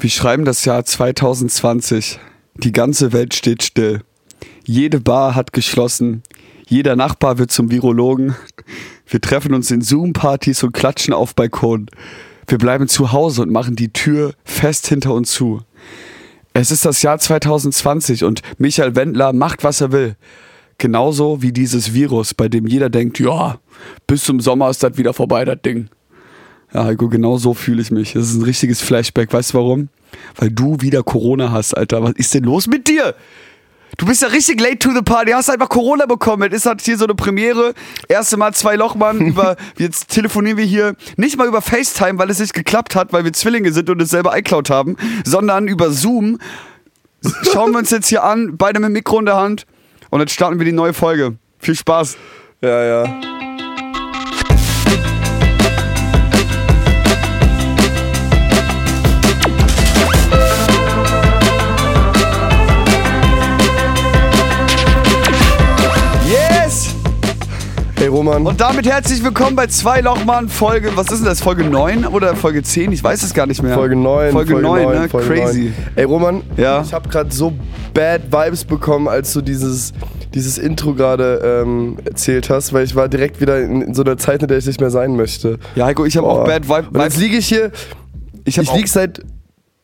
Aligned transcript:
Wir 0.00 0.08
schreiben 0.08 0.46
das 0.46 0.64
Jahr 0.64 0.82
2020. 0.82 2.18
Die 2.54 2.72
ganze 2.72 3.12
Welt 3.12 3.34
steht 3.34 3.62
still. 3.62 4.00
Jede 4.64 4.98
Bar 4.98 5.34
hat 5.34 5.52
geschlossen. 5.52 6.22
Jeder 6.66 6.96
Nachbar 6.96 7.36
wird 7.36 7.50
zum 7.50 7.70
Virologen. 7.70 8.34
Wir 9.06 9.20
treffen 9.20 9.52
uns 9.52 9.70
in 9.70 9.82
Zoom-Partys 9.82 10.62
und 10.62 10.72
klatschen 10.72 11.12
auf 11.12 11.34
Balkon. 11.34 11.90
Wir 12.46 12.56
bleiben 12.56 12.88
zu 12.88 13.12
Hause 13.12 13.42
und 13.42 13.52
machen 13.52 13.76
die 13.76 13.92
Tür 13.92 14.32
fest 14.42 14.86
hinter 14.86 15.12
uns 15.12 15.32
zu. 15.32 15.60
Es 16.54 16.70
ist 16.70 16.86
das 16.86 17.02
Jahr 17.02 17.18
2020 17.18 18.24
und 18.24 18.40
Michael 18.56 18.96
Wendler 18.96 19.34
macht, 19.34 19.64
was 19.64 19.82
er 19.82 19.92
will. 19.92 20.16
Genauso 20.78 21.42
wie 21.42 21.52
dieses 21.52 21.92
Virus, 21.92 22.32
bei 22.32 22.48
dem 22.48 22.66
jeder 22.66 22.88
denkt, 22.88 23.20
ja, 23.20 23.58
bis 24.06 24.24
zum 24.24 24.40
Sommer 24.40 24.70
ist 24.70 24.82
das 24.82 24.96
wieder 24.96 25.12
vorbei, 25.12 25.44
das 25.44 25.60
Ding. 25.60 25.90
Ja, 26.72 26.84
Heiko, 26.84 27.08
genau 27.08 27.36
so 27.36 27.54
fühle 27.54 27.82
ich 27.82 27.90
mich. 27.90 28.12
Das 28.12 28.28
ist 28.28 28.36
ein 28.36 28.42
richtiges 28.42 28.80
Flashback. 28.80 29.32
Weißt 29.32 29.52
du 29.52 29.58
warum? 29.58 29.88
Weil 30.36 30.50
du 30.50 30.80
wieder 30.80 31.02
Corona 31.02 31.50
hast, 31.50 31.76
Alter. 31.76 32.02
Was 32.02 32.12
ist 32.12 32.34
denn 32.34 32.44
los 32.44 32.66
mit 32.66 32.88
dir? 32.88 33.14
Du 33.96 34.06
bist 34.06 34.22
ja 34.22 34.28
richtig 34.28 34.60
late 34.60 34.78
to 34.78 34.92
the 34.94 35.02
party, 35.02 35.32
hast 35.32 35.50
einfach 35.50 35.68
Corona 35.68 36.06
bekommen. 36.06 36.44
Jetzt 36.44 36.54
ist 36.54 36.66
halt 36.66 36.80
hier 36.80 36.96
so 36.96 37.04
eine 37.04 37.14
Premiere. 37.14 37.74
Erste 38.08 38.36
Mal 38.36 38.54
zwei 38.54 38.76
Lochmann 38.76 39.20
über, 39.26 39.56
jetzt 39.78 40.08
telefonieren 40.08 40.56
wir 40.56 40.64
hier 40.64 40.94
nicht 41.16 41.36
mal 41.36 41.48
über 41.48 41.60
FaceTime, 41.60 42.18
weil 42.18 42.30
es 42.30 42.38
nicht 42.38 42.54
geklappt 42.54 42.94
hat, 42.94 43.12
weil 43.12 43.24
wir 43.24 43.32
Zwillinge 43.32 43.72
sind 43.72 43.90
und 43.90 44.00
es 44.00 44.10
selber 44.10 44.36
iCloud 44.38 44.70
haben, 44.70 44.96
sondern 45.24 45.66
über 45.66 45.90
Zoom. 45.90 46.38
Schauen 47.52 47.72
wir 47.72 47.78
uns 47.78 47.90
jetzt 47.90 48.08
hier 48.08 48.24
an, 48.24 48.56
beide 48.56 48.80
mit 48.80 48.88
dem 48.88 48.92
Mikro 48.92 49.18
in 49.18 49.26
der 49.26 49.36
Hand 49.36 49.66
und 50.08 50.20
jetzt 50.20 50.32
starten 50.32 50.58
wir 50.58 50.64
die 50.64 50.72
neue 50.72 50.94
Folge. 50.94 51.36
Viel 51.58 51.74
Spaß. 51.74 52.16
Ja, 52.62 53.04
ja. 53.04 53.39
Roman. 68.10 68.44
Und 68.46 68.60
damit 68.60 68.86
herzlich 68.86 69.22
willkommen 69.24 69.56
bei 69.56 69.66
zwei 69.68 70.00
Lochmann 70.00 70.48
Folge, 70.48 70.90
was 70.96 71.10
ist 71.10 71.18
denn 71.20 71.26
das, 71.26 71.40
Folge 71.40 71.64
9 71.64 72.06
oder 72.06 72.34
Folge 72.36 72.62
10? 72.62 72.92
Ich 72.92 73.02
weiß 73.02 73.22
es 73.22 73.32
gar 73.32 73.46
nicht 73.46 73.62
mehr. 73.62 73.74
Folge 73.74 73.96
9. 73.96 74.32
Folge 74.32 74.54
9, 74.60 74.88
ne? 74.88 75.08
Folge 75.08 75.28
Crazy. 75.28 75.60
9. 75.62 75.74
Ey 75.96 76.04
Roman, 76.04 76.42
Ja? 76.56 76.82
ich 76.82 76.92
habe 76.92 77.08
gerade 77.08 77.32
so 77.32 77.52
bad 77.94 78.22
Vibes 78.30 78.64
bekommen, 78.64 79.08
als 79.08 79.32
du 79.32 79.40
dieses, 79.40 79.92
dieses 80.34 80.58
Intro 80.58 80.94
gerade 80.94 81.62
ähm, 81.62 81.98
erzählt 82.04 82.50
hast, 82.50 82.72
weil 82.72 82.84
ich 82.84 82.94
war 82.94 83.08
direkt 83.08 83.40
wieder 83.40 83.60
in, 83.60 83.80
in 83.82 83.94
so 83.94 84.02
einer 84.02 84.16
Zeit, 84.16 84.42
in 84.42 84.48
der 84.48 84.58
ich 84.58 84.66
nicht 84.66 84.80
mehr 84.80 84.90
sein 84.90 85.16
möchte. 85.16 85.58
Ja, 85.76 85.86
Heiko, 85.86 86.04
ich 86.04 86.16
habe 86.16 86.26
auch. 86.26 86.44
Bad 86.44 86.68
Vibe. 86.68 86.88
Und 86.92 87.00
jetzt 87.00 87.16
liege 87.18 87.36
ich 87.36 87.46
hier, 87.46 87.70
ich 88.44 88.58
ich 88.58 88.72
liege 88.72 88.88
seit, 88.88 89.22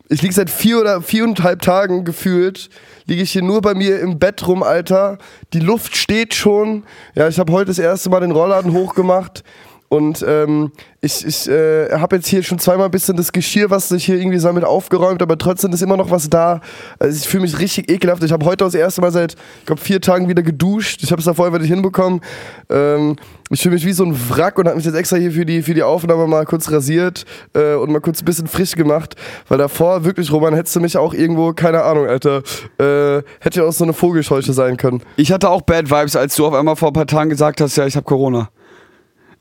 ich 0.09 0.23
lieg 0.23 0.33
seit 0.33 0.51
vier 0.51 0.81
oder 0.81 1.03
viereinhalb 1.03 1.63
Tagen 1.63 2.05
gefühlt, 2.05 2.71
liege 3.07 3.23
ich 3.23 3.33
hier 3.33 3.43
nur 3.43 3.61
bei 3.61 3.75
mir 3.75 3.99
im 4.01 4.19
Bett 4.19 4.47
rum, 4.47 4.63
Alter. 4.63 5.19
Die 5.53 5.61
Luft 5.61 5.97
steht 5.97 6.35
schon. 6.35 6.85
Ja, 7.15 7.29
ich 7.29 7.39
habe 7.39 7.53
heute 7.53 7.67
das 7.67 7.79
erste 7.79 8.11
Mal 8.11 8.21
den 8.21 8.31
Rollladen 8.31 8.73
hochgemacht. 8.73 9.43
Und 9.89 10.25
ähm, 10.27 10.73
ich, 11.01 11.25
ich 11.25 11.49
äh, 11.49 11.91
habe 11.93 12.17
jetzt 12.17 12.27
hier 12.27 12.43
schon 12.43 12.59
zweimal 12.59 12.87
ein 12.87 12.91
bisschen 12.91 13.17
das 13.17 13.33
Geschirr, 13.33 13.71
was 13.71 13.89
sich 13.89 14.05
hier 14.05 14.17
irgendwie 14.17 14.39
sammelt, 14.39 14.65
aufgeräumt, 14.65 15.23
aber 15.23 15.39
trotzdem 15.39 15.73
ist 15.73 15.83
immer 15.83 15.97
noch 15.97 16.11
was 16.11 16.29
da. 16.29 16.61
Also 16.99 17.17
ich 17.17 17.29
fühle 17.29 17.43
mich 17.43 17.59
richtig 17.59 17.91
ekelhaft. 17.91 18.23
Ich 18.25 18.33
habe 18.33 18.45
heute 18.45 18.65
das 18.65 18.75
erste 18.75 19.01
Mal 19.01 19.13
seit, 19.13 19.35
ich 19.61 19.67
glaube, 19.67 19.81
vier 19.81 20.01
Tagen 20.01 20.29
wieder 20.29 20.43
geduscht. 20.43 21.03
Ich 21.03 21.13
habe 21.13 21.21
es 21.21 21.27
davor 21.27 21.47
einfach 21.47 21.61
nicht 21.61 21.71
hinbekommen. 21.71 22.21
Ähm, 22.69 23.17
ich 23.51 23.63
fühle 23.63 23.75
mich 23.75 23.87
wie 23.87 23.93
so 23.93 24.05
ein 24.05 24.17
Wrack 24.29 24.59
und 24.59 24.67
habe 24.67 24.77
mich 24.77 24.85
jetzt 24.85 24.97
extra 24.97 25.17
hier 25.17 25.31
für 25.31 25.47
die, 25.47 25.63
für 25.63 25.75
die 25.75 25.85
Aufnahme 25.85 26.27
mal 26.27 26.45
kurz 26.45 26.71
rasiert 26.73 27.25
äh, 27.55 27.75
und 27.75 27.93
mal 27.93 28.01
kurz 28.01 28.23
ein 28.23 28.25
bisschen 28.25 28.49
frisch 28.49 28.75
gemacht. 28.75 29.15
Weil 29.49 29.59
davor, 29.59 30.05
wirklich, 30.05 30.33
Roman, 30.33 30.55
hättest 30.55 30.75
du 30.75 30.81
mich 30.81 30.97
auch 30.97 31.15
irgendwo, 31.15 31.53
keine 31.53 31.85
Ahnung, 31.85 32.09
Alter, 32.09 32.43
äh, 32.79 33.23
hätte 33.41 33.61
ja 33.61 33.65
auch 33.65 33.73
so 33.73 33.85
eine 33.85 33.93
Vogelscheuche 33.93 34.53
sein 34.53 34.77
können. 34.77 35.03
Ich 35.17 35.31
hatte 35.31 35.49
auch 35.49 35.63
Bad 35.63 35.89
Vibes, 35.91 36.17
als 36.17 36.35
du 36.35 36.47
auf 36.47 36.55
einmal 36.55 36.75
vor 36.75 36.89
ein 36.89 36.95
paar 36.95 37.07
Tagen 37.07 37.31
gesagt 37.31 37.61
hast, 37.61 37.77
ja, 37.77 37.87
ich 37.87 37.95
habe 37.95 38.05
Corona. 38.05 38.51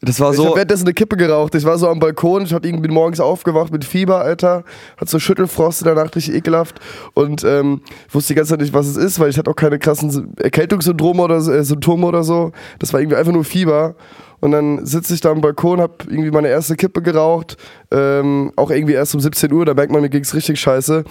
Das 0.06 0.20
war 0.20 0.32
Ich 0.32 0.38
so. 0.38 0.46
habe 0.46 0.56
währenddessen 0.56 0.86
eine 0.86 0.94
Kippe 0.94 1.18
geraucht. 1.18 1.56
Ich 1.56 1.66
war 1.66 1.78
so 1.78 1.90
am 1.90 2.00
Balkon, 2.00 2.44
ich 2.44 2.54
hab 2.54 2.66
irgendwie 2.66 2.90
morgens 2.90 3.20
aufgewacht 3.20 3.72
mit 3.72 3.84
Fieber, 3.84 4.22
Alter. 4.22 4.64
Hat 4.98 5.10
so 5.10 5.20
Schüttelfrost 5.20 5.82
in 5.82 5.86
der 5.86 5.96
Nacht, 5.96 6.16
richtig 6.16 6.36
ekelhaft. 6.36 6.80
Und 7.14 7.44
ähm, 7.44 7.82
wusste 8.12 8.34
die 8.34 8.38
ganze 8.38 8.52
Zeit 8.52 8.62
nicht, 8.62 8.74
was 8.74 8.88
es 8.88 8.98
ist, 8.98 9.20
weil 9.20 9.30
ich 9.30 9.38
hatte 9.38 9.50
auch 9.50 9.56
keine 9.56 9.80
krassen 9.80 10.36
Erkältungssyndrome 10.38 11.24
oder 11.24 11.38
äh, 11.38 11.64
Symptome 11.64 12.06
oder 12.06 12.24
so. 12.24 12.52
Das 12.80 12.94
war 12.94 13.00
irgendwie 13.00 13.18
einfach 13.18 13.32
nur 13.34 13.44
Fieber. 13.44 13.96
Und 14.42 14.52
dann 14.52 14.86
sitze 14.86 15.14
ich 15.14 15.22
da 15.22 15.32
am 15.32 15.42
Balkon, 15.42 15.82
hab 15.82 16.06
irgendwie 16.08 16.30
meine 16.30 16.50
erste 16.50 16.76
Kippe 16.76 17.02
geraucht. 17.02 17.58
Ähm, 17.90 18.52
auch 18.56 18.70
irgendwie 18.70 18.94
erst 18.94 19.16
um 19.16 19.22
17 19.22 19.52
Uhr, 19.52 19.66
da 19.66 19.74
merkt 19.74 19.92
man, 19.92 20.02
mir 20.02 20.10
ging's 20.10 20.36
richtig 20.36 20.60
scheiße. 20.60 21.04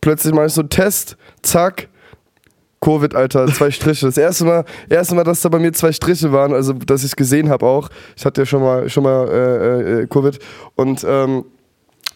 Plötzlich 0.00 0.34
mache 0.34 0.46
ich 0.46 0.54
so 0.54 0.62
einen 0.62 0.70
Test, 0.70 1.16
zack, 1.42 1.88
Covid, 2.80 3.14
Alter, 3.14 3.46
zwei 3.48 3.70
Striche. 3.70 4.06
Das 4.06 4.16
erste 4.16 4.44
Mal, 4.44 4.64
erste 4.88 5.14
Mal, 5.14 5.24
dass 5.24 5.42
da 5.42 5.48
bei 5.48 5.58
mir 5.58 5.72
zwei 5.72 5.92
Striche 5.92 6.32
waren, 6.32 6.52
also 6.52 6.72
dass 6.72 7.04
ich 7.04 7.14
gesehen 7.14 7.50
habe 7.50 7.66
auch. 7.66 7.88
Ich 8.16 8.24
hatte 8.24 8.42
ja 8.42 8.46
schon 8.46 8.62
mal, 8.62 8.88
schon 8.88 9.04
mal 9.04 9.28
äh, 9.28 10.02
äh, 10.02 10.06
Covid. 10.06 10.38
Und 10.76 11.04
ähm, 11.06 11.44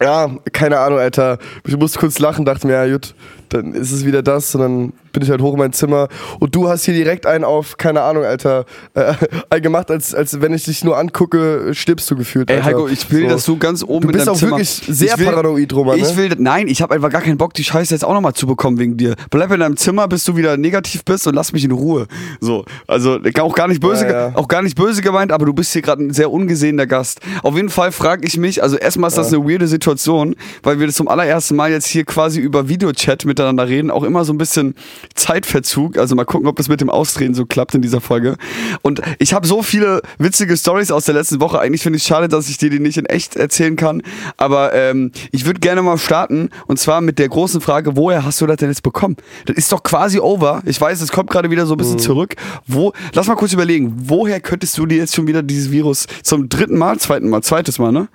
ja, 0.03 0.30
keine 0.53 0.78
Ahnung, 0.80 0.98
Alter. 0.98 1.38
Ich 1.66 1.76
musste 1.76 1.98
kurz 1.98 2.19
lachen, 2.19 2.44
dachte 2.44 2.66
mir, 2.66 2.84
ja 2.84 2.92
gut, 2.92 3.14
dann 3.49 3.72
ist 3.75 3.93
es 3.93 4.05
wieder 4.05 4.22
das. 4.22 4.55
Und 4.55 4.60
dann 4.60 4.93
bin 5.12 5.22
ich 5.22 5.31
halt 5.31 5.41
hoch 5.41 5.53
in 5.53 5.59
mein 5.59 5.72
Zimmer. 5.72 6.09
Und 6.41 6.55
du 6.55 6.69
hast 6.69 6.84
hier 6.84 6.94
direkt 6.94 7.27
einen 7.27 7.44
auf, 7.44 7.77
keine 7.77 8.03
Ahnung, 8.03 8.25
Alter, 8.25 8.65
äh, 8.94 9.60
gemacht, 9.60 9.91
als, 9.91 10.15
als 10.15 10.41
wenn 10.41 10.53
ich 10.53 10.65
dich 10.65 10.84
nur 10.84 10.99
angucke, 10.99 11.71
stirbst 11.72 12.10
du 12.10 12.16
gefühlt. 12.16 12.50
Ey, 12.50 12.56
Alter. 12.56 12.66
Heiko, 12.66 12.88
ich 12.88 13.10
will, 13.10 13.22
So. 13.22 13.28
dass 13.28 13.44
du 13.47 13.56
ganz 13.56 13.83
oben 13.83 14.03
Du 14.03 14.09
in 14.09 14.12
bist 14.15 14.28
auch 14.28 14.37
Zimmer 14.37 14.53
wirklich 14.53 14.71
sehr 14.71 15.15
ich 15.15 15.19
will, 15.19 15.27
paranoid, 15.27 15.72
Ich 15.97 16.10
ne? 16.10 16.16
will, 16.16 16.31
nein, 16.38 16.69
ich 16.69 16.83
habe 16.83 16.94
einfach 16.94 17.10
gar 17.10 17.22
keinen 17.22 17.38
Bock, 17.38 17.54
die 17.54 17.65
Scheiße 17.65 17.94
jetzt 17.94 18.04
auch 18.04 18.12
nochmal 18.12 18.34
zu 18.34 18.47
bekommen 18.47 18.78
wegen 18.78 18.97
dir. 18.97 19.15
Bleib 19.31 19.50
in 19.53 19.60
deinem 19.60 19.77
Zimmer, 19.77 20.09
bis 20.09 20.25
du 20.25 20.37
wieder 20.37 20.56
negativ 20.56 21.04
bist 21.04 21.27
und 21.27 21.34
lass 21.34 21.53
mich 21.53 21.65
in 21.65 21.71
Ruhe. 21.71 22.06
So, 22.41 22.65
also 22.87 23.19
auch 23.41 23.54
gar 23.54 23.69
nicht 23.69 23.81
böse, 23.81 24.04
Ja, 24.06 24.28
ja. 24.28 24.33
auch 24.34 24.49
gar 24.49 24.62
nicht 24.62 24.77
böse 24.77 25.00
gemeint, 25.03 25.31
aber 25.33 25.47
du 25.47 25.53
bist 25.53 25.72
hier 25.72 25.83
gerade 25.83 26.03
ein 26.03 26.12
sehr 26.12 26.31
ungesehener 26.31 26.87
Gast. 26.87 27.21
Auf 27.43 27.54
jeden 27.56 27.69
Fall 27.71 27.93
frage 27.93 28.27
ich 28.27 28.37
mich, 28.37 28.62
also 28.62 28.77
erstmal 28.77 29.09
ist 29.09 29.19
das 29.19 29.33
eine 29.33 29.44
weirde 29.44 29.66
Situation, 29.66 30.34
weil 30.62 30.81
wir 30.81 30.87
das 30.87 30.97
zum 30.97 31.09
allerersten 31.09 31.56
Mal 31.56 31.71
jetzt 31.71 31.87
hier 31.87 32.04
quasi 32.04 32.41
über 32.41 32.69
Videochat 32.69 33.25
miteinander 33.34 33.69
reden, 33.69 33.91
auch 33.91 34.03
immer 34.05 34.25
so 34.25 34.33
ein 34.33 34.39
bisschen 34.39 34.75
Zeitverzug. 35.15 35.99
Also 35.99 36.15
mal 36.15 36.25
gucken, 36.25 36.47
ob 36.49 36.56
das 36.56 36.69
mit 36.69 36.81
dem 36.81 36.91
Ausdrehen 36.91 37.34
so 37.34 37.47
klappt 37.47 37.75
in 37.75 37.83
dieser 37.83 38.00
Folge. 38.00 38.37
Und 38.83 39.00
ich 39.19 39.34
habe 39.34 39.47
so 39.47 39.62
viele 39.62 40.03
witzige 40.19 40.56
Stories 40.56 40.91
aus 40.91 41.05
der 41.05 41.15
letzten 41.15 41.41
Woche. 41.41 41.59
Eigentlich 41.61 41.83
finde 41.83 41.97
ich 41.97 42.03
es 42.03 42.09
schade, 42.09 42.28
dass 42.28 42.49
ich 42.49 42.59
dir 42.59 42.71
die 42.71 42.78
nicht 42.81 42.97
in 42.97 43.06
echt 43.06 43.37
erzählen 43.37 43.77
kann. 43.77 44.03
Aber 44.37 44.72
ähm, 44.75 45.11
ich 45.33 45.47
würde 45.47 45.61
gerne 45.61 45.83
mal 45.83 45.99
starten 45.99 46.50
und 46.67 46.78
zwar 46.78 47.00
mit 47.00 47.19
der 47.19 47.28
großen 47.28 47.61
Frage, 47.61 47.97
woher 47.97 48.25
hast 48.25 48.41
du 48.41 48.47
das 48.47 48.56
denn 48.59 48.69
jetzt 48.69 48.83
bekommen? 48.83 49.17
Das 49.47 49.56
ist 49.56 49.72
doch 49.72 49.83
quasi 49.83 50.19
over. 50.19 50.62
Ich 50.66 50.81
weiß, 50.81 51.01
es 51.01 51.11
kommt 51.12 51.31
gerade 51.31 51.51
wieder 51.51 51.66
so 51.66 51.75
ein 51.75 51.78
bisschen 51.78 51.99
zurück. 51.99 52.34
Wo, 52.66 52.93
lass 53.12 53.27
mal 53.27 53.37
kurz 53.37 53.53
überlegen, 53.53 53.93
woher 54.06 54.41
könntest 54.41 54.77
du 54.78 54.87
dir 54.87 54.99
jetzt 54.99 55.15
schon 55.15 55.27
wieder 55.27 55.43
dieses 55.43 55.71
Virus 55.71 56.06
zum 56.22 56.49
dritten 56.49 56.77
Mal, 56.78 56.99
zweiten 56.99 57.28
Mal, 57.28 57.43
zweites 57.43 57.78
Mal, 57.78 57.93
ne? 57.93 58.09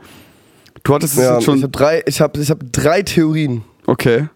Du 0.84 0.96
hattest 0.96 1.13
es 1.18 1.24
Ja, 1.24 1.36
jetzt 1.36 1.44
schon. 1.44 1.57
ich 1.57 1.63
habe 1.63 1.72
drei, 1.72 2.03
ich 2.06 2.22
hab, 2.22 2.38
ich 2.38 2.50
hab 2.50 2.59
drei 2.72 3.01
Theorien. 3.01 3.63
okay. 3.86 4.28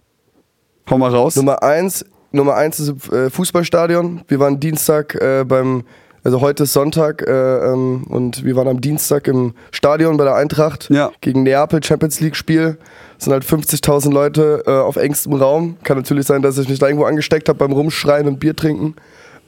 Hau 0.90 0.98
mal 0.98 1.12
raus. 1.12 1.36
Nummer 1.36 1.64
eins, 1.64 2.06
Nummer 2.32 2.56
eins 2.56 2.80
ist 2.80 3.12
äh, 3.12 3.30
Fußballstadion. 3.30 4.22
Wir 4.28 4.40
waren 4.40 4.60
Dienstag 4.60 5.16
äh, 5.16 5.44
beim, 5.48 5.84
also 6.24 6.42
heute 6.42 6.64
ist 6.64 6.74
Sonntag 6.74 7.22
äh, 7.22 7.32
ähm, 7.32 8.04
und 8.10 8.44
wir 8.44 8.56
waren 8.56 8.68
am 8.68 8.82
Dienstag 8.82 9.28
im 9.28 9.54
Stadion 9.72 10.18
bei 10.18 10.26
der 10.26 10.36
Eintracht 10.36 10.90
Ja. 10.90 11.12
gegen 11.22 11.44
Neapel 11.44 11.82
Champions 11.84 12.20
League 12.20 12.36
Spiel. 12.36 12.78
Es 13.18 13.26
sind 13.26 13.34
halt 13.34 13.46
50.000 13.46 14.12
Leute 14.12 14.64
äh, 14.66 14.72
auf 14.72 14.98
engstem 14.98 15.34
Raum. 15.34 15.78
Kann 15.84 15.98
natürlich 15.98 16.28
sein, 16.28 16.42
dass 16.42 16.58
ich 16.58 16.68
mich 16.68 16.80
da 16.80 16.88
irgendwo 16.88 17.06
angesteckt 17.06 17.48
habe 17.50 17.60
beim 17.60 17.72
Rumschreien 17.72 18.28
und 18.28 18.40
Bier 18.40 18.56
trinken. 18.56 18.96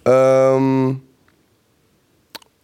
Ähm, 0.06 1.02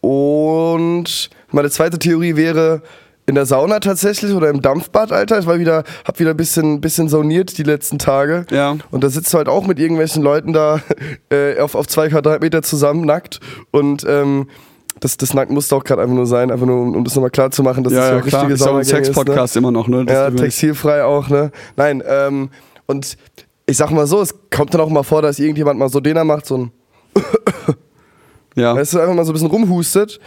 und 0.00 1.30
meine 1.50 1.70
zweite 1.70 1.98
Theorie 1.98 2.36
wäre 2.36 2.82
in 3.26 3.34
der 3.34 3.46
Sauna 3.46 3.80
tatsächlich 3.80 4.32
oder 4.32 4.50
im 4.50 4.62
Dampfbad, 4.62 5.12
Alter. 5.12 5.38
Ich 5.38 5.46
war 5.46 5.58
wieder, 5.58 5.84
hab 6.04 6.18
wieder 6.18 6.30
ein 6.30 6.36
bisschen, 6.36 6.80
bisschen 6.80 7.08
sauniert 7.08 7.56
die 7.56 7.62
letzten 7.62 7.98
Tage. 7.98 8.46
Ja. 8.50 8.76
Und 8.90 9.04
da 9.04 9.10
sitzt 9.10 9.32
du 9.32 9.38
halt 9.38 9.48
auch 9.48 9.66
mit 9.66 9.78
irgendwelchen 9.78 10.22
Leuten 10.22 10.52
da 10.52 10.80
äh, 11.30 11.58
auf, 11.58 11.74
auf 11.74 11.86
zwei 11.86 12.08
Quadratmeter 12.08 12.62
zusammen, 12.62 13.04
nackt. 13.04 13.40
Und 13.70 14.04
ähm, 14.08 14.48
das, 15.00 15.16
das 15.16 15.34
Nackt 15.34 15.50
musste 15.50 15.74
auch 15.76 15.84
gerade 15.84 16.02
einfach 16.02 16.14
nur 16.14 16.26
sein, 16.26 16.50
einfach 16.50 16.66
nur, 16.66 16.80
um, 16.80 16.96
um 16.96 17.04
das 17.04 17.14
nochmal 17.14 17.30
klar 17.30 17.50
zu 17.50 17.62
machen, 17.62 17.84
dass 17.84 17.92
ja, 17.92 18.00
das 18.00 18.08
ja, 18.08 18.16
ja 18.16 18.22
klar. 18.22 18.42
richtige 18.42 18.54
Ist 18.54 18.62
auch 18.62 18.66
ein 18.66 18.84
Saunagänge 18.84 19.00
ist, 19.00 19.08
ne? 19.08 19.14
Sex-Podcast 19.14 19.56
immer 19.56 19.70
noch, 19.70 19.88
ne? 19.88 20.04
Das 20.04 20.14
Ja, 20.14 20.30
textilfrei 20.30 21.04
auch, 21.04 21.28
ne? 21.28 21.50
Nein, 21.76 22.02
ähm, 22.06 22.50
und 22.86 23.16
ich 23.66 23.76
sag 23.76 23.90
mal 23.90 24.06
so, 24.06 24.20
es 24.20 24.34
kommt 24.50 24.74
dann 24.74 24.80
auch 24.80 24.90
mal 24.90 25.02
vor, 25.02 25.22
dass 25.22 25.38
irgendjemand 25.38 25.78
mal 25.78 25.88
so 25.88 26.00
Dena 26.00 26.24
macht, 26.24 26.46
so 26.46 26.58
ein 26.58 26.72
ja. 28.56 28.74
Weißt 28.74 28.94
du, 28.94 29.00
einfach 29.00 29.14
mal 29.14 29.24
so 29.24 29.32
ein 29.32 29.34
bisschen 29.34 29.48
rumhustet. 29.50 30.20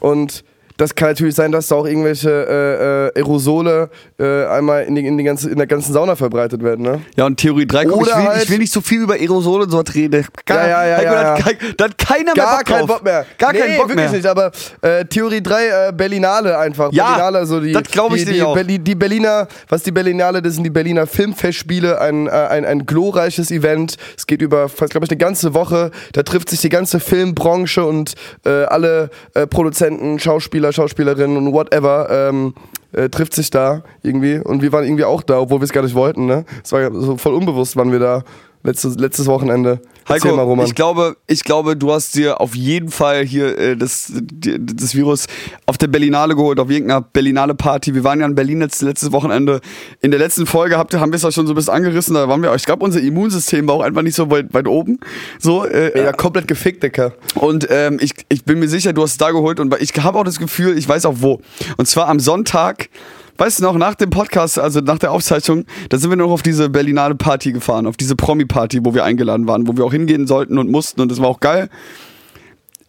Und 0.00 0.44
das 0.76 0.94
kann 0.94 1.08
natürlich 1.08 1.34
sein, 1.34 1.52
dass 1.52 1.68
da 1.68 1.76
auch 1.76 1.86
irgendwelche 1.86 2.30
äh, 2.30 3.18
äh, 3.18 3.20
Aerosole 3.20 3.88
äh, 4.18 4.44
einmal 4.46 4.84
in, 4.84 4.94
die, 4.94 5.06
in, 5.06 5.16
die 5.18 5.24
ganze, 5.24 5.50
in 5.50 5.56
der 5.56 5.66
ganzen 5.66 5.92
Sauna 5.92 6.16
verbreitet 6.16 6.62
werden, 6.62 6.82
ne? 6.84 7.00
Ja, 7.16 7.26
und 7.26 7.36
Theorie 7.38 7.66
3, 7.66 7.84
guck, 7.84 8.02
ich, 8.02 8.06
will, 8.08 8.14
halt- 8.14 8.42
ich 8.44 8.50
will 8.50 8.58
nicht 8.58 8.72
so 8.72 8.80
viel 8.80 9.02
über 9.02 9.14
Aerosole 9.14 9.64
und 9.64 9.70
so 9.70 9.78
was 9.84 9.94
reden. 9.94 10.26
Gar, 10.44 10.68
Ja, 10.68 10.84
ja, 10.86 10.86
ja, 10.86 11.02
ja, 11.02 11.22
ja. 11.36 11.42
kein- 11.42 11.56
Da 11.76 11.84
hat 11.84 11.98
keiner 11.98 12.24
mehr 12.24 12.34
Gar 12.34 12.56
Bock 12.58 12.64
keinen 12.66 12.78
drauf. 12.80 12.88
Bock 12.98 13.04
mehr. 13.04 13.26
Gar 13.38 13.52
nee, 13.52 13.58
keinen 13.58 13.76
Bock 13.76 13.88
wirklich 13.88 14.10
mehr. 14.10 14.12
nicht, 14.18 14.26
aber 14.26 14.50
äh, 14.82 15.04
Theorie 15.04 15.42
3, 15.42 15.88
äh, 15.88 15.92
Berlinale 15.92 16.58
einfach. 16.58 16.92
Ja, 16.92 17.06
Berlinale, 17.16 17.46
so 17.46 17.60
die, 17.60 17.72
das 17.72 17.84
glaub 17.84 18.14
ich 18.14 18.24
die, 18.24 18.32
die, 18.34 18.42
auch. 18.42 18.54
Berli 18.54 18.78
die 18.78 18.94
Berliner, 18.94 19.48
was 19.68 19.82
die 19.82 19.92
Berlinale, 19.92 20.42
das 20.42 20.54
sind 20.54 20.64
die 20.64 20.70
Berliner 20.70 21.06
Filmfestspiele, 21.06 22.00
ein, 22.00 22.28
ein, 22.28 22.64
ein 22.64 22.86
glorreiches 22.86 23.50
Event. 23.50 23.96
Es 24.16 24.26
geht 24.26 24.42
über 24.42 24.68
fast, 24.68 24.90
glaube 24.92 25.04
ich, 25.06 25.10
eine 25.10 25.18
ganze 25.18 25.54
Woche. 25.54 25.90
Da 26.12 26.22
trifft 26.22 26.50
sich 26.50 26.60
die 26.60 26.68
ganze 26.68 27.00
Filmbranche 27.00 27.84
und 27.84 28.14
alle 28.44 29.10
Produzenten, 29.50 30.18
Schauspieler, 30.18 30.65
Schauspielerinnen 30.72 31.36
und 31.36 31.52
whatever. 31.52 32.08
Ähm, 32.10 32.54
äh, 32.92 33.08
trifft 33.08 33.34
sich 33.34 33.50
da 33.50 33.82
irgendwie 34.02 34.38
und 34.38 34.62
wir 34.62 34.72
waren 34.72 34.84
irgendwie 34.84 35.04
auch 35.04 35.22
da, 35.22 35.40
obwohl 35.40 35.60
wir 35.60 35.64
es 35.64 35.72
gar 35.72 35.82
nicht 35.82 35.94
wollten. 35.94 36.26
Ne? 36.26 36.44
Es 36.64 36.72
war 36.72 36.90
so 36.92 37.16
voll 37.16 37.34
unbewusst, 37.34 37.76
waren 37.76 37.92
wir 37.92 37.98
da 37.98 38.22
letztes, 38.66 38.96
letztes 38.96 39.26
Wochenende. 39.26 39.80
Heiko, 40.08 40.36
mal, 40.36 40.42
Roman. 40.42 40.66
ich 40.66 40.74
glaube, 40.74 41.16
ich 41.26 41.42
glaube, 41.42 41.76
du 41.76 41.92
hast 41.92 42.14
dir 42.14 42.40
auf 42.40 42.54
jeden 42.54 42.90
Fall 42.90 43.24
hier 43.24 43.58
äh, 43.58 43.76
das, 43.76 44.12
die, 44.14 44.56
das 44.64 44.94
Virus 44.94 45.26
auf 45.66 45.78
der 45.78 45.88
Berlinale 45.88 46.36
geholt, 46.36 46.60
auf 46.60 46.70
irgendeiner 46.70 47.00
Berlinale 47.00 47.54
Party. 47.54 47.94
Wir 47.94 48.04
waren 48.04 48.20
ja 48.20 48.26
in 48.26 48.34
Berlin 48.34 48.60
letztes, 48.60 48.82
letztes 48.82 49.12
Wochenende. 49.12 49.60
In 50.02 50.10
der 50.10 50.20
letzten 50.20 50.46
Folge 50.46 50.78
habt, 50.78 50.94
haben 50.94 51.10
wir 51.10 51.16
es 51.16 51.22
ja 51.22 51.32
schon 51.32 51.46
so 51.46 51.54
ein 51.54 51.56
bisschen 51.56 51.74
angerissen. 51.74 52.14
Da 52.14 52.28
waren 52.28 52.42
wir, 52.42 52.54
ich 52.54 52.66
glaube, 52.66 52.84
unser 52.84 53.00
Immunsystem 53.00 53.66
war 53.66 53.76
auch 53.76 53.80
einfach 53.82 54.02
nicht 54.02 54.14
so 54.14 54.30
weit, 54.30 54.52
weit 54.52 54.68
oben. 54.68 55.00
So, 55.40 55.64
äh, 55.64 55.98
ja, 55.98 56.12
komplett 56.12 56.46
gefickt, 56.46 56.82
Dicker. 56.82 57.12
Und 57.34 57.66
ähm, 57.70 57.98
ich, 58.00 58.14
ich 58.28 58.44
bin 58.44 58.58
mir 58.58 58.68
sicher, 58.68 58.92
du 58.92 59.02
hast 59.02 59.12
es 59.12 59.18
da 59.18 59.30
geholt 59.30 59.58
und 59.58 59.74
ich 59.80 59.92
habe 59.96 60.18
auch 60.18 60.24
das 60.24 60.38
Gefühl, 60.38 60.78
ich 60.78 60.88
weiß 60.88 61.06
auch 61.06 61.16
wo. 61.16 61.40
Und 61.76 61.86
zwar 61.86 62.08
am 62.08 62.20
Sonntag, 62.20 62.90
weißt 63.38 63.58
du 63.58 63.62
noch, 63.64 63.76
nach 63.76 63.94
dem 63.94 64.10
Podcast, 64.10 64.58
also 64.58 64.80
nach 64.80 64.98
der 64.98 65.12
Aufzeichnung, 65.12 65.64
da 65.88 65.98
sind 65.98 66.10
wir 66.10 66.16
noch 66.16 66.30
auf 66.30 66.42
diese 66.42 66.68
Berlinale 66.70 67.14
Party 67.14 67.52
gefahren, 67.52 67.86
auf 67.86 67.96
diese 67.96 68.16
Promi-Party, 68.16 68.84
wo 68.84 68.94
wir 68.94 69.04
eingeladen 69.04 69.46
waren, 69.46 69.66
wo 69.66 69.76
wir 69.76 69.84
auch 69.84 69.92
hingehen 69.92 70.26
sollten 70.26 70.58
und 70.58 70.70
mussten 70.70 71.00
und 71.00 71.10
das 71.10 71.20
war 71.20 71.28
auch 71.28 71.40
geil. 71.40 71.68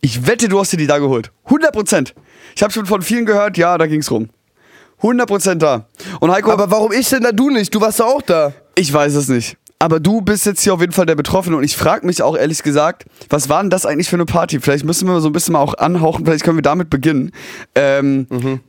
Ich 0.01 0.27
wette, 0.27 0.47
du 0.47 0.59
hast 0.59 0.71
dir 0.73 0.77
die 0.77 0.87
da 0.87 0.99
geholt. 0.99 1.31
100 1.45 1.73
Prozent. 1.73 2.13
Ich 2.55 2.63
habe 2.63 2.71
schon 2.71 2.85
von 2.85 3.01
vielen 3.01 3.25
gehört, 3.25 3.57
ja, 3.57 3.77
da 3.77 3.87
ging's 3.87 4.09
rum. 4.11 4.29
100 4.97 5.27
Prozent 5.27 5.61
da. 5.61 5.85
Und 6.19 6.31
Heiko, 6.31 6.51
Aber 6.51 6.71
warum 6.71 6.91
ich 6.91 7.09
denn 7.09 7.23
da 7.23 7.31
du 7.31 7.49
nicht? 7.49 7.73
Du 7.73 7.81
warst 7.81 7.99
doch 7.99 8.07
auch 8.07 8.21
da. 8.21 8.53
ich 8.75 8.91
weiß 8.91 9.15
es 9.15 9.27
nicht. 9.27 9.57
Aber 9.79 9.99
du 9.99 10.21
bist 10.21 10.47
jetzt 10.47 10.63
hier 10.63 10.73
auf 10.73 10.81
jeden 10.81 10.91
Fall 10.91 11.05
der 11.05 11.13
Betroffene 11.13 11.55
und 11.55 11.63
ich 11.63 11.77
frage 11.77 12.03
mich 12.07 12.23
auch 12.23 12.35
ehrlich 12.35 12.63
gesagt, 12.63 13.05
was 13.29 13.47
war 13.47 13.61
denn 13.61 13.69
das 13.69 13.85
eigentlich 13.85 14.09
für 14.09 14.15
eine 14.15 14.25
Party? 14.25 14.59
Vielleicht 14.59 14.83
müssen 14.85 15.07
wir 15.07 15.21
so 15.21 15.29
ein 15.29 15.33
bisschen 15.33 15.53
mal 15.53 15.59
auch 15.59 15.75
anhauchen, 15.75 16.25
vielleicht 16.25 16.43
können 16.43 16.57
wir 16.57 16.63
damit 16.63 16.89
beginnen. 16.89 17.31
Ähm, 17.75 18.25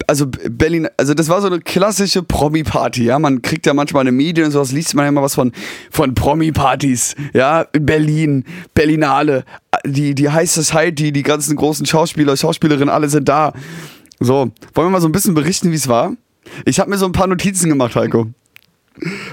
Also 0.07 0.27
B- 0.27 0.51
Berlin, 0.51 0.87
also 0.99 1.15
das 1.15 1.31
war 1.31 1.41
so 1.41 1.47
eine 1.47 1.61
klassische 1.61 2.23
Promi-Party, 2.23 3.05
ja. 3.05 3.19
Man 3.19 3.41
kriegt 3.41 3.65
ja 3.65 3.73
manchmal 3.73 4.03
in 4.03 4.07
den 4.09 4.17
Medien 4.17 4.45
und 4.47 4.53
sowas, 4.53 4.71
liest 4.71 4.95
man 4.95 5.07
ja 5.07 5.09
immer 5.09 5.23
was 5.23 5.35
von, 5.35 5.53
von 5.91 6.15
Promi-Partys, 6.15 7.15
ja. 7.33 7.63
In 7.73 7.87
Berlin, 7.87 8.45
Berlinale, 8.75 9.45
die, 9.87 10.15
die 10.15 10.29
High 10.29 10.51
Society, 10.51 11.11
die 11.11 11.23
ganzen 11.23 11.57
großen 11.57 11.87
Schauspieler, 11.87 12.37
Schauspielerinnen, 12.37 12.91
alle 12.91 13.09
sind 13.09 13.31
da. 13.31 13.55
So, 14.21 14.51
wollen 14.75 14.89
wir 14.89 14.91
mal 14.91 15.01
so 15.01 15.09
ein 15.09 15.13
bisschen 15.13 15.33
berichten, 15.33 15.71
wie 15.71 15.77
es 15.77 15.89
war? 15.89 16.13
Ich 16.67 16.81
habe 16.81 16.91
mir 16.91 16.99
so 16.99 17.07
ein 17.07 17.13
paar 17.13 17.29
Notizen 17.29 17.71
gemacht, 17.71 17.97
Heiko. 17.97 18.27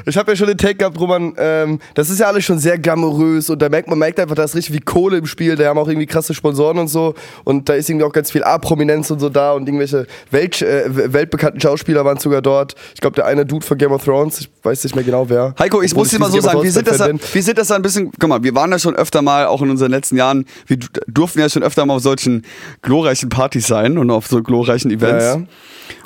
Ich 0.06 0.18
habe 0.18 0.32
ja 0.32 0.36
schon 0.36 0.48
den 0.48 0.58
Take 0.58 0.76
gehabt, 0.76 1.00
Roman, 1.00 1.34
ähm, 1.38 1.80
das 1.94 2.10
ist 2.10 2.20
ja 2.20 2.28
alles 2.28 2.44
schon 2.46 2.60
sehr 2.60 2.78
glamourös 2.78 3.50
und 3.50 3.62
da 3.62 3.70
merkt 3.70 3.90
man 3.90 3.98
merkt 4.00 4.20
einfach, 4.20 4.36
da 4.36 4.44
ist 4.44 4.56
richtig 4.56 4.76
wie 4.76 4.80
Kohle 4.80 5.18
im 5.18 5.26
Spiel, 5.26 5.56
da 5.56 5.66
haben 5.68 5.78
auch 5.80 5.88
irgendwie 5.88 6.06
krasse 6.08 6.34
Sponsoren 6.34 6.78
und 6.78 6.88
so 6.88 7.14
und 7.44 7.68
da 7.70 7.74
ist 7.74 7.90
irgendwie 7.90 8.06
auch 8.06 8.14
ganz 8.14 8.32
viel 8.32 8.44
A-Prominenz 8.44 9.10
und 9.12 9.20
so 9.20 9.30
da 9.30 9.54
und 9.54 9.68
irgendwelche 9.68 10.06
Welt, 10.32 10.62
äh, 10.62 11.14
weltbekannten 11.14 11.60
Schauspieler 11.60 12.06
waren 12.06 12.18
sogar 12.20 12.42
dort. 12.42 12.76
Ich 12.94 13.02
glaube, 13.02 13.16
der 13.16 13.26
eine 13.26 13.46
Dude 13.46 13.66
von 13.66 13.78
Game 13.78 13.92
of 13.92 14.04
Thrones, 14.04 14.40
ich 14.42 14.50
weiß 14.64 14.84
nicht 14.84 14.96
mehr 14.96 15.04
genau 15.04 15.30
wer. 15.30 15.56
Heiko, 15.60 15.82
ich 15.82 15.94
muss 15.96 16.10
dir 16.10 16.20
mal 16.20 16.32
so 16.32 16.40
sagen, 16.42 16.62
wir 16.62 16.72
sind, 16.72 16.88
das, 16.88 16.98
Thrones-Fan 16.98 17.34
wir 17.34 17.44
sind 17.44 17.58
das 17.58 17.72
ein 17.72 17.82
bisschen, 17.82 18.12
guck 18.20 18.30
mal, 18.30 18.44
wir 18.44 18.54
waren 18.56 18.72
ja 18.72 18.80
schon 18.80 18.96
öfter 18.96 19.22
mal, 19.22 19.46
auch 19.48 19.62
in 19.62 19.70
unseren 19.70 19.92
letzten 19.92 20.18
Jahren, 20.18 20.46
wir 20.68 20.78
du- 20.78 20.88
durften 21.08 21.40
ja 21.40 21.50
schon 21.50 21.64
öfter 21.64 21.86
mal 21.86 21.96
auf 21.96 22.04
solchen 22.04 22.46
glorreichen 22.82 23.30
Partys 23.30 23.68
sein 23.68 23.98
und 23.98 24.12
auf 24.12 24.28
so 24.28 24.42
glorreichen 24.44 24.92
Events. 24.92 25.24
Ja, 25.26 25.36
ja. 25.38 25.42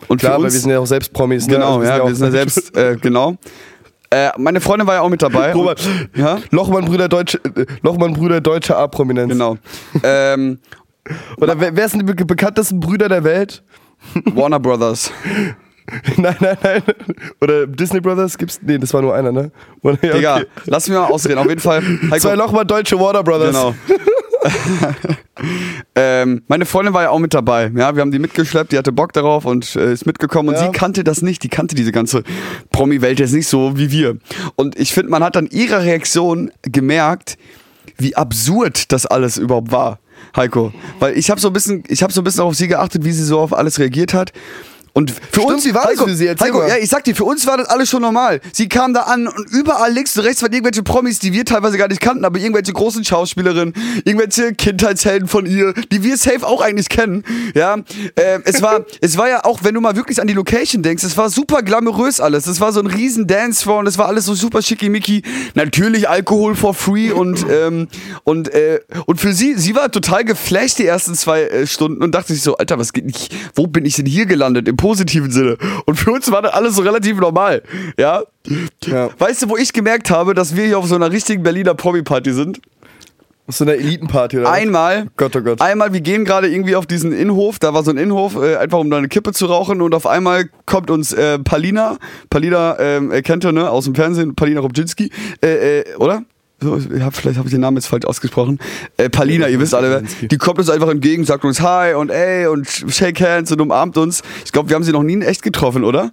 Und 0.08 0.20
Klar, 0.20 0.34
für 0.34 0.38
weil 0.40 0.46
uns, 0.46 0.54
wir 0.56 0.60
sind 0.62 0.72
ja 0.72 0.80
auch 0.80 0.86
selbst 0.88 1.14
Promis. 1.14 1.46
ne? 1.48 1.54
genau, 1.54 1.80
Also 1.80 1.92
ja, 1.92 2.06
wir 2.08 2.16
sind 2.16 2.26
ja 2.26 2.32
selbst, 2.40 2.76
äh, 2.76 2.98
genau. 3.00 3.38
Äh, 4.12 4.30
meine 4.38 4.60
Freundin 4.60 4.88
war 4.88 4.96
ja 4.96 5.02
auch 5.02 5.10
mit 5.10 5.22
dabei. 5.22 5.54
Und, 5.54 5.80
ja, 6.16 6.40
Lochmann-Brüder 6.50 7.10
Deutsche, 7.10 7.40
äh, 7.56 7.66
Lochmann-Brüder 7.84 8.42
deutsche 8.42 8.76
A-Prominenz. 8.76 9.32
genau. 9.32 9.58
ähm, 10.04 10.60
Oder 11.38 11.60
wer, 11.60 11.76
wer 11.76 11.90
sind 11.90 12.00
die 12.00 12.14
be 12.14 12.26
bekanntesten 12.26 12.80
Brüder 12.80 13.10
der 13.10 13.24
Welt? 13.24 13.64
Warner 14.26 14.60
Brothers. 14.60 15.12
nein, 16.18 16.36
nein, 16.40 16.58
nein. 16.62 16.84
Oder 17.42 17.68
Disney 17.68 18.00
Brothers 18.00 18.38
gibt's? 18.38 18.60
Nee, 18.62 18.78
das 18.78 18.94
war 18.94 19.02
nur 19.02 19.16
einer, 19.16 19.32
ne? 19.32 19.52
Oder, 19.82 19.98
ja, 20.06 20.14
Digga, 20.14 20.36
okay. 20.36 20.46
lass 20.66 20.88
mich 20.88 20.98
mal 20.98 21.06
ausreden. 21.06 21.40
Auf 21.40 21.50
jeden 21.50 21.62
Fall. 21.62 21.82
Heiko, 21.82 22.18
Zwei 22.18 22.36
Lochmann 22.36 22.68
deutsche 22.68 23.00
Warner 23.00 23.24
Brothers. 23.24 23.56
Genau. 23.56 23.76
ähm, 25.96 26.44
meine 26.48 26.66
Freundin 26.66 26.94
war 26.94 27.04
ja 27.04 27.10
auch 27.10 27.20
mit 27.20 27.34
dabei. 27.34 27.72
Ja, 27.76 27.96
wir 27.96 28.02
haben 28.02 28.12
die 28.12 28.20
mitgeschleppt, 28.20 28.72
die 28.72 28.78
hatte 28.78 28.92
Bock 28.92 29.14
darauf 29.14 29.46
und 29.46 29.76
äh, 29.76 29.94
ist 29.94 30.06
mitgekommen. 30.06 30.50
Und 30.50 30.56
Ja. 30.56 30.66
sie 30.66 30.72
kannte 30.72 31.04
das 31.04 31.22
nicht. 31.22 31.44
Die 31.44 31.50
kannte 31.50 31.76
diese 31.76 31.92
ganze 31.92 32.24
Promi-Welt 32.72 33.20
jetzt 33.20 33.34
nicht 33.34 33.48
so 33.48 33.78
wie 33.78 33.92
wir. 33.92 34.18
Und 34.56 34.78
ich 34.80 34.94
finde, 34.94 35.12
man 35.12 35.24
hat 35.24 35.38
an 35.38 35.48
ihrer 35.48 35.82
Reaktion 35.84 36.52
gemerkt, 36.64 37.38
wie 37.98 38.16
absurd 38.16 38.92
das 38.92 39.06
alles 39.06 39.38
überhaupt 39.38 39.72
war, 39.72 40.00
Heiko. 40.36 40.74
Weil 41.00 41.18
ich 41.18 41.30
habe 41.30 41.40
so 41.42 41.48
ein 41.48 41.54
bisschen, 41.54 41.84
ich 41.88 42.02
habe 42.04 42.14
so 42.14 42.22
ein 42.22 42.24
bisschen 42.24 42.42
auf 42.42 42.56
sie 42.56 42.68
geachtet, 42.68 43.04
wie 43.04 43.12
sie 43.12 43.24
so 43.24 43.40
auf 43.40 43.54
alles 43.54 43.80
reagiert 43.80 44.14
hat. 44.14 44.32
Und 45.00 45.12
für 45.12 45.18
Stimmt, 45.32 45.48
uns, 45.48 45.66
wie 45.66 45.74
war 45.74 45.84
das 45.84 45.92
Heiko, 45.92 46.08
für 46.08 46.14
sie? 46.14 46.28
Erzähl 46.28 46.48
Heiko, 46.48 46.58
mal. 46.58 46.68
ja, 46.68 46.76
ich 46.76 46.90
sag 46.90 47.06
dir, 47.06 47.16
für 47.16 47.24
uns 47.24 47.48
war 47.48 47.56
das 47.56 47.70
alles 47.70 47.90
schon 47.90 48.02
normal. 48.02 48.42
Sie 48.52 48.68
kam 48.68 48.94
da 48.94 49.04
an 49.04 49.28
und 49.28 49.50
überall 49.50 49.94
links 49.94 50.18
und 50.18 50.26
rechts 50.26 50.42
waren 50.42 50.52
irgendwelche 50.52 50.84
Promis, 50.84 51.20
die 51.20 51.32
wir 51.32 51.46
teilweise 51.46 51.78
gar 51.78 51.88
nicht 51.88 52.02
kannten, 52.02 52.26
aber 52.26 52.38
irgendwelche 52.38 52.74
großen 52.74 53.06
Schauspielerinnen, 53.06 53.74
irgendwelche 54.04 54.54
Kindheitshelden 54.54 55.30
von 55.30 55.46
ihr, 55.46 55.74
die 55.90 56.04
wir 56.04 56.18
safe 56.18 56.46
auch 56.46 56.60
eigentlich 56.60 56.90
kennen. 56.90 57.24
Ja, 57.56 57.78
äh, 58.16 58.40
es 58.44 58.62
war, 58.62 58.84
es 59.02 59.18
war 59.18 59.30
ja 59.30 59.46
auch, 59.46 59.60
wenn 59.64 59.74
du 59.74 59.80
mal 59.80 59.96
wirklich 59.96 60.20
an 60.20 60.28
die 60.28 60.34
Location 60.34 60.84
denkst, 60.84 61.06
es 61.06 61.16
war 61.16 61.30
super 61.30 61.62
glamourös 61.64 62.20
alles. 62.20 62.46
Es 62.48 62.60
war 62.60 62.74
so 62.74 62.82
ein 62.82 62.88
riesen 62.88 63.26
Dancefloor 63.26 63.80
und 63.80 63.88
es 63.88 63.98
war 63.98 64.08
alles 64.08 64.26
so 64.26 64.34
super 64.34 64.62
schickimicki. 64.62 65.24
Natürlich 65.54 66.10
Alkohol 66.10 66.56
for 66.56 66.74
free 66.74 67.10
und 67.10 67.46
ähm, 67.50 67.88
und 68.26 68.54
äh, 68.54 68.82
und 69.06 69.22
für 69.22 69.32
sie, 69.32 69.54
sie 69.54 69.76
war 69.76 69.90
total 69.90 70.26
geflasht 70.26 70.78
die 70.78 70.86
ersten 70.86 71.16
zwei 71.16 71.44
äh, 71.44 71.68
Stunden 71.68 72.04
und 72.04 72.14
dachte 72.14 72.34
sich 72.34 72.42
so, 72.42 72.58
Alter, 72.58 72.78
was 72.78 72.92
geht 72.92 73.06
nicht? 73.06 73.34
Wo 73.56 73.66
bin 73.66 73.86
ich 73.86 73.96
denn 73.96 74.06
hier 74.06 74.26
gelandet 74.26 74.68
im 74.68 74.76
positiven 74.90 75.30
Sinne? 75.30 75.56
Und 75.86 75.96
für 76.00 76.12
uns 76.12 76.32
war 76.32 76.42
das 76.42 76.54
alles 76.54 76.76
so 76.76 76.82
relativ 76.82 77.20
normal, 77.20 77.62
ja. 77.96 78.24
Ja. 78.86 79.10
Weißt 79.20 79.44
du, 79.44 79.50
wo 79.50 79.56
ich 79.56 79.72
gemerkt 79.72 80.10
habe, 80.10 80.34
dass 80.34 80.56
wir 80.56 80.66
hier 80.66 80.80
auf 80.80 80.88
so 80.88 80.96
einer 80.96 81.12
richtigen 81.12 81.44
Berliner 81.44 81.76
Promi-Party 81.76 82.34
sind? 82.34 82.60
Aus 83.46 83.60
so 83.60 83.66
einer 83.66 83.74
Elitenparty, 83.74 84.40
oder? 84.40 84.52
Einmal, 84.52 85.08
Gott, 85.16 85.36
oh 85.36 85.42
Gott. 85.42 85.62
einmal, 85.62 85.94
wir 85.94 86.02
gehen 86.02 86.26
gerade 86.26 86.48
irgendwie 86.48 86.76
auf 86.76 86.88
diesen 86.88 87.12
Innenhof, 87.12 87.60
da 87.60 87.72
war 87.76 87.84
so 87.84 87.92
ein 87.92 87.98
Innenhof, 87.98 88.36
äh, 88.36 88.56
einfach 88.56 88.80
um 88.80 88.90
da 88.90 88.98
eine 88.98 89.10
Kippe 89.10 89.32
zu 89.32 89.46
rauchen 89.46 89.84
und 89.84 89.94
auf 89.94 90.08
einmal 90.08 90.50
kommt 90.66 90.90
uns 90.90 91.14
äh, 91.14 91.38
Palina, 91.38 91.98
Palina 92.32 92.80
äh, 92.80 93.22
kennt 93.22 93.46
ihr, 93.46 93.52
ne, 93.52 93.70
aus 93.70 93.86
dem 93.86 93.94
Fernsehen, 93.94 94.34
Palina 94.34 94.62
Robczynski, 94.62 95.12
äh, 95.44 95.82
äh, 95.82 95.96
oder? 95.98 96.24
So, 96.62 96.78
hab, 97.00 97.16
vielleicht 97.16 97.38
habe 97.38 97.48
ich 97.48 97.54
den 97.54 97.62
Namen 97.62 97.78
jetzt 97.78 97.88
falsch 97.88 98.06
ausgesprochen. 98.06 98.60
Äh, 98.98 99.10
Palina, 99.10 99.48
ihr 99.48 99.60
wisst 99.60 99.74
alle, 99.74 100.04
die 100.22 100.38
kommt 100.38 100.60
uns 100.60 100.70
einfach 100.70 100.90
entgegen, 100.90 101.24
sagt 101.24 101.46
uns 101.46 101.62
Hi 101.62 101.94
und 101.94 102.10
ey 102.10 102.48
und 102.48 102.68
shake 102.68 103.22
hands 103.22 103.52
und 103.52 103.62
umarmt 103.62 103.98
uns. 103.98 104.22
Ich 104.44 104.52
glaube, 104.52 104.70
wir 104.70 104.76
haben 104.76 104.84
sie 104.84 104.92
noch 104.92 105.04
nie 105.04 105.14
in 105.14 105.22
echt 105.22 105.42
getroffen, 105.42 105.84
oder? 105.84 106.12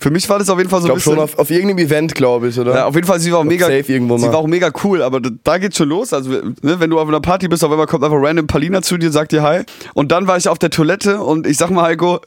Für 0.00 0.10
mich 0.10 0.28
war 0.28 0.40
das 0.40 0.50
auf 0.50 0.58
jeden 0.58 0.68
Fall 0.68 0.80
so 0.80 0.88
Ich 0.88 0.92
ein 0.92 0.96
bisschen... 0.96 1.12
schon 1.14 1.22
auf, 1.22 1.38
auf 1.38 1.48
irgendeinem 1.48 1.78
Event, 1.78 2.16
glaube 2.16 2.48
ich, 2.48 2.58
oder? 2.58 2.74
Ja, 2.74 2.86
auf 2.86 2.96
jeden 2.96 3.06
Fall, 3.06 3.20
sie 3.20 3.30
war 3.30 3.38
auch 3.38 3.44
mega, 3.44 3.66
safe 3.66 3.92
irgendwo 3.92 4.18
sie 4.18 4.26
mal. 4.26 4.32
war 4.32 4.40
auch 4.40 4.48
mega 4.48 4.72
cool, 4.82 5.00
aber 5.00 5.20
da, 5.20 5.30
da 5.44 5.58
geht's 5.58 5.76
schon 5.76 5.90
los. 5.90 6.12
Also, 6.12 6.30
ne, 6.30 6.80
wenn 6.80 6.90
du 6.90 6.98
auf 6.98 7.06
einer 7.06 7.20
Party 7.20 7.46
bist, 7.46 7.62
auf 7.62 7.70
einmal 7.70 7.86
kommt 7.86 8.02
einfach 8.02 8.18
random 8.20 8.48
Palina 8.48 8.82
zu 8.82 8.98
dir, 8.98 9.12
sagt 9.12 9.30
dir 9.30 9.42
Hi. 9.44 9.62
Und 9.94 10.10
dann 10.10 10.26
war 10.26 10.36
ich 10.36 10.48
auf 10.48 10.58
der 10.58 10.70
Toilette 10.70 11.20
und 11.20 11.46
ich 11.46 11.56
sag 11.56 11.70
mal, 11.70 11.84
Heiko, 11.84 12.20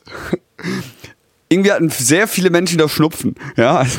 irgendwie 1.50 1.72
hatten 1.72 1.90
sehr 1.90 2.28
viele 2.28 2.50
Menschen 2.50 2.78
da 2.78 2.90
Schnupfen. 2.90 3.36
Ja, 3.56 3.86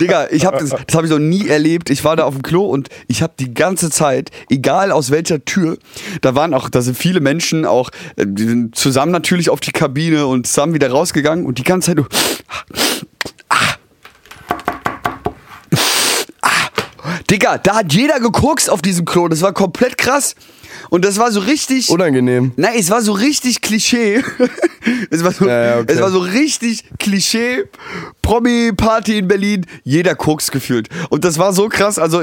Digga, 0.00 0.28
ich 0.30 0.46
hab 0.46 0.58
das, 0.58 0.70
das 0.70 0.94
habe 0.94 1.06
ich 1.06 1.12
noch 1.12 1.18
nie 1.18 1.48
erlebt. 1.48 1.90
Ich 1.90 2.04
war 2.04 2.16
da 2.16 2.24
auf 2.24 2.34
dem 2.34 2.42
Klo 2.42 2.66
und 2.66 2.88
ich 3.06 3.22
habe 3.22 3.34
die 3.38 3.52
ganze 3.52 3.90
Zeit, 3.90 4.30
egal 4.50 4.92
aus 4.92 5.10
welcher 5.10 5.44
Tür, 5.44 5.78
da 6.20 6.34
waren 6.34 6.54
auch, 6.54 6.68
da 6.68 6.80
sind 6.82 6.96
viele 6.96 7.20
Menschen 7.20 7.64
auch 7.64 7.90
äh, 8.16 8.26
die 8.26 8.44
sind 8.44 8.74
zusammen 8.76 9.12
natürlich 9.12 9.50
auf 9.50 9.60
die 9.60 9.72
Kabine 9.72 10.26
und 10.26 10.46
zusammen 10.46 10.74
wieder 10.74 10.90
rausgegangen 10.90 11.46
und 11.46 11.58
die 11.58 11.64
ganze 11.64 11.94
Zeit 11.94 12.06
Digga, 17.30 17.58
da 17.58 17.76
hat 17.76 17.92
jeder 17.92 18.20
gekokst 18.20 18.70
auf 18.70 18.82
diesem 18.82 19.04
Klo. 19.04 19.28
Das 19.28 19.42
war 19.42 19.52
komplett 19.52 19.98
krass. 19.98 20.36
Und 20.90 21.04
das 21.04 21.18
war 21.18 21.30
so 21.32 21.40
richtig. 21.40 21.90
Unangenehm. 21.90 22.52
Nein, 22.56 22.74
es 22.78 22.90
war 22.90 23.02
so 23.02 23.12
richtig 23.12 23.60
Klischee. 23.60 24.22
es, 25.10 25.24
war 25.24 25.32
so, 25.32 25.46
Ja, 25.48 25.78
okay. 25.80 25.92
es 25.92 26.00
war 26.00 26.10
so 26.10 26.18
richtig 26.18 26.84
Klischee. 26.98 27.64
Promi-Party 28.22 29.18
in 29.18 29.28
Berlin, 29.28 29.66
jeder 29.84 30.14
Koks 30.14 30.50
gefühlt. 30.50 30.88
Und 31.10 31.24
das 31.24 31.38
war 31.38 31.52
so 31.52 31.68
krass. 31.68 31.98
Also 31.98 32.20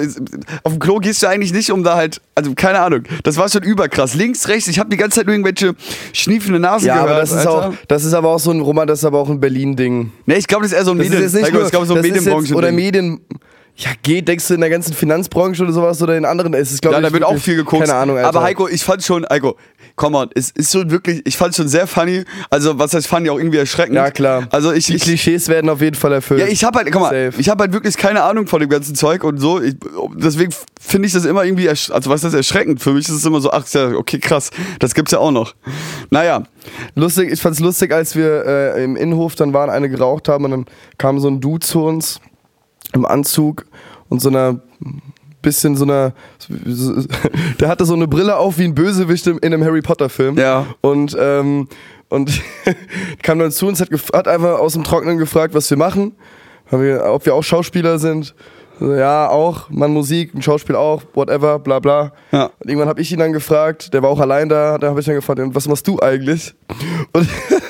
auf 0.64 0.72
dem 0.74 0.80
Klo 0.80 0.98
gehst 1.00 1.24
du 1.24 1.28
eigentlich 1.28 1.54
nicht, 1.54 1.72
um 1.72 1.84
da 1.84 1.96
halt, 1.96 2.20
also 2.36 2.54
keine 2.56 2.80
Ahnung. 2.82 3.04
Das 3.24 3.38
war 3.38 3.48
schon 3.50 3.64
überkrass. 3.64 4.14
Links, 4.14 4.48
rechts, 4.48 4.68
ich 4.68 4.80
habe 4.80 4.90
die 4.90 4.98
ganze 4.98 5.20
Zeit 5.20 5.28
nur 5.28 5.36
irgendwelche 5.36 5.76
schniefende 6.12 6.60
Nasen 6.60 6.88
Ja, 6.88 6.96
gehört. 6.96 7.10
aber 7.12 7.20
das 7.22 7.32
ist 7.32 7.38
Alter. 7.38 7.70
auch, 7.70 7.74
das 7.88 8.04
ist 8.04 8.14
aber 8.14 8.30
auch 8.30 8.40
so 8.40 8.52
ein 8.52 8.60
Roman, 8.60 8.86
das 8.88 9.00
ist 9.00 9.06
aber 9.06 9.20
auch 9.20 9.30
ein 9.30 9.40
Berlin-Ding. 9.40 10.12
Ne, 10.26 10.36
ich 10.38 10.48
glaube, 10.48 10.64
das 10.64 10.72
ist 10.74 10.78
eher 10.78 10.86
so 10.86 10.92
ein 10.92 10.98
Das 10.98 11.08
ist 11.08 11.12
Medien. 11.12 11.24
jetzt 11.32 11.34
nicht 11.36 11.54
nur, 11.54 11.86
so 11.86 11.96
ein 11.96 12.02
Medienbranche. 12.02 12.54
oder 12.56 12.72
Medien. 12.72 13.22
Ja, 13.76 13.90
geht, 14.04 14.28
denkst 14.28 14.48
du 14.50 14.54
in 14.54 14.62
der 14.62 14.70
ganzen 14.70 14.94
Finanzbranche 14.94 15.64
oder 15.64 15.74
sowas 15.74 16.00
oder 16.02 16.16
in 16.16 16.26
anderen, 16.26 16.54
es 16.54 16.72
ist 16.72 16.82
glaube 16.82 16.96
Ja, 16.96 17.02
ich 17.02 17.08
da 17.08 17.14
wird 17.14 17.24
auch 17.24 17.38
viel 17.38 17.56
geguckt. 17.56 17.82
Keine 17.84 17.96
Ahnung, 17.96 18.18
Alter. 18.18 18.30
Aber 18.30 18.44
Heiko, 18.44 18.68
ich 18.68 18.84
fand 18.84 19.04
schon, 19.04 19.26
Heiko, 19.28 19.58
komm 19.96 20.14
on, 20.14 20.30
es 20.36 20.52
ist 20.52 20.72
schon 20.72 20.92
wirklich, 20.92 21.22
ich 21.26 21.36
fand 21.38 21.56
schon 21.56 21.68
sehr 21.68 21.88
funny. 21.88 22.24
Also, 22.52 22.78
was 22.78 22.94
heißt 22.94 23.08
funny, 23.08 23.32
auch 23.32 23.40
irgendwie 23.40 23.58
erschreckend. 23.58 23.96
Ja, 23.96 24.12
klar. 24.12 24.48
Also, 24.52 24.74
ich, 24.74 24.86
die 24.86 24.96
ich, 24.96 25.02
Klischees 25.02 25.48
werden 25.48 25.72
auf 25.72 25.82
jeden 25.82 25.96
Fall 25.96 26.14
erfüllt. 26.14 26.42
ja, 26.42 26.48
ich 26.48 26.64
habe 26.64 26.78
halt, 26.78 26.92
guck 26.92 27.02
mal, 27.02 27.32
Safe. 27.32 27.42
ich 27.42 27.50
habe 27.50 27.64
halt 27.64 27.74
wirklich 27.74 27.98
keine 27.98 28.22
Ahnung 28.22 28.46
von 28.46 28.60
dem 28.60 28.70
ganzen 28.70 28.94
Zeug 28.94 29.24
und 29.24 29.40
so. 29.40 29.60
Ich, 29.60 29.76
deswegen 30.18 30.54
finde 30.80 31.08
ich 31.08 31.14
das 31.14 31.26
immer 31.26 31.44
irgendwie, 31.44 31.68
also 31.68 31.90
was 32.10 32.22
das 32.22 32.36
erschreckend? 32.36 32.80
Für 32.80 32.94
mich 32.94 33.10
ist 33.10 33.16
es 33.16 33.26
immer 33.26 33.42
so, 33.42 33.52
ach, 33.52 33.66
ja, 33.70 33.94
okay, 33.96 34.20
krass, 34.20 34.52
das 34.78 34.94
gibt's 34.94 35.12
ja 35.14 35.18
auch 35.18 35.32
noch. 35.32 35.56
Naja, 36.12 36.44
Lustig, 36.96 37.32
ich 37.32 37.42
fand's 37.42 37.60
lustig, 37.60 37.92
als 37.92 38.16
wir 38.16 38.46
äh, 38.46 38.84
im 38.84 38.96
Innenhof 38.96 39.36
dann 39.36 39.54
waren, 39.54 39.70
eine 39.70 39.90
geraucht 39.90 40.30
haben 40.30 40.46
und 40.46 40.52
dann 40.52 40.66
kam 40.98 41.20
so 41.20 41.28
ein 41.28 41.42
Dude 41.42 41.66
zu 41.66 41.84
uns 41.84 42.20
im 42.94 43.06
Anzug 43.06 43.66
und 44.10 44.22
so 44.22 44.30
einer 44.30 44.60
bisschen 45.42 45.76
so 45.76 45.84
einer 45.84 46.14
der 47.60 47.68
hatte 47.68 47.86
so 47.86 47.94
eine 47.94 48.08
Brille 48.08 48.38
auf 48.38 48.58
wie 48.58 48.64
ein 48.66 48.76
Bösewicht 48.76 49.28
in 49.28 49.40
einem 49.44 49.64
Harry 49.64 49.82
Potter 49.82 50.10
Film 50.10 50.38
Ja. 50.38 50.66
und 50.82 51.16
ähm, 51.20 51.68
und 52.10 52.42
kam 53.24 53.40
dann 53.40 53.52
zu 53.52 53.68
uns 53.68 53.82
hat, 53.82 53.90
hat 54.14 54.28
einfach 54.28 54.60
aus 54.60 54.74
dem 54.74 54.84
Trockenen 54.84 55.18
gefragt 55.18 55.54
was 55.54 55.70
wir 55.70 55.78
machen 55.78 56.14
ob 56.72 57.26
wir 57.26 57.36
auch 57.36 57.44
Schauspieler 57.44 58.00
sind 58.00 58.34
ja 58.80 59.30
auch 59.30 59.70
man 59.70 59.92
Musik 59.92 60.34
ein 60.34 60.42
Schauspiel 60.42 60.76
auch 60.76 61.04
whatever 61.14 61.60
bla 61.60 61.80
bla 61.80 62.12
Ja. 62.32 62.46
und 62.60 62.70
irgendwann 62.70 62.90
habe 62.90 63.02
ich 63.02 63.12
ihn 63.12 63.20
dann 63.20 63.34
gefragt, 63.34 63.94
der 63.94 64.02
war 64.02 64.10
auch 64.10 64.20
allein 64.20 64.50
da, 64.50 64.78
da 64.78 64.88
habe 64.90 65.00
ich 65.00 65.06
dann 65.06 65.16
gefragt, 65.16 65.40
"Und 65.40 65.54
was 65.56 65.68
machst 65.68 65.88
du 65.88 66.00
eigentlich? 66.00 66.56
Und 67.14 67.28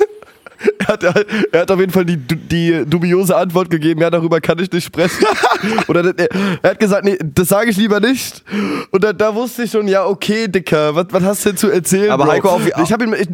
hat, 0.88 1.04
er 1.52 1.62
hat 1.62 1.72
auf 1.72 1.80
jeden 1.80 1.92
Fall 1.92 2.06
die, 2.06 2.18
die 2.18 2.84
dubiose 2.86 3.36
Antwort 3.36 3.70
gegeben, 3.70 4.02
ja, 4.02 4.10
darüber 4.10 4.40
kann 4.42 4.60
ich 4.60 4.72
nicht 4.72 4.86
sprechen. 4.86 5.25
Oder 5.88 6.13
er, 6.18 6.70
hat 6.72 6.80
gesagt, 6.80 7.06
nee, 7.06 7.18
das 7.22 7.50
sage 7.50 7.70
ich 7.70 7.78
lieber 7.78 8.00
nicht. 8.00 8.44
Und 8.92 9.04
da, 9.04 9.13
da 9.13 9.34
wusste 9.34 9.63
ich 9.63 9.72
schon, 9.72 9.88
ja, 9.88 10.06
okay, 10.06 10.48
Dicker, 10.48 10.96
was, 10.96 11.08
was 11.12 11.24
hast 11.24 11.46
du 11.46 11.50
denn 11.50 11.58
zu 11.58 11.70
erzählen? 11.70 12.12
Aber 12.12 12.25
Bro? 12.25 12.32
Heiko, 12.34 12.50
auf- 12.50 12.68
ich 12.68 12.94
habe 12.94 13.04
ihm, 13.06 13.13
ich, 13.13 13.28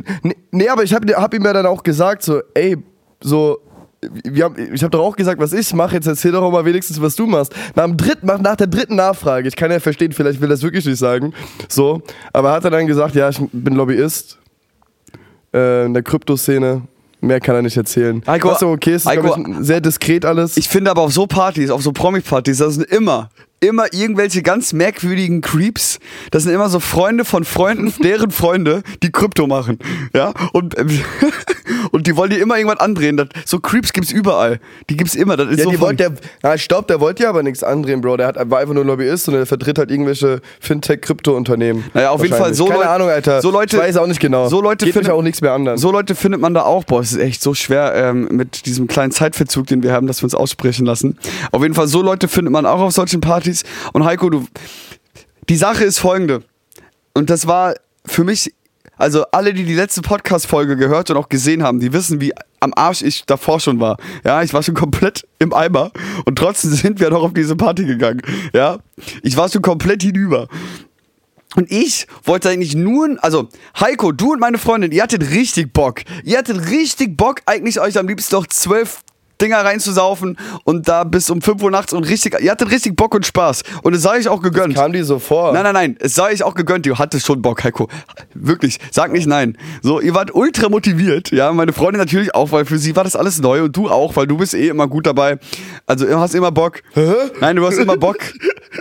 nee, 0.51 0.69
aber 0.69 0.83
ich 0.83 0.93
habe 0.93 1.13
hab 1.15 1.33
ihm 1.33 1.43
ja 1.43 1.53
dann 1.53 1.65
auch 1.65 1.83
gesagt, 1.83 2.23
so, 2.23 2.41
ey, 2.53 2.77
so, 3.21 3.59
haben, 4.41 4.55
ich 4.73 4.81
habe 4.81 4.91
doch 4.91 5.03
auch 5.03 5.15
gesagt, 5.15 5.39
was 5.41 5.53
ich 5.53 5.73
mache. 5.73 5.95
Jetzt 5.95 6.07
erzähl 6.07 6.31
doch 6.31 6.41
auch 6.41 6.51
mal 6.51 6.65
wenigstens, 6.65 7.01
was 7.01 7.15
du 7.15 7.27
machst. 7.27 7.53
Nach, 7.75 7.85
dem 7.85 7.97
dritten, 7.97 8.25
nach, 8.27 8.39
nach 8.39 8.55
der 8.55 8.67
dritten 8.67 8.95
Nachfrage, 8.95 9.47
ich 9.47 9.55
kann 9.55 9.71
ja 9.71 9.79
verstehen, 9.79 10.11
vielleicht 10.11 10.39
will 10.41 10.47
er 10.47 10.51
das 10.51 10.63
wirklich 10.63 10.85
nicht 10.85 10.99
sagen. 10.99 11.33
So, 11.67 12.01
aber 12.33 12.51
hat 12.51 12.63
er 12.63 12.71
dann 12.71 12.87
gesagt, 12.87 13.15
ja, 13.15 13.29
ich 13.29 13.39
bin 13.51 13.75
Lobbyist 13.75 14.37
äh, 15.53 15.85
in 15.85 15.93
der 15.93 16.03
Kryptoszene. 16.03 16.83
Mehr 17.21 17.39
kann 17.39 17.55
er 17.55 17.61
nicht 17.61 17.75
erzählen. 17.75 18.21
Heiko, 18.25 18.49
was 18.49 18.63
auch 18.63 18.71
okay 18.71 18.95
ist, 18.95 19.03
ist 19.03 19.07
Heiko, 19.07 19.35
ich, 19.35 19.65
sehr 19.65 19.81
diskret 19.81 20.25
alles. 20.25 20.55
Ich 20.57 20.69
finde 20.69 20.91
aber 20.91 21.01
auf 21.01 21.11
so 21.11 21.27
Partys, 21.27 21.69
auf 21.69 21.81
so 21.81 21.91
Promi-Partys, 21.91 22.59
das 22.59 22.75
sind 22.75 22.85
immer, 22.85 23.29
immer 23.61 23.93
irgendwelche 23.93 24.41
ganz 24.41 24.73
merkwürdigen 24.73 25.41
Creeps. 25.41 25.99
Das 26.31 26.43
sind 26.43 26.53
immer 26.53 26.69
so 26.69 26.79
Freunde 26.79 27.25
von 27.25 27.43
Freunden, 27.43 27.93
deren 28.03 28.31
Freunde, 28.31 28.83
die 29.03 29.11
Krypto 29.11 29.47
machen. 29.47 29.79
Ja, 30.15 30.33
und, 30.53 30.77
ähm, 30.79 30.89
und 31.91 32.07
die 32.07 32.15
wollen 32.15 32.29
dir 32.29 32.39
immer 32.39 32.57
irgendwas 32.57 32.79
andrehen. 32.79 33.17
Das, 33.17 33.27
so 33.45 33.59
Creeps 33.59 33.91
gibt's 33.93 34.11
überall. 34.11 34.59
Die 34.89 34.95
gibt's 34.97 35.15
immer. 35.15 35.35
Das 35.37 35.49
ist 35.49 35.57
ja, 35.59 35.63
so 35.65 35.71
die 35.71 35.79
wollt, 35.81 35.99
der, 35.99 36.13
na, 36.41 36.57
stopp, 36.57 36.87
der 36.87 36.99
wollte 37.01 37.23
ja 37.23 37.29
aber 37.29 37.43
nichts 37.43 37.63
andrehen, 37.63 38.01
Bro. 38.01 38.17
Der 38.17 38.27
hat, 38.27 38.49
war 38.49 38.59
einfach 38.59 38.73
nur 38.73 38.85
Lobbyist 38.85 39.27
und 39.27 39.33
der 39.35 39.45
vertritt 39.45 39.77
halt 39.77 39.91
irgendwelche 39.91 40.41
Fintech-Krypto-Unternehmen. 40.61 41.83
Naja, 41.93 42.11
auf 42.11 42.23
jeden 42.23 42.35
Fall 42.35 42.53
so 42.53 42.65
Keine 42.65 42.79
Leute- 42.79 42.89
Ahnung, 42.89 43.09
Alter. 43.09 43.41
so 43.41 43.51
Leute- 43.51 43.75
ich 43.77 43.81
weiß 43.83 43.97
auch 43.97 44.07
nicht 44.07 44.19
genau. 44.19 44.47
so 44.47 44.61
Leute 44.61 44.85
Geht 44.85 44.95
mich 44.95 45.03
finden- 45.05 45.17
auch 45.17 45.21
nichts 45.21 45.41
mehr 45.41 45.51
an. 45.53 45.77
So 45.77 45.91
Leute 45.91 46.15
findet 46.15 46.41
man 46.41 46.53
da 46.53 46.63
auch. 46.63 46.83
Boah, 46.85 47.01
es 47.01 47.11
ist 47.11 47.17
echt 47.19 47.41
so 47.41 47.53
schwer 47.53 47.93
ähm, 47.95 48.27
mit 48.31 48.65
diesem 48.65 48.87
kleinen 48.87 49.11
Zeitverzug, 49.11 49.67
den 49.67 49.83
wir 49.83 49.91
haben, 49.91 50.07
dass 50.07 50.21
wir 50.21 50.25
uns 50.25 50.35
aussprechen 50.35 50.85
lassen. 50.85 51.17
Auf 51.51 51.61
jeden 51.61 51.73
Fall, 51.75 51.87
so 51.87 52.01
Leute 52.01 52.27
findet 52.27 52.51
man 52.53 52.65
auch 52.65 52.79
auf 52.79 52.93
solchen 52.93 53.21
Partys. 53.21 53.48
Und 53.93 54.05
Heiko, 54.05 54.29
du, 54.29 54.45
die 55.47 55.57
Sache 55.57 55.83
ist 55.83 55.99
folgende. 55.99 56.43
Und 57.13 57.29
das 57.29 57.47
war 57.47 57.75
für 58.05 58.23
mich, 58.23 58.53
also 58.97 59.25
alle, 59.31 59.53
die 59.53 59.63
die 59.63 59.75
letzte 59.75 60.01
Podcast-Folge 60.01 60.77
gehört 60.77 61.09
und 61.09 61.17
auch 61.17 61.29
gesehen 61.29 61.63
haben, 61.63 61.79
die 61.79 61.93
wissen, 61.93 62.21
wie 62.21 62.33
am 62.59 62.73
Arsch 62.75 63.01
ich 63.01 63.25
davor 63.25 63.59
schon 63.59 63.79
war. 63.79 63.97
Ja, 64.23 64.43
ich 64.43 64.53
war 64.53 64.63
schon 64.63 64.75
komplett 64.75 65.27
im 65.39 65.53
Eimer 65.53 65.91
und 66.25 66.37
trotzdem 66.37 66.71
sind 66.75 66.99
wir 66.99 67.09
noch 67.09 67.23
auf 67.23 67.33
diese 67.33 67.55
Party 67.55 67.85
gegangen. 67.85 68.21
Ja, 68.53 68.79
ich 69.23 69.37
war 69.37 69.49
schon 69.49 69.61
komplett 69.61 70.03
hinüber. 70.03 70.47
Und 71.55 71.71
ich 71.71 72.05
wollte 72.23 72.49
eigentlich 72.49 72.75
nur, 72.75 73.17
also 73.21 73.49
Heiko, 73.79 74.11
du 74.11 74.33
und 74.33 74.39
meine 74.39 74.59
Freundin, 74.59 74.91
ihr 74.91 75.01
hattet 75.01 75.31
richtig 75.31 75.73
Bock. 75.73 76.01
Ihr 76.23 76.37
hattet 76.37 76.69
richtig 76.69 77.17
Bock, 77.17 77.41
eigentlich 77.47 77.79
euch 77.79 77.97
am 77.97 78.07
liebsten 78.07 78.35
noch 78.35 78.45
zwölf 78.45 79.01
Dinger 79.41 79.57
reinzusaufen 79.65 80.37
und 80.63 80.87
da 80.87 81.03
bis 81.03 81.29
um 81.29 81.41
5 81.41 81.61
Uhr 81.63 81.71
nachts 81.71 81.93
und 81.93 82.03
richtig, 82.03 82.39
ihr 82.41 82.51
hattet 82.51 82.71
richtig 82.71 82.95
Bock 82.95 83.15
und 83.15 83.25
Spaß. 83.25 83.63
Und 83.83 83.93
das 83.93 84.01
sei 84.01 84.17
ich 84.19 84.27
auch 84.29 84.41
gegönnt. 84.41 84.75
Kam 84.75 84.93
die 84.93 85.03
so 85.03 85.19
vor? 85.19 85.53
Nein, 85.53 85.63
nein, 85.63 85.73
nein, 85.73 85.97
es 85.99 86.15
sei 86.15 86.33
ich 86.33 86.43
auch 86.43 86.55
gegönnt, 86.55 86.85
ihr 86.85 86.97
hattet 86.97 87.23
schon 87.25 87.41
Bock, 87.41 87.63
Heiko. 87.63 87.87
Wirklich, 88.33 88.79
sag 88.91 89.11
nicht 89.11 89.27
nein. 89.27 89.57
So, 89.81 89.99
ihr 90.01 90.13
wart 90.13 90.33
ultra 90.33 90.69
motiviert, 90.69 91.31
ja, 91.31 91.51
meine 91.53 91.73
Freundin 91.73 91.99
natürlich 91.99 92.35
auch, 92.35 92.51
weil 92.51 92.65
für 92.65 92.77
sie 92.77 92.95
war 92.95 93.03
das 93.03 93.15
alles 93.15 93.39
neu 93.41 93.63
und 93.63 93.75
du 93.75 93.89
auch, 93.89 94.15
weil 94.15 94.27
du 94.27 94.37
bist 94.37 94.53
eh 94.53 94.67
immer 94.69 94.87
gut 94.87 95.05
dabei. 95.07 95.37
Also, 95.85 96.05
du 96.05 96.17
hast 96.19 96.35
immer 96.35 96.51
Bock. 96.51 96.81
Nein, 97.39 97.55
du 97.55 97.65
hast 97.65 97.77
immer 97.77 97.97
Bock. 97.97 98.17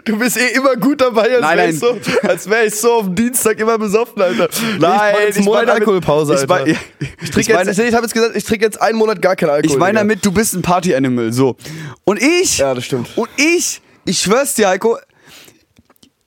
Du 0.05 0.19
bist 0.19 0.37
eh 0.37 0.55
immer 0.55 0.77
gut 0.77 1.01
dabei, 1.01 1.39
als 1.41 1.57
wäre 1.57 1.69
ich, 1.71 1.79
so, 1.79 1.99
als 2.29 2.49
wär 2.51 2.67
ich 2.67 2.75
so 2.75 2.93
auf 2.93 3.05
dem 3.07 3.15
Dienstag 3.15 3.59
immer 3.59 3.79
besoffen, 3.79 4.21
Alter. 4.21 4.49
Nein, 4.79 5.15
ich 5.31 5.37
ich 5.39 5.47
meine 5.47 5.73
Alkoholpause, 5.73 6.35
ich 6.35 6.41
Alter. 6.41 6.55
mein- 6.67 6.67
Ich, 7.01 7.09
ich 7.23 7.31
trinke 7.31 7.55
meine- 7.55 7.71
jetzt, 7.71 7.79
ich, 7.79 7.87
ich 7.89 7.95
habe 7.95 8.05
jetzt 8.05 8.13
gesagt, 8.13 8.37
ich 8.37 8.45
trinke 8.45 8.67
jetzt 8.67 8.81
einen 8.83 8.99
Monat 8.99 9.23
gar 9.23 9.35
keinen 9.35 9.49
Alkohol. 9.51 9.73
Ich 9.75 9.79
meine 9.79 9.99
damit, 9.99 10.25
du 10.27 10.31
bist 10.33 10.48
ein 10.55 10.63
Party-Animal, 10.63 11.33
so. 11.33 11.57
Und 12.05 12.21
ich, 12.23 12.59
Ja, 12.59 12.75
das 12.75 12.85
stimmt. 12.85 13.09
und 13.17 13.29
ich, 13.37 13.81
ich 14.05 14.21
schwör's 14.21 14.55
dir, 14.55 14.69
Heiko, 14.69 14.99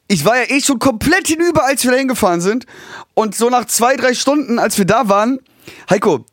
ich 0.07 0.25
war 0.25 0.37
ja 0.37 0.49
eh 0.55 0.61
schon 0.61 0.79
komplett 0.79 1.27
hinüber, 1.27 1.63
als 1.65 1.83
wir 1.83 1.91
da 1.91 1.97
hingefahren 1.97 2.41
sind. 2.41 2.65
Und 3.13 3.33
so 3.35 3.49
nach 3.49 3.65
zwei, 3.65 3.95
drei 3.95 4.13
Stunden, 4.13 4.59
als 4.59 4.77
wir 4.77 4.85
da 4.85 5.07
waren, 5.09 5.39
Heiko, 5.89 6.25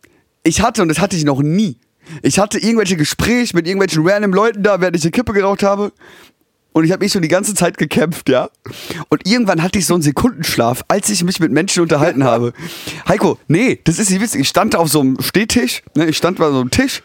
ich 0.43 0.61
hatte, 0.63 0.83
und 0.83 0.89
das 0.89 0.99
hatte 1.01 1.17
ich 1.17 1.25
noch 1.25 1.43
nie, 1.43 1.79
ich 2.23 2.39
hatte 2.39 2.59
irgendwelche 2.59 2.97
Gespräche 2.97 3.55
mit 3.55 3.67
irgendwelchen 3.67 4.07
random 4.09 4.33
Leuten 4.33 4.63
da, 4.63 4.81
während 4.81 4.97
ich 4.97 5.03
eine 5.03 5.11
Kippe 5.11 5.33
geraucht 5.33 5.63
habe. 5.63 5.93
Und 6.73 6.85
ich 6.85 6.93
habe 6.93 7.05
mich 7.05 7.13
schon 7.13 7.23
die 7.23 7.29
ganze 7.29 7.55
Zeit 7.55 7.77
gekämpft, 7.77 8.29
ja. 8.29 8.51
Und 9.09 9.27
irgendwann 9.27 9.63
hatte 9.63 9.79
ich 9.79 9.87
so 9.87 9.95
einen 9.95 10.03
Sekundenschlaf, 10.03 10.85
als 10.89 11.09
ich 11.11 11.25
mich 11.25 11.41
mit 11.41 11.51
Menschen 11.51 11.83
unterhalten 11.83 12.23
habe. 12.33 12.53
Heiko, 13.09 13.39
nee, 13.49 13.81
das 13.85 13.99
ist 13.99 14.11
nicht 14.11 14.21
witzig. 14.21 14.43
Ich 14.43 14.49
stand 14.49 14.77
auf 14.77 14.89
so 14.89 15.01
einem 15.01 15.21
Stehtisch, 15.21 15.83
ne, 15.97 16.07
ich 16.07 16.17
stand 16.17 16.39
bei 16.39 16.49
so 16.51 16.61
einem 16.61 16.71
Tisch. 16.71 17.03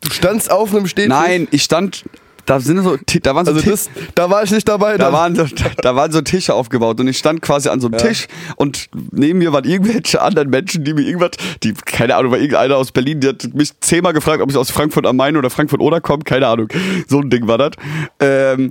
Du 0.00 0.10
standst 0.10 0.50
auf 0.50 0.74
einem 0.74 0.86
Stehtisch. 0.86 1.08
Nein, 1.10 1.48
ich 1.50 1.62
stand, 1.62 2.04
da 2.44 2.60
sind 2.60 2.82
so, 2.82 2.96
da 3.22 3.34
waren 3.34 3.44
so 3.44 3.52
Also 3.52 3.68
das, 3.70 3.90
da 4.14 4.30
war 4.30 4.44
ich 4.44 4.50
nicht 4.52 4.68
dabei. 4.68 4.92
da 4.98 5.04
dann. 5.06 5.12
waren, 5.12 5.34
so, 5.34 5.44
da 5.82 5.96
waren 5.96 6.12
so 6.12 6.20
Tische 6.20 6.54
aufgebaut 6.54 7.00
und 7.00 7.08
ich 7.08 7.18
stand 7.18 7.42
quasi 7.42 7.68
an 7.68 7.80
so 7.80 7.88
einem 7.88 7.98
Ja. 7.98 8.06
Tisch 8.06 8.26
und 8.56 8.86
neben 9.10 9.38
mir 9.40 9.52
waren 9.52 9.64
irgendwelche 9.64 10.20
anderen 10.22 10.48
Menschen, 10.50 10.84
die 10.84 10.94
mir 10.94 11.02
irgendwas, 11.02 11.32
die, 11.62 11.72
keine 11.74 12.14
Ahnung, 12.14 12.30
war 12.32 12.38
irgendeiner 12.38 12.76
aus 12.76 12.92
Berlin, 12.92 13.20
die 13.20 13.28
hat 13.28 13.48
mich 13.52 13.72
zehnmal 13.80 14.12
gefragt, 14.12 14.42
ob 14.42 14.50
ich 14.50 14.56
aus 14.56 14.70
Frankfurt 14.70 15.06
am 15.06 15.16
Main 15.16 15.36
oder 15.36 15.50
Frankfurt 15.50 15.80
oder 15.80 16.00
komme, 16.00 16.22
keine 16.22 16.46
Ahnung. 16.46 16.68
So 17.08 17.18
ein 17.20 17.30
Ding 17.30 17.48
war 17.48 17.58
das. 17.58 17.72
Ähm, 18.20 18.70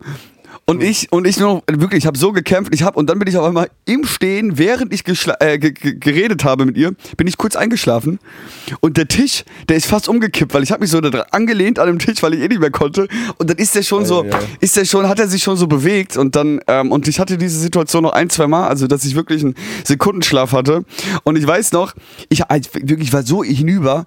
und 0.68 0.82
ich, 0.82 1.12
und 1.12 1.28
ich 1.28 1.40
nur, 1.40 1.62
wirklich, 1.72 2.00
ich 2.00 2.08
habe 2.08 2.18
so 2.18 2.32
gekämpft, 2.32 2.74
ich 2.74 2.82
habe, 2.82 2.98
und 2.98 3.08
dann 3.10 3.20
bin 3.20 3.28
ich 3.28 3.38
auf 3.38 3.46
einmal 3.46 3.70
im 3.86 4.04
Stehen, 4.06 4.58
während 4.58 4.92
ich 4.94 5.04
äh, 5.40 5.60
ge- 5.60 5.72
ge- 5.72 5.96
geredet 6.00 6.44
habe 6.44 6.66
mit 6.66 6.76
ihr, 6.76 6.94
bin 7.18 7.28
ich 7.28 7.38
kurz 7.38 7.56
eingeschlafen. 7.56 8.18
Und 8.80 8.98
der 8.98 9.08
Tisch, 9.08 9.44
der 9.70 9.78
ist 9.78 9.86
fast 9.86 10.10
umgekippt, 10.10 10.54
weil 10.56 10.64
ich 10.64 10.72
habe 10.72 10.82
mich 10.82 10.90
so 10.90 11.00
da 11.02 11.10
dran 11.12 11.26
angelehnt 11.32 11.78
an 11.78 11.88
dem 11.88 12.00
Tisch, 12.00 12.24
weil 12.24 12.34
ich 12.34 12.42
eh 12.42 12.48
nicht 12.48 12.60
mehr 12.62 12.72
konnte. 12.72 13.08
Und 13.38 13.50
dann 13.50 13.58
ist 13.58 13.76
der 13.76 13.84
schon 13.84 14.06
so, 14.06 14.24
Ja, 14.32 14.40
ist 14.60 14.76
der 14.76 14.86
schon, 14.86 15.08
hat 15.08 15.20
er 15.20 15.28
sich 15.28 15.44
schon 15.44 15.56
so 15.58 15.68
bewegt 15.68 16.18
und 16.18 16.36
dann, 16.36 16.60
ähm, 16.68 16.92
und 16.92 17.08
ich 17.08 17.20
hatte 17.20 17.38
diese 17.38 17.60
Situation 17.60 18.02
noch 18.04 18.14
ein, 18.14 18.30
zwei 18.32 18.48
Mal, 18.48 18.68
also 18.68 18.88
dass 18.88 19.06
ich 19.06 19.16
wirklich 19.16 19.44
einen 19.44 19.56
Sekundenschlaf 19.84 20.52
hatte. 20.52 20.84
Und 21.24 21.38
ich 21.38 21.46
weiß 21.46 21.74
noch, 21.74 21.94
ich 22.30 22.50
also 22.50 22.70
wirklich 22.74 23.14
war 23.14 23.22
so 23.24 23.44
hinüber. 23.44 24.06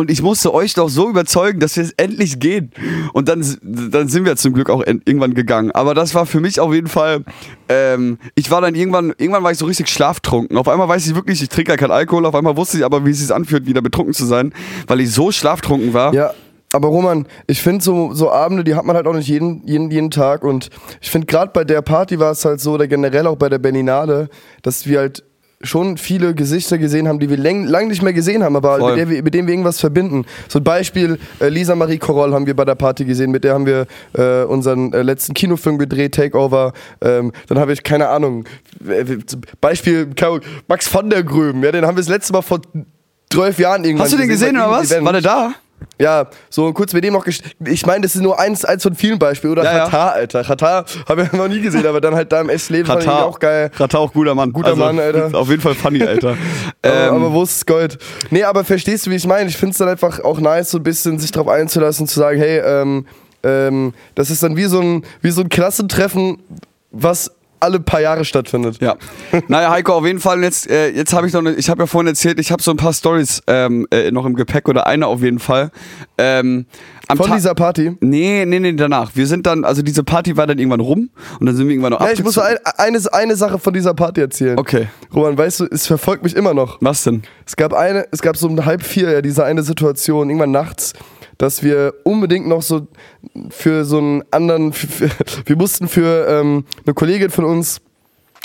Und 0.00 0.10
ich 0.10 0.22
musste 0.22 0.52
euch 0.54 0.74
doch 0.74 0.88
so 0.88 1.08
überzeugen, 1.08 1.60
dass 1.60 1.76
wir 1.76 1.84
es 1.84 1.92
endlich 1.92 2.40
gehen. 2.40 2.72
Und 3.12 3.28
dann, 3.28 3.44
dann 3.62 4.08
sind 4.08 4.24
wir 4.24 4.34
zum 4.36 4.54
Glück 4.54 4.70
auch 4.70 4.82
en- 4.82 5.02
irgendwann 5.04 5.34
gegangen. 5.34 5.70
Aber 5.72 5.94
das 5.94 6.14
war 6.14 6.24
für 6.26 6.40
mich 6.40 6.58
auf 6.58 6.72
jeden 6.72 6.88
Fall, 6.88 7.24
ähm, 7.68 8.18
ich 8.34 8.50
war 8.50 8.60
dann 8.60 8.74
irgendwann, 8.74 9.10
irgendwann 9.18 9.44
war 9.44 9.52
ich 9.52 9.58
so 9.58 9.66
richtig 9.66 9.88
schlaftrunken. 9.88 10.56
Auf 10.56 10.68
einmal 10.68 10.88
weiß 10.88 11.06
ich 11.06 11.14
wirklich, 11.14 11.42
ich 11.42 11.48
trinke 11.50 11.72
ja 11.72 11.76
keinen 11.76 11.90
Alkohol. 11.92 12.24
Auf 12.26 12.34
einmal 12.34 12.56
wusste 12.56 12.78
ich 12.78 12.84
aber, 12.84 13.04
wie 13.04 13.10
es 13.10 13.18
sich 13.20 13.32
anfühlt, 13.32 13.66
wieder 13.66 13.82
betrunken 13.82 14.14
zu 14.14 14.24
sein, 14.24 14.52
weil 14.86 15.00
ich 15.00 15.12
so 15.12 15.30
schlaftrunken 15.30 15.92
war. 15.92 16.14
Ja. 16.14 16.32
Aber 16.72 16.86
Roman, 16.88 17.26
ich 17.48 17.60
finde 17.60 17.82
so, 17.84 18.14
so 18.14 18.30
Abende, 18.30 18.62
die 18.62 18.76
hat 18.76 18.84
man 18.84 18.94
halt 18.94 19.06
auch 19.08 19.12
nicht 19.12 19.26
jeden, 19.28 19.66
jeden, 19.66 19.90
jeden 19.90 20.10
Tag. 20.10 20.44
Und 20.44 20.70
ich 21.00 21.10
finde 21.10 21.26
gerade 21.26 21.50
bei 21.52 21.64
der 21.64 21.82
Party 21.82 22.18
war 22.20 22.30
es 22.30 22.44
halt 22.44 22.60
so, 22.60 22.72
oder 22.74 22.86
generell 22.86 23.26
auch 23.26 23.36
bei 23.36 23.48
der 23.48 23.58
Berlinale, 23.58 24.28
dass 24.62 24.86
wir 24.86 25.00
halt 25.00 25.24
schon 25.62 25.98
viele 25.98 26.34
Gesichter 26.34 26.78
gesehen 26.78 27.06
haben, 27.06 27.18
die 27.18 27.28
wir 27.28 27.36
lang, 27.36 27.64
lang 27.66 27.88
nicht 27.88 28.02
mehr 28.02 28.14
gesehen 28.14 28.42
haben, 28.42 28.56
aber 28.56 28.78
mit, 28.78 28.96
der 28.96 29.10
wir, 29.10 29.22
mit 29.22 29.34
denen 29.34 29.46
wir 29.46 29.52
irgendwas 29.52 29.78
verbinden. 29.78 30.24
So 30.48 30.58
ein 30.58 30.64
Beispiel, 30.64 31.18
äh, 31.38 31.48
Lisa 31.48 31.74
Marie 31.74 31.98
Koroll 31.98 32.32
haben 32.32 32.46
wir 32.46 32.56
bei 32.56 32.64
der 32.64 32.74
Party 32.76 33.04
gesehen, 33.04 33.30
mit 33.30 33.44
der 33.44 33.54
haben 33.54 33.66
wir 33.66 33.86
äh, 34.14 34.44
unseren 34.44 34.92
äh, 34.94 35.02
letzten 35.02 35.34
Kinofilm 35.34 35.76
gedreht, 35.76 36.14
Takeover. 36.14 36.72
Ähm, 37.02 37.32
dann 37.48 37.58
habe 37.58 37.74
ich, 37.74 37.82
keine 37.82 38.08
Ahnung, 38.08 38.44
äh, 38.88 39.04
Beispiel 39.60 40.08
Max 40.66 40.88
von 40.88 41.10
der 41.10 41.22
Gröben, 41.24 41.62
ja, 41.62 41.72
den 41.72 41.84
haben 41.84 41.96
wir 41.96 42.02
das 42.02 42.08
letzte 42.08 42.32
Mal 42.32 42.42
vor 42.42 42.60
zwölf 43.30 43.58
Jahren 43.58 43.84
irgendwann 43.84 44.04
Hast 44.04 44.14
du 44.14 44.18
den 44.18 44.28
gesehen 44.28 44.54
bei 44.54 44.64
oder 44.64 44.70
was? 44.70 44.90
Event. 44.90 45.04
War 45.04 45.12
der 45.12 45.22
da? 45.22 45.54
Ja, 45.98 46.26
so 46.48 46.72
kurz 46.72 46.92
mit 46.92 47.04
dem 47.04 47.12
noch 47.14 47.26
gest- 47.26 47.42
Ich 47.66 47.84
meine, 47.86 48.02
das 48.02 48.14
ist 48.14 48.22
nur 48.22 48.38
eins, 48.38 48.64
eins 48.64 48.82
von 48.82 48.94
vielen 48.94 49.18
Beispielen. 49.18 49.52
Oder 49.52 49.64
Ja, 49.64 49.76
ja. 49.76 49.84
Katar, 49.84 50.12
Alter. 50.12 50.44
Katar 50.44 50.84
habe 51.08 51.22
ich 51.24 51.32
noch 51.32 51.48
nie 51.48 51.60
gesehen, 51.60 51.86
aber 51.86 52.00
dann 52.00 52.14
halt 52.14 52.32
da 52.32 52.40
im 52.40 52.48
echten 52.48 52.72
Leben 52.74 52.86
fand 52.86 53.02
ich 53.02 53.08
auch 53.08 53.38
geil. 53.38 53.70
Katar 53.76 54.00
auch 54.00 54.12
guter 54.12 54.34
Mann. 54.34 54.52
Guter 54.52 54.76
Mann, 54.76 54.98
Alter. 54.98 55.30
Auf 55.36 55.48
jeden 55.48 55.60
Fall 55.60 55.74
funny, 55.74 56.02
Alter. 56.06 56.36
aber, 56.82 56.94
ähm, 56.94 57.14
aber 57.14 57.32
wo 57.32 57.42
ist 57.42 57.66
Gold? 57.66 57.98
Nee, 58.30 58.44
aber 58.44 58.64
verstehst 58.64 59.06
du, 59.06 59.10
wie 59.10 59.16
ich 59.16 59.26
meine? 59.26 59.48
Ich 59.50 59.56
finde 59.56 59.72
es 59.72 59.78
dann 59.78 59.88
einfach 59.88 60.20
auch 60.20 60.40
nice, 60.40 60.70
so 60.70 60.78
ein 60.78 60.82
bisschen 60.82 61.18
sich 61.18 61.32
drauf 61.32 61.48
einzulassen, 61.48 62.06
zu 62.06 62.18
sagen, 62.18 62.38
hey, 62.38 62.58
ähm, 62.60 63.06
ähm, 63.42 63.94
das 64.14 64.30
ist 64.30 64.42
dann 64.42 64.56
wie 64.56 64.64
so 64.66 64.80
ein, 64.80 65.04
wie 65.22 65.30
so 65.30 65.40
ein 65.42 65.48
Klassentreffen, 65.48 66.38
was 66.90 67.30
alle 67.60 67.80
paar 67.80 68.00
Jahre 68.00 68.24
stattfindet. 68.24 68.78
Ja. 68.80 68.96
Naja, 69.48 69.70
Heiko, 69.70 69.92
auf 69.94 70.06
jeden 70.06 70.20
Fall. 70.20 70.42
Jetzt, 70.42 70.68
äh, 70.70 70.88
jetzt 70.90 71.12
habe 71.12 71.26
ich 71.26 71.32
noch, 71.32 71.40
eine, 71.40 71.52
ich 71.54 71.70
habe 71.70 71.82
ja 71.82 71.86
vorhin 71.86 72.08
erzählt, 72.08 72.40
ich 72.40 72.50
habe 72.52 72.62
so 72.62 72.70
ein 72.70 72.76
paar 72.76 72.92
Stories 72.92 73.42
ähm, 73.46 73.86
äh, 73.90 74.10
noch 74.10 74.26
im 74.26 74.34
Gepäck 74.34 74.68
oder 74.68 74.86
eine 74.86 75.06
auf 75.06 75.22
jeden 75.22 75.38
Fall. 75.38 75.70
Ähm, 76.18 76.66
Von 77.08 77.26
Ta- 77.26 77.34
dieser 77.36 77.54
Party. 77.54 77.96
Nee, 78.00 78.44
nee, 78.46 78.60
nee, 78.60 78.72
danach. 78.72 79.10
Wir 79.14 79.26
sind 79.26 79.46
dann, 79.46 79.64
also 79.64 79.82
diese 79.82 80.04
Party 80.04 80.36
war 80.36 80.46
dann 80.46 80.58
irgendwann 80.58 80.80
rum 80.80 81.10
und 81.40 81.46
dann 81.46 81.56
sind 81.56 81.66
wir 81.66 81.72
irgendwann 81.72 81.92
noch 81.92 82.00
Ja, 82.00 82.10
ich 82.12 82.22
muss 82.22 82.38
ein, 82.38 82.56
eine, 82.76 83.00
eine 83.12 83.36
Sache 83.36 83.58
von 83.58 83.72
dieser 83.72 83.94
Party 83.94 84.20
erzählen. 84.20 84.58
Okay. 84.58 84.88
Roman, 85.14 85.36
weißt 85.36 85.60
du, 85.60 85.64
es 85.70 85.86
verfolgt 85.86 86.22
mich 86.22 86.36
immer 86.36 86.54
noch. 86.54 86.78
Was 86.80 87.02
denn? 87.04 87.22
Es 87.46 87.56
gab 87.56 87.72
eine, 87.72 88.06
es 88.12 88.22
gab 88.22 88.36
so 88.36 88.46
um 88.46 88.64
halb 88.64 88.82
vier 88.82 89.10
ja 89.10 89.22
diese 89.22 89.44
eine 89.44 89.62
Situation, 89.62 90.28
irgendwann 90.28 90.52
nachts, 90.52 90.92
dass 91.40 91.62
wir 91.62 91.94
unbedingt 92.04 92.46
noch 92.46 92.60
so 92.60 92.86
für 93.48 93.86
so 93.86 93.96
einen 93.96 94.22
anderen, 94.30 94.72
für, 94.74 94.86
für, 95.08 95.10
wir 95.46 95.56
mussten 95.56 95.88
für 95.88 96.26
ähm, 96.28 96.64
eine 96.84 96.92
Kollegin 96.92 97.30
von 97.30 97.46
uns, 97.46 97.80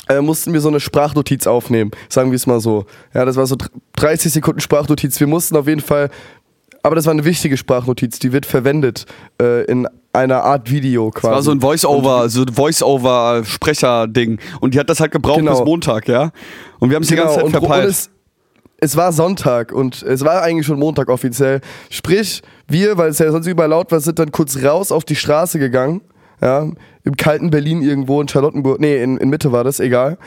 äh, 0.08 0.22
mussten 0.22 0.54
wir 0.54 0.62
so 0.62 0.70
eine 0.70 0.80
Sprachnotiz 0.80 1.46
aufnehmen, 1.46 1.92
sagen 2.08 2.32
wir 2.32 2.38
es 2.38 2.48
mal 2.48 2.62
so. 2.62 2.86
Ja, 3.14 3.26
das 3.26 3.36
war 3.36 3.46
so 3.48 3.56
dr- 3.58 3.70
30 3.98 4.32
Sekunden 4.32 4.62
Sprachnotiz. 4.62 5.20
Wir 5.20 5.28
mussten 5.28 5.58
auf 5.58 5.68
jeden 5.68 5.82
Fall, 5.82 6.10
aber 6.84 6.96
das 6.96 7.06
war 7.06 7.12
eine 7.12 7.26
wichtige 7.26 7.58
Sprachnotiz, 7.58 8.20
die 8.20 8.32
wird 8.32 8.46
verwendet 8.46 9.06
äh, 9.42 9.66
in 9.66 9.88
einer 10.14 10.44
Art 10.44 10.72
Video 10.72 11.12
quasi. 11.12 11.34
War 11.34 11.44
so 11.44 11.52
ein 11.52 11.60
Voice-Over, 11.60 12.30
so 12.30 12.44
ein 12.44 12.54
Voice-Over-Sprecher-Ding. 12.54 14.40
Und 14.62 14.74
die 14.74 14.80
hat 14.80 14.90
das 14.90 15.02
halt 15.02 15.12
gebraucht 15.12 15.40
Genau. 15.40 15.58
bis 15.60 15.66
Montag, 15.66 16.08
ja? 16.08 16.32
Und 16.80 16.90
wir 16.90 16.96
haben 16.96 17.04
es 17.04 17.10
die 17.10 17.16
ganze 17.16 17.36
Zeit 17.36 17.44
und, 17.44 17.52
verpeilt. 17.52 18.10
Es 18.78 18.98
war 18.98 19.12
Sonntag 19.12 19.72
und 19.72 20.04
es 20.04 20.24
war 20.24 20.42
eigentlich 20.42 20.66
schon 20.66 20.80
Montag 20.80 21.10
offiziell. 21.10 21.62
Sprich, 21.90 22.42
wir, 22.68 22.98
weil 22.98 23.10
es 23.10 23.20
ja 23.20 23.32
sonst 23.32 23.48
überall 23.48 23.70
laut 23.70 23.92
war, 23.92 24.00
sind 24.00 24.20
dann 24.20 24.32
kurz 24.32 24.62
raus 24.64 24.92
auf 24.92 25.06
die 25.06 25.16
Straße 25.16 25.60
gegangen. 25.60 26.02
Ja, 26.42 26.70
im 27.06 27.16
kalten 27.16 27.52
Berlin 27.52 27.82
irgendwo 27.82 28.20
in 28.20 28.28
Charlottenburg, 28.28 28.80
nee, 28.80 29.02
in, 29.02 29.18
in 29.18 29.30
Mitte 29.30 29.52
war 29.52 29.64
das, 29.64 29.80
egal. 29.80 30.18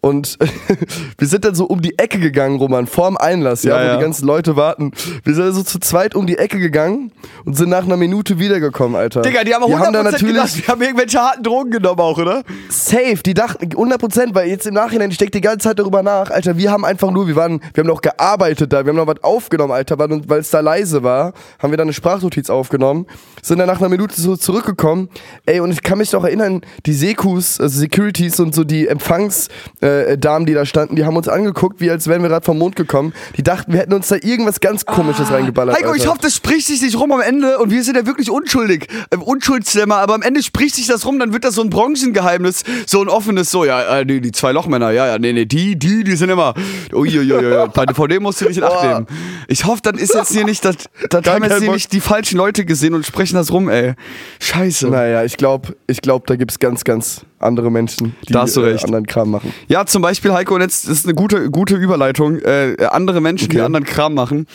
Und 0.00 0.38
wir 1.18 1.28
sind 1.28 1.44
dann 1.44 1.54
so 1.54 1.64
um 1.64 1.80
die 1.80 1.98
Ecke 1.98 2.18
gegangen, 2.18 2.58
Roman, 2.58 2.86
vorm 2.86 3.16
Einlass, 3.16 3.62
ja, 3.62 3.76
Ja, 3.76 3.82
wo 3.82 3.86
ja. 3.86 3.96
die 3.96 4.02
ganzen 4.02 4.26
Leute 4.26 4.56
warten. 4.56 4.90
Wir 5.22 5.34
sind 5.34 5.52
so 5.52 5.62
zu 5.62 5.78
zweit 5.78 6.14
um 6.14 6.26
die 6.26 6.36
Ecke 6.36 6.58
gegangen 6.58 7.12
und 7.44 7.56
sind 7.56 7.70
nach 7.70 7.84
einer 7.84 7.96
Minute 7.96 8.38
wiedergekommen, 8.38 8.96
Alter. 8.96 9.22
Digga, 9.22 9.44
die 9.44 9.54
haben 9.54 9.62
auch 9.62 9.68
Wir 9.68 9.78
100% 9.78 9.92
da 9.92 10.02
natürlich 10.02 10.34
gedacht, 10.34 10.56
wir 10.56 10.66
haben 10.66 10.82
irgendwelche 10.82 11.18
harten 11.18 11.42
Drogen 11.42 11.70
genommen 11.70 12.00
auch, 12.00 12.18
oder? 12.18 12.42
Safe, 12.68 13.16
die 13.24 13.32
dachten 13.32 13.66
100%, 13.66 14.34
weil 14.34 14.48
jetzt 14.48 14.66
im 14.66 14.74
Nachhinein, 14.74 15.10
ich 15.10 15.18
denke 15.18 15.32
die 15.32 15.40
ganze 15.40 15.68
Zeit 15.68 15.78
darüber 15.78 16.02
nach, 16.02 16.30
Alter, 16.30 16.58
wir 16.58 16.70
haben 16.70 16.84
einfach 16.84 17.10
nur, 17.10 17.26
wir 17.26 17.36
waren, 17.36 17.60
wir 17.72 17.82
haben 17.82 17.88
noch 17.88 18.02
gearbeitet 18.02 18.72
da, 18.72 18.84
wir 18.84 18.90
haben 18.90 18.96
noch 18.96 19.06
was 19.06 19.22
aufgenommen, 19.22 19.72
Alter, 19.72 19.98
weil 19.98 20.40
es 20.40 20.50
da 20.50 20.60
leise 20.60 21.02
war, 21.02 21.32
haben 21.60 21.70
wir 21.70 21.76
dann 21.78 21.86
eine 21.86 21.92
Sprachnotiz 21.92 22.50
aufgenommen, 22.50 23.06
sind 23.40 23.58
dann 23.58 23.68
nach 23.68 23.80
einer 23.80 23.88
Minute 23.88 24.20
so 24.20 24.36
zurückgekommen, 24.36 25.08
ey, 25.46 25.60
und 25.60 25.70
ich 25.70 25.82
kann 25.82 25.98
mich 25.98 26.10
noch 26.24 26.28
erinnern, 26.28 26.62
die 26.86 26.92
Sekus, 26.94 27.60
also 27.60 27.78
Securities 27.78 28.40
und 28.40 28.54
so 28.54 28.64
die 28.64 28.88
Empfangsdamen, 28.88 30.42
äh, 30.42 30.46
die 30.46 30.54
da 30.54 30.64
standen, 30.66 30.96
die 30.96 31.04
haben 31.04 31.16
uns 31.16 31.28
angeguckt, 31.28 31.80
wie 31.80 31.90
als 31.90 32.06
wären 32.08 32.22
wir 32.22 32.28
gerade 32.28 32.44
vom 32.44 32.58
Mond 32.58 32.76
gekommen, 32.76 33.12
die 33.36 33.42
dachten, 33.42 33.72
wir 33.72 33.80
hätten 33.80 33.92
uns 33.92 34.08
da 34.08 34.16
irgendwas 34.16 34.60
ganz 34.60 34.84
komisches 34.86 35.30
reingeballert, 35.30 35.74
Ah, 35.74 35.78
Heiko, 35.78 35.94
ich 35.94 36.00
Alter. 36.02 36.10
hoffe, 36.12 36.20
das 36.22 36.34
spricht 36.36 36.66
sich 36.66 36.82
nicht 36.82 36.98
rum 36.98 37.12
am 37.12 37.20
Ende 37.20 37.58
und 37.58 37.70
wir 37.70 37.82
sind 37.82 37.96
ja 37.96 38.06
wirklich 38.06 38.30
unschuldig. 38.30 38.88
Ähm, 39.10 39.22
Unschuldslämmer, 39.22 39.96
aber 39.96 40.14
am 40.14 40.22
Ende 40.22 40.42
spricht 40.42 40.74
sich 40.76 40.86
das 40.86 41.06
rum, 41.06 41.18
dann 41.18 41.32
wird 41.32 41.44
das 41.44 41.54
so 41.54 41.62
ein 41.62 41.70
Branchengeheimnis, 41.70 42.64
so 42.86 43.00
ein 43.02 43.08
offenes, 43.08 43.50
so, 43.50 43.64
ja, 43.64 44.00
äh, 44.00 44.06
die, 44.06 44.20
die 44.20 44.32
zwei 44.32 44.52
Lochmänner, 44.52 44.90
ja, 44.90 45.06
ja, 45.06 45.18
nee, 45.18 45.32
nee, 45.32 45.44
die, 45.46 45.76
die, 45.78 46.04
die 46.04 46.16
sind 46.16 46.30
immer, 46.30 46.54
uiuiui, 46.92 47.68
bei 47.74 47.86
vor 47.94 48.08
dem 48.08 48.22
musst 48.22 48.40
du 48.40 48.46
dich 48.46 48.58
in 48.58 48.64
Acht 48.64 48.82
nehmen. 48.82 49.06
Ich 49.48 49.64
hoffe, 49.64 49.82
dann 49.82 49.96
ist 49.96 50.14
jetzt 50.14 50.32
hier 50.32 50.44
nicht, 50.44 50.64
das, 50.64 50.76
Gar 51.10 51.34
haben 51.34 51.44
jetzt 51.44 51.58
hier 51.58 51.66
Bock. 51.66 51.74
nicht 51.74 51.92
die 51.92 52.00
falschen 52.00 52.36
Leute 52.38 52.64
gesehen 52.64 52.94
und 52.94 53.04
sprechen 53.06 53.34
das 53.36 53.52
rum, 53.52 53.68
ey. 53.68 53.94
Scheiße. 54.40 54.88
Naja, 54.88 55.24
ich 55.24 55.36
glaube, 55.36 55.76
ich 55.86 56.00
glaub, 56.14 56.26
da 56.26 56.36
gibt 56.36 56.52
es 56.52 56.58
ganz, 56.58 56.84
ganz 56.84 57.24
andere 57.40 57.70
Menschen, 57.70 58.14
die 58.28 58.32
äh, 58.34 58.36
anderen 58.84 59.06
Kram 59.06 59.30
machen. 59.30 59.52
Ja, 59.68 59.84
zum 59.84 60.00
Beispiel, 60.02 60.32
Heiko, 60.32 60.54
und 60.54 60.60
jetzt 60.60 60.88
ist 60.88 61.04
eine 61.06 61.14
gute, 61.14 61.50
gute 61.50 61.74
Überleitung. 61.76 62.38
Äh, 62.38 62.76
andere 62.90 63.20
Menschen, 63.20 63.48
die 63.48 63.56
Okay. 63.56 63.64
anderen 63.66 63.84
Kram 63.84 64.14
machen. 64.14 64.46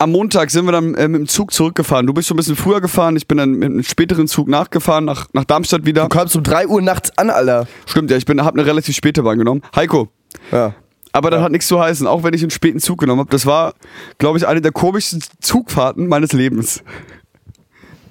Am 0.00 0.12
Montag 0.12 0.50
sind 0.50 0.64
wir 0.66 0.72
dann 0.72 0.94
äh, 0.94 1.08
mit 1.08 1.20
dem 1.22 1.26
Zug 1.28 1.52
zurückgefahren. 1.52 2.06
Du 2.06 2.12
bist 2.12 2.28
schon 2.28 2.36
ein 2.36 2.38
bisschen 2.38 2.56
früher 2.56 2.80
gefahren. 2.80 3.16
Ich 3.16 3.26
bin 3.26 3.38
dann 3.38 3.52
mit 3.52 3.64
einem 3.70 3.82
späteren 3.82 4.28
Zug 4.28 4.46
nachgefahren, 4.48 5.04
nach, 5.04 5.26
nach 5.32 5.44
Darmstadt 5.44 5.86
wieder. 5.86 6.02
Du 6.02 6.08
kamst 6.08 6.36
um 6.36 6.42
3 6.42 6.68
Uhr 6.68 6.82
nachts 6.82 7.16
an, 7.16 7.30
Alter. 7.30 7.66
Stimmt, 7.86 8.10
ja, 8.10 8.16
ich 8.16 8.26
bin, 8.26 8.44
habe 8.44 8.58
eine 8.58 8.66
relativ 8.68 8.94
späte 8.94 9.22
Bahn 9.22 9.38
genommen. 9.38 9.62
Heiko, 9.74 10.08
Ja. 10.52 10.74
aber 11.12 11.30
das 11.30 11.42
hat 11.42 11.50
nichts 11.50 11.66
zu 11.66 11.80
heißen, 11.80 12.06
auch 12.06 12.22
wenn 12.22 12.34
ich 12.34 12.42
einen 12.42 12.50
späten 12.50 12.78
Zug 12.80 12.98
genommen 13.00 13.20
habe. 13.20 13.30
Das 13.30 13.46
war, 13.46 13.72
glaube 14.18 14.38
ich, 14.38 14.46
eine 14.46 14.60
der 14.60 14.72
komischsten 14.72 15.20
Zugfahrten 15.40 16.06
meines 16.06 16.32
Lebens. 16.32 16.82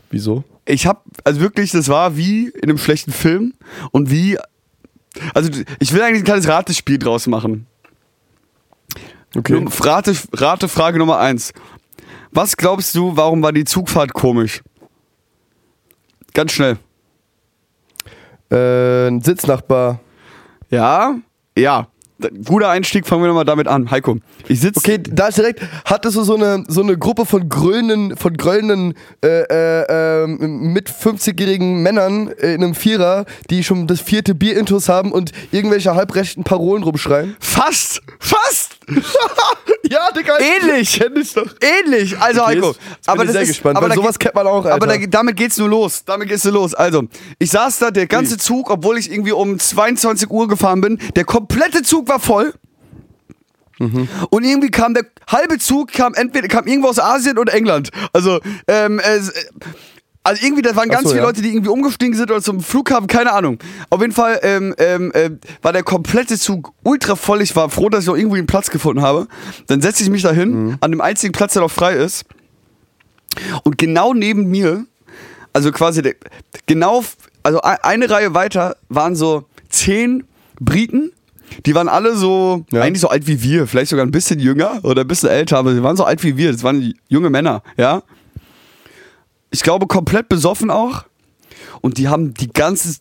Wieso? 0.10 0.44
Ich 0.68 0.86
habe, 0.86 1.00
also 1.24 1.40
wirklich, 1.40 1.72
das 1.72 1.88
war 1.88 2.18
wie 2.18 2.50
in 2.50 2.64
einem 2.64 2.78
schlechten 2.78 3.14
Film 3.14 3.54
und 3.92 4.12
wie, 4.12 4.38
also 5.34 5.50
ich 5.80 5.94
will 5.94 6.02
eigentlich 6.02 6.22
ein 6.22 6.26
kleines 6.26 6.48
Ratespiel 6.48 7.00
draus 7.00 7.26
machen. 7.26 7.68
Okay. 9.36 9.66
Rate, 9.82 10.14
Rate 10.34 10.68
Frage 10.68 11.00
Nummer 11.00 11.20
eins. 11.20 11.54
Was 12.32 12.58
glaubst 12.58 12.94
du, 12.96 13.16
warum 13.16 13.42
war 13.42 13.54
die 13.54 13.64
Zugfahrt 13.64 14.14
komisch? 14.14 14.62
Ganz 16.34 16.52
schnell. 16.52 16.78
Äh, 18.52 19.08
ein 19.08 19.22
Sitznachbar. 19.22 20.02
Ja? 20.70 21.16
Ja. 21.58 21.88
Guter 22.46 22.70
Einstieg, 22.70 23.06
fangen 23.06 23.22
wir 23.24 23.28
nochmal 23.28 23.46
damit 23.46 23.68
an. 23.68 23.92
Heiko, 23.92 24.18
ich 24.48 24.60
sitze. 24.60 24.80
Okay, 24.80 25.00
da 25.00 25.28
ist 25.28 25.38
direkt, 25.38 25.62
hattest 25.86 26.18
du 26.18 26.24
so 26.24 26.36
eine, 26.36 26.64
so 26.68 26.82
eine 26.82 26.98
Gruppe 26.98 27.26
von 27.26 27.48
grölenden, 27.48 28.18
von 28.18 28.36
grölenden 28.36 28.94
äh, 29.24 29.42
äh, 29.44 30.24
ähm, 30.24 30.74
mit 30.74 30.90
50-jährigen 30.90 31.82
Männern 31.84 32.30
äh, 32.30 32.54
in 32.56 32.64
einem 32.64 32.76
Vierer, 32.76 33.26
die 33.50 33.64
schon 33.64 33.88
das 33.88 34.02
vierte 34.02 34.34
Bierintus 34.34 34.90
haben 34.90 35.12
und 35.12 35.32
irgendwelche 35.52 35.96
halbrechten 35.96 36.44
Parolen 36.44 36.84
rumschreien? 36.84 37.36
Fast! 37.40 38.02
Fast! 38.20 38.77
ja, 39.89 40.12
Digga. 40.12 40.38
Ähnlich! 40.39 41.00
Kenn 41.00 41.15
ich 41.17 41.34
doch. 41.34 41.47
Ähnlich! 41.62 42.17
Also, 42.19 42.41
Okay, 42.41 42.56
Heiko. 42.56 42.76
jetzt 42.89 43.12
bin 43.17 43.21
ich 43.26 43.32
sehr 43.32 43.41
ist- 43.41 43.47
gespannt, 43.50 43.78
aber 43.78 43.93
sowas 43.93 44.17
kennt 44.17 44.36
man 44.36 44.47
auch, 44.47 44.63
Alter. 44.65 44.76
Aber 44.76 44.88
da, 44.88 44.97
damit 45.08 45.36
geht's 45.36 45.58
nur 45.58 45.69
los. 45.69 46.04
Damit 46.06 46.30
geht's 46.30 46.43
nur 46.45 46.54
los. 46.54 46.73
Also, 46.73 47.04
ich 47.39 47.52
saß 47.52 47.80
da, 47.80 47.91
der 47.91 48.08
ganze 48.08 48.38
Zug, 48.38 48.69
obwohl 48.69 48.97
ich 48.97 49.12
irgendwie 49.12 49.34
um 49.34 49.60
22 49.60 50.30
Uhr 50.30 50.47
gefahren 50.47 50.82
bin, 50.82 50.97
der 51.15 51.26
komplette 51.26 51.82
Zug 51.84 52.08
war 52.08 52.19
voll. 52.19 52.54
Mhm. 53.80 54.08
Und 54.32 54.43
irgendwie 54.43 54.71
kam 54.71 54.93
der 54.93 55.06
halbe 55.28 55.60
Zug, 55.60 55.91
kam 55.91 56.13
entweder 56.15 56.47
kam 56.47 56.65
irgendwo 56.65 56.88
aus 56.89 56.97
Asien 57.00 57.38
oder 57.38 57.54
England. 57.54 57.91
Also, 58.13 58.39
ähm, 58.67 59.00
äh, 59.00 59.19
also 60.28 60.46
irgendwie, 60.46 60.62
da 60.62 60.76
waren 60.76 60.90
ganz 60.90 61.04
so, 61.04 61.10
viele 61.10 61.22
ja. 61.22 61.26
Leute, 61.28 61.42
die 61.42 61.50
irgendwie 61.50 61.70
umgestiegen 61.70 62.16
sind 62.16 62.30
oder 62.30 62.42
zum 62.42 62.60
Flughafen, 62.62 63.08
keine 63.08 63.32
Ahnung. 63.34 63.60
Auf 63.90 64.02
jeden 64.02 64.13
Fall 64.13 64.40
ähm, 64.44 64.76
ähm, 64.78 65.12
äh, 65.13 65.32
war 65.62 65.74
der 65.74 65.84
komplette 65.84 66.38
Zug 66.38 66.74
ultra 66.84 67.16
voll. 67.16 67.42
Ich 67.42 67.56
war 67.56 67.70
froh, 67.70 67.90
dass 67.90 68.04
ich 68.04 68.10
auch 68.10 68.18
irgendwie 68.18 68.38
einen 68.38 68.48
Platz 68.48 68.70
gefunden 68.70 69.02
habe. 69.02 69.28
Dann 69.68 69.82
setze 69.82 70.04
ich 70.04 70.10
mich 70.10 70.22
da 70.22 70.32
hin, 70.32 70.50
Mhm. 70.68 70.78
an 70.82 70.92
dem 70.92 71.02
einzigen 71.02 71.32
Platz, 71.32 71.54
der 71.54 71.62
noch 71.62 71.72
frei 71.72 71.94
ist. 71.96 72.26
Und 73.63 73.78
genau 73.78 74.13
neben 74.13 74.48
mir, 74.50 74.86
also 75.54 75.72
quasi 75.72 76.02
der, 76.02 76.16
genau, 76.66 77.04
also 77.44 77.62
ei- 77.63 77.84
eine 77.84 78.10
Reihe 78.10 78.34
weiter 78.34 78.78
waren 78.90 79.16
so 79.16 79.46
zehn 79.70 80.24
Briten. 80.60 81.12
Die 81.66 81.74
waren 81.76 81.88
alle 81.88 82.16
so, 82.16 82.66
Ja. 82.72 82.82
eigentlich 82.82 83.00
so 83.02 83.08
alt 83.10 83.28
wie 83.28 83.42
wir, 83.42 83.68
vielleicht 83.68 83.90
sogar 83.92 84.06
ein 84.06 84.12
bisschen 84.12 84.40
jünger 84.40 84.80
oder 84.84 85.02
ein 85.02 85.08
bisschen 85.08 85.30
älter, 85.30 85.58
aber 85.58 85.74
sie 85.74 85.82
waren 85.84 85.96
so 85.96 86.04
alt 86.04 86.24
wie 86.24 86.36
wir. 86.36 86.52
Das 86.52 86.63
waren 86.63 86.94
junge 87.08 87.30
Männer, 87.30 87.63
ja. 87.78 88.02
Ich 89.58 89.63
glaube, 89.63 89.88
komplett 89.88 90.30
besoffen 90.30 90.70
auch. 90.70 91.06
Und 91.82 91.98
die 91.98 92.10
haben 92.10 92.36
die 92.36 92.48
ganze 92.48 92.98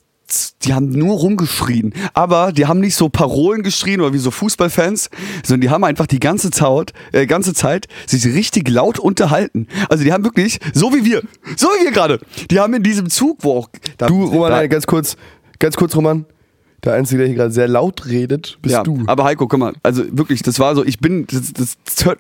die 0.63 0.73
haben 0.73 0.89
nur 0.89 1.19
rumgeschrien. 1.19 1.93
Aber 2.15 2.51
die 2.51 2.65
haben 2.65 2.81
nicht 2.81 2.97
so 2.97 3.11
Parolen 3.11 3.63
geschrien 3.63 4.01
oder 4.01 4.15
wie 4.15 4.19
so 4.19 4.31
Fußballfans, 4.31 5.11
sondern 5.45 5.61
die 5.61 5.69
haben 5.69 5.85
einfach 5.85 6.07
die 6.07 6.19
ganze 6.19 6.51
Zeit, 6.51 6.95
äh, 7.13 7.27
ganze 7.27 7.53
Zeit 7.53 7.89
sich 8.07 8.25
richtig 8.25 8.71
laut 8.71 8.99
unterhalten. 8.99 9.69
Also 9.91 10.03
die 10.03 10.15
haben 10.15 10.25
wirklich, 10.25 10.59
so 10.73 10.95
wie 10.95 11.05
wir, 11.05 11.21
so 11.59 11.69
wie 11.69 11.85
wir 11.85 11.93
gerade, 11.93 12.21
die 12.51 12.59
haben 12.59 12.73
in 12.73 12.83
diesem 12.83 13.11
Zug, 13.11 13.41
wo 13.43 13.59
auch... 13.59 13.69
Da, 13.99 14.07
Du, 14.07 14.25
Roman, 14.25 14.51
da, 14.51 14.67
ganz 14.67 14.87
kurz, 14.87 15.17
ganz 15.59 15.77
kurz, 15.77 15.95
Roman. 15.95 16.25
Der 16.85 16.95
Einzige, 16.95 17.19
der 17.19 17.27
hier 17.27 17.37
gerade 17.37 17.53
sehr 17.53 17.69
laut 17.69 18.07
redet, 18.07 18.59
bist 18.63 18.73
ja, 18.73 18.83
du. 18.83 19.05
aber 19.07 19.25
Heiko, 19.25 19.47
guck 19.47 19.61
mal, 19.61 19.75
also 19.83 20.05
wirklich, 20.11 20.43
das 20.43 20.59
war 20.59 20.75
so, 20.75 20.85
ich 20.85 21.01
bin, 21.01 21.27
das, 21.27 21.53
das, 21.53 21.77
das 21.85 22.17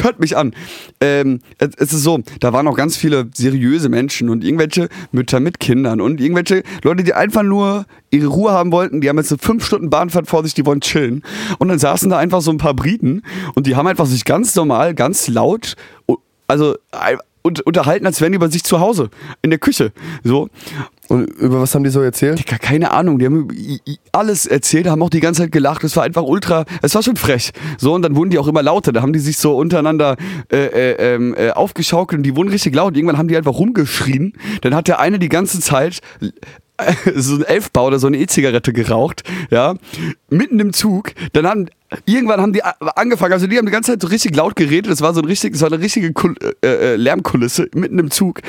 hört, 0.04 0.20
mich 0.20 0.36
an. 0.36 0.54
Ähm, 1.00 1.40
es, 1.58 1.92
ist 1.92 2.02
so, 2.02 2.20
da 2.40 2.52
waren 2.52 2.66
auch 2.68 2.76
ganz 2.76 2.96
viele 2.96 3.28
seriöse 3.34 3.88
Menschen 3.88 4.28
und 4.28 4.44
irgendwelche 4.44 4.88
Mütter 5.12 5.40
mit 5.40 5.60
Kindern 5.60 6.00
und 6.00 6.20
irgendwelche 6.20 6.62
Leute, 6.82 7.04
die 7.04 7.14
einfach 7.14 7.42
nur 7.42 7.86
ihre 8.10 8.26
Ruhe 8.26 8.52
haben 8.52 8.72
wollten. 8.72 9.00
Die 9.00 9.08
haben 9.08 9.18
jetzt 9.18 9.32
eine 9.32 9.38
fünf 9.38 9.64
Stunden 9.64 9.90
Bahnfahrt 9.90 10.28
vor 10.28 10.42
sich, 10.44 10.54
die 10.54 10.66
wollen 10.66 10.80
chillen. 10.80 11.22
Und 11.58 11.68
dann 11.68 11.78
saßen 11.78 12.10
da 12.10 12.18
einfach 12.18 12.40
so 12.40 12.50
ein 12.50 12.58
paar 12.58 12.74
Briten 12.74 13.22
und 13.54 13.66
die 13.66 13.76
haben 13.76 13.86
einfach 13.86 14.06
sich 14.06 14.24
ganz 14.24 14.54
normal, 14.54 14.94
ganz 14.94 15.28
laut, 15.28 15.74
also 16.46 16.76
und 17.46 17.60
unterhalten, 17.60 18.06
als 18.06 18.20
wären 18.20 18.32
die 18.32 18.38
bei 18.38 18.48
sich 18.48 18.64
zu 18.64 18.80
Hause 18.80 19.08
in 19.40 19.50
der 19.50 19.60
Küche. 19.60 19.92
So. 20.24 20.48
Und 21.08 21.26
über 21.26 21.60
was 21.60 21.74
haben 21.74 21.84
die 21.84 21.90
so 21.90 22.00
erzählt? 22.00 22.38
Digga, 22.38 22.58
keine 22.58 22.90
Ahnung, 22.90 23.18
die 23.18 23.26
haben 23.26 23.48
alles 24.12 24.46
erzählt, 24.46 24.86
haben 24.88 25.02
auch 25.02 25.10
die 25.10 25.20
ganze 25.20 25.42
Zeit 25.42 25.52
gelacht, 25.52 25.84
es 25.84 25.96
war 25.96 26.04
einfach 26.04 26.22
ultra, 26.22 26.64
es 26.82 26.94
war 26.94 27.02
schon 27.02 27.16
frech. 27.16 27.52
So, 27.78 27.94
und 27.94 28.02
dann 28.02 28.16
wurden 28.16 28.30
die 28.30 28.38
auch 28.38 28.48
immer 28.48 28.62
lauter, 28.62 28.92
da 28.92 29.02
haben 29.02 29.12
die 29.12 29.18
sich 29.18 29.38
so 29.38 29.56
untereinander 29.56 30.16
äh, 30.50 30.56
äh, 30.56 31.14
ähm, 31.14 31.34
äh, 31.36 31.50
aufgeschaukelt 31.50 32.18
und 32.18 32.22
die 32.24 32.34
wurden 32.34 32.48
richtig 32.48 32.74
laut. 32.74 32.96
Irgendwann 32.96 33.18
haben 33.18 33.28
die 33.28 33.36
einfach 33.36 33.54
rumgeschrien. 33.54 34.32
Dann 34.62 34.74
hat 34.74 34.88
der 34.88 34.98
eine 35.00 35.18
die 35.18 35.28
ganze 35.28 35.60
Zeit 35.60 36.00
so 37.14 37.36
ein 37.36 37.42
Elfbau 37.42 37.86
oder 37.86 37.98
so 37.98 38.06
eine 38.06 38.18
E-Zigarette 38.18 38.72
geraucht, 38.72 39.22
ja, 39.50 39.74
mitten 40.28 40.60
im 40.60 40.72
Zug. 40.72 41.12
Dann 41.32 41.46
haben 41.46 41.66
irgendwann 42.04 42.40
haben 42.40 42.52
die 42.52 42.62
angefangen, 42.62 43.32
also 43.32 43.46
die 43.46 43.58
haben 43.58 43.66
die 43.66 43.72
ganze 43.72 43.92
Zeit 43.92 44.02
so 44.02 44.08
richtig 44.08 44.34
laut 44.36 44.56
geredet. 44.56 44.90
Das 44.90 45.00
war 45.00 45.14
so 45.14 45.20
ein 45.20 45.26
richtig, 45.26 45.52
das 45.52 45.62
war 45.62 45.72
eine 45.72 45.82
richtige 45.82 46.12
Kul 46.12 46.34
äh, 46.62 46.66
äh, 46.66 46.96
Lärmkulisse 46.96 47.68
mitten 47.74 47.98
im 47.98 48.10
Zug. 48.10 48.40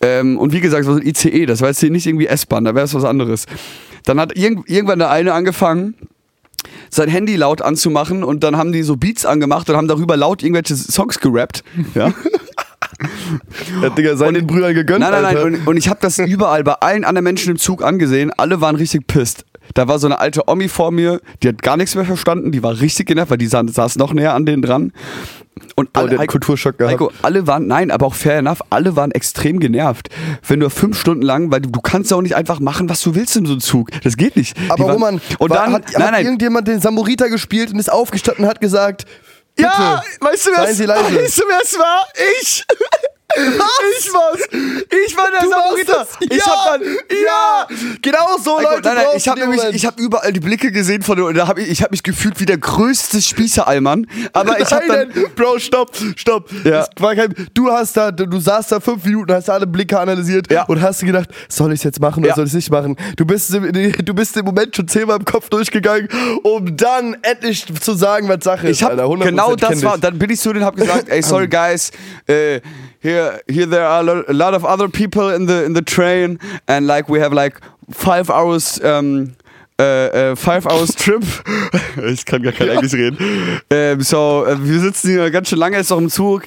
Ähm, 0.00 0.38
und 0.38 0.52
wie 0.52 0.60
gesagt, 0.60 0.84
so 0.84 0.92
ein 0.92 1.06
ICE, 1.06 1.46
das 1.46 1.60
war 1.60 1.68
jetzt 1.68 1.80
hier 1.80 1.90
nicht 1.90 2.06
irgendwie 2.06 2.26
S-Bahn, 2.26 2.64
da 2.64 2.74
wäre 2.74 2.84
es 2.84 2.94
was 2.94 3.04
anderes. 3.04 3.46
Dann 4.04 4.18
hat 4.20 4.36
irgend, 4.36 4.68
irgendwann 4.68 4.98
der 4.98 5.10
eine 5.10 5.32
angefangen, 5.32 5.94
sein 6.90 7.08
Handy 7.08 7.36
laut 7.36 7.62
anzumachen 7.62 8.24
und 8.24 8.44
dann 8.44 8.56
haben 8.56 8.72
die 8.72 8.82
so 8.82 8.96
Beats 8.96 9.24
angemacht 9.24 9.68
und 9.70 9.76
haben 9.76 9.88
darüber 9.88 10.16
laut 10.16 10.42
irgendwelche 10.42 10.76
Songs 10.76 11.20
gerappt. 11.20 11.62
Ja. 11.94 12.12
Der 13.82 13.90
Digga, 13.90 14.16
sei 14.16 14.30
den 14.32 14.46
Brüdern 14.46 14.74
gegönnt, 14.74 15.00
Nein, 15.00 15.10
nein, 15.12 15.24
Alter. 15.24 15.44
nein. 15.50 15.54
Und, 15.60 15.66
und 15.68 15.76
ich 15.76 15.88
habe 15.88 15.98
das 16.00 16.18
überall 16.18 16.62
bei 16.64 16.74
allen 16.74 17.04
anderen 17.04 17.24
Menschen 17.24 17.50
im 17.52 17.58
Zug 17.58 17.82
angesehen. 17.84 18.30
Alle 18.36 18.60
waren 18.60 18.76
richtig 18.76 19.06
pisst. 19.06 19.44
Da 19.74 19.88
war 19.88 19.98
so 19.98 20.06
eine 20.06 20.18
alte 20.18 20.48
Omi 20.48 20.68
vor 20.68 20.90
mir, 20.90 21.20
die 21.42 21.48
hat 21.48 21.62
gar 21.62 21.76
nichts 21.76 21.94
mehr 21.94 22.04
verstanden. 22.04 22.52
Die 22.52 22.62
war 22.62 22.80
richtig 22.80 23.06
genervt, 23.06 23.30
weil 23.30 23.38
die 23.38 23.46
sa- 23.46 23.62
saß 23.66 23.96
noch 23.96 24.12
näher 24.12 24.34
an 24.34 24.44
denen 24.44 24.60
dran. 24.60 24.92
Und 25.76 25.90
Oh, 25.94 26.00
alle, 26.00 26.08
der 26.10 26.18
hat 26.18 26.20
einen 26.22 26.28
Kulturschock 26.28 26.76
gehabt. 26.78 26.92
Heiko, 26.92 27.12
alle 27.22 27.46
waren, 27.46 27.66
nein, 27.66 27.90
aber 27.90 28.06
auch 28.06 28.14
fair 28.14 28.38
enough, 28.38 28.58
alle 28.70 28.96
waren 28.96 29.12
extrem 29.12 29.60
genervt. 29.60 30.08
Wenn 30.46 30.60
du 30.60 30.68
fünf 30.68 30.98
Stunden 30.98 31.22
lang, 31.22 31.50
weil 31.52 31.60
du, 31.60 31.70
du 31.70 31.80
kannst 31.80 32.10
ja 32.10 32.16
auch 32.16 32.22
nicht 32.22 32.34
einfach 32.36 32.58
machen, 32.60 32.88
was 32.88 33.00
du 33.02 33.14
willst 33.14 33.36
in 33.36 33.46
so 33.46 33.52
einem 33.52 33.60
Zug. 33.60 33.90
Das 34.02 34.16
geht 34.16 34.36
nicht. 34.36 34.56
Aber 34.68 34.84
waren- 34.84 34.92
Roman, 34.94 35.20
und 35.38 35.50
war, 35.50 35.56
dann, 35.58 35.72
hat, 35.72 35.84
nein, 35.92 36.02
hat 36.02 36.12
nein, 36.12 36.24
irgendjemand 36.24 36.68
den 36.68 36.80
Samuriter 36.80 37.28
gespielt 37.30 37.72
und 37.72 37.78
ist 37.78 37.90
aufgestanden 37.92 38.44
und 38.44 38.50
hat 38.50 38.60
gesagt, 38.60 39.04
bitte, 39.54 39.68
Ja, 39.68 40.02
weißt 40.20 40.46
du, 40.46 40.50
wer 40.52 40.64
es 40.68 40.78
leise. 40.78 41.16
weißt 41.22 41.38
du, 41.38 41.42
war? 41.78 42.06
Ich! 42.40 42.64
Ich 43.34 44.12
war's! 44.12 44.40
Ich 45.06 45.16
war 45.16 45.26
der 45.30 45.40
Du 45.42 45.48
Samariter! 45.48 46.06
Ich 46.20 46.36
Ja, 46.36 46.46
hab 46.46 46.80
dann. 46.80 46.82
ja, 47.24 47.66
genau 48.02 48.36
so, 48.42 48.60
Leute, 48.60 48.82
nein, 48.84 48.94
nein, 48.96 49.04
brauchst 49.06 49.16
ich 49.18 49.28
habe 49.28 49.40
nämlich, 49.40 49.62
ich 49.72 49.86
habe 49.86 50.02
überall 50.02 50.32
die 50.34 50.40
Blicke 50.40 50.70
gesehen 50.70 51.00
von 51.02 51.18
und 51.20 51.34
da 51.36 51.48
hab 51.48 51.58
ich, 51.58 51.68
ich 51.70 51.80
habe 51.82 51.92
mich 51.92 52.02
gefühlt 52.02 52.38
wie 52.40 52.44
der 52.44 52.58
größte 52.58 53.22
Spießerallmann. 53.22 54.06
Aber 54.34 54.60
ich 54.60 54.70
habe 54.70 54.86
dann, 54.86 55.08
Nein, 55.14 55.24
Bro, 55.34 55.58
stopp, 55.60 55.92
stopp. 56.16 56.50
Ja. 56.64 56.86
Kein, 57.14 57.34
du 57.54 57.70
hast 57.70 57.96
da, 57.96 58.10
du, 58.10 58.38
saßt 58.38 58.72
da 58.72 58.80
fünf 58.80 59.02
Minuten, 59.04 59.32
hast 59.32 59.48
alle 59.48 59.66
Blicke 59.66 59.98
analysiert 59.98 60.50
Ja. 60.52 60.64
und 60.64 60.82
hast 60.82 61.00
gedacht, 61.00 61.30
soll 61.48 61.72
ich 61.72 61.80
es 61.80 61.84
jetzt 61.84 62.00
machen 62.00 62.20
oder 62.20 62.28
Ja. 62.30 62.34
soll 62.34 62.44
ich 62.44 62.50
es 62.50 62.54
nicht 62.56 62.70
machen? 62.70 62.96
Du 63.16 63.24
bist, 63.24 63.52
im, 63.54 63.72
du 63.72 64.14
bist 64.14 64.36
im 64.36 64.44
Moment 64.44 64.76
schon 64.76 64.86
zehnmal 64.88 65.16
im 65.18 65.24
Kopf 65.24 65.48
durchgegangen, 65.48 66.06
um 66.42 66.76
dann 66.76 67.16
endlich 67.22 67.64
zu 67.80 67.94
sagen, 67.94 68.28
was 68.28 68.44
Sache 68.44 68.68
ist. 68.68 68.76
ich 68.78 68.82
habe 68.82 68.92
Alter. 69.02 69.04
100% 69.04 69.24
genau 69.24 69.56
das 69.56 69.82
war. 69.82 69.96
Dann 69.96 70.18
bin 70.18 70.28
ich 70.30 70.38
zu 70.40 70.52
denen, 70.52 70.64
hab 70.66 70.76
gesagt, 70.76 71.08
ey, 71.08 71.22
sorry 71.22 71.48
guys, 71.48 71.90
äh, 72.26 72.60
here, 73.02 73.42
here 73.48 73.66
there 73.66 73.84
are 73.84 74.24
a 74.28 74.32
lot 74.32 74.54
of 74.54 74.64
other 74.64 74.88
people 74.88 75.28
in 75.28 75.46
the 75.46 75.64
in 75.64 75.72
the 75.72 75.82
train 75.82 76.38
and 76.68 76.86
like 76.86 77.08
we 77.08 77.18
have 77.18 77.32
like 77.32 77.60
five 77.90 78.30
hours. 78.30 78.82
Um, 78.82 79.34
äh, 79.82 80.30
äh, 80.32 80.36
five 80.36 80.66
hours 80.66 80.90
trip. 80.96 81.22
ich 82.06 82.24
kann 82.24 82.42
gar 82.42 82.52
kein 82.52 82.68
Englisch 82.68 82.92
reden. 82.94 83.16
Ähm, 83.70 84.00
so, 84.00 84.44
äh, 84.46 84.56
wir 84.62 84.80
sitzen 84.80 85.10
hier 85.10 85.30
ganz 85.30 85.48
schön 85.48 85.58
lange 85.58 85.76
jetzt 85.76 85.90
noch 85.90 85.98
im 85.98 86.08
Zug. 86.08 86.42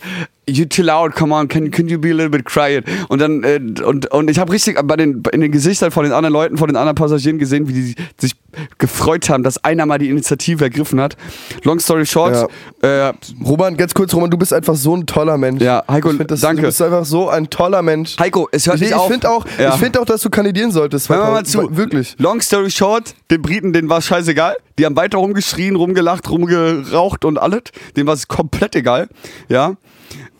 You 0.48 0.66
chill 0.66 0.92
out, 0.92 1.16
come 1.16 1.34
on, 1.34 1.48
can, 1.48 1.72
can 1.72 1.88
you 1.88 1.98
be 1.98 2.10
a 2.10 2.14
little 2.14 2.30
bit 2.30 2.46
quiet? 2.46 2.86
Und 3.10 3.20
dann, 3.20 3.44
äh, 3.44 3.60
und, 3.84 4.12
und 4.12 4.30
ich 4.30 4.38
habe 4.38 4.52
richtig 4.54 4.78
bei 4.86 4.96
den, 4.96 5.24
in 5.32 5.42
den 5.42 5.52
Gesichtern 5.52 5.90
von 5.90 6.04
den 6.04 6.14
anderen 6.14 6.34
Leuten, 6.34 6.58
von 6.58 6.68
den 6.68 6.76
anderen 6.76 6.94
Passagieren 6.96 7.40
gesehen, 7.40 7.68
wie 7.68 7.74
die 7.74 7.96
sich 8.20 8.36
gefreut 8.78 9.28
haben, 9.28 9.42
dass 9.42 9.64
einer 9.64 9.88
mal 9.88 9.98
die 9.98 10.08
Initiative 10.10 10.64
ergriffen 10.64 11.02
hat. 11.02 11.18
Long 11.64 11.80
story 11.80 12.06
short, 12.06 12.48
äh, 12.84 13.12
Roman, 13.44 13.76
ganz 13.76 13.96
kurz, 13.96 14.14
Roman, 14.14 14.30
du 14.30 14.38
bist 14.38 14.54
einfach 14.54 14.76
so 14.76 14.96
ein 14.96 15.08
toller 15.08 15.38
Mensch. 15.40 15.64
Ja, 15.64 15.84
Heiko, 15.90 16.12
ich 16.12 16.18
find 16.18 16.30
das, 16.30 16.42
danke. 16.42 16.62
Du 16.62 16.68
bist 16.68 16.80
einfach 16.82 17.06
so 17.06 17.28
ein 17.28 17.50
toller 17.50 17.82
Mensch. 17.82 18.16
Heiko, 18.20 18.48
es 18.52 18.68
hört 18.68 18.76
ich 18.76 18.82
nicht 18.82 18.90
ich 18.92 18.96
auf. 18.96 19.08
finde 19.10 19.30
auch, 19.30 19.46
Ja. 19.60 19.70
ich 19.74 19.80
find 19.80 19.98
auch, 19.98 20.06
dass 20.06 20.22
du 20.22 20.30
kandidieren 20.30 20.72
solltest. 20.72 21.10
Hör 21.10 21.18
mal, 21.26 21.32
mal 21.32 21.44
zu. 21.46 21.76
Wirklich. 21.76 22.16
Long 22.20 22.40
story 22.40 22.70
short, 22.70 23.16
den 23.32 23.42
Briten, 23.42 23.74
denen 23.74 23.90
war 23.90 24.02
scheißegal. 24.02 24.56
Die 24.78 24.86
haben 24.86 24.96
weiter 24.96 25.18
rumgeschrien, 25.18 25.76
rumgelacht, 25.76 26.30
rumgeraucht 26.30 27.26
und 27.26 27.38
alles. 27.38 27.64
Denen 27.96 28.08
war 28.08 28.14
es 28.14 28.28
komplett 28.28 28.76
egal. 28.76 29.08
Ja. 29.50 29.76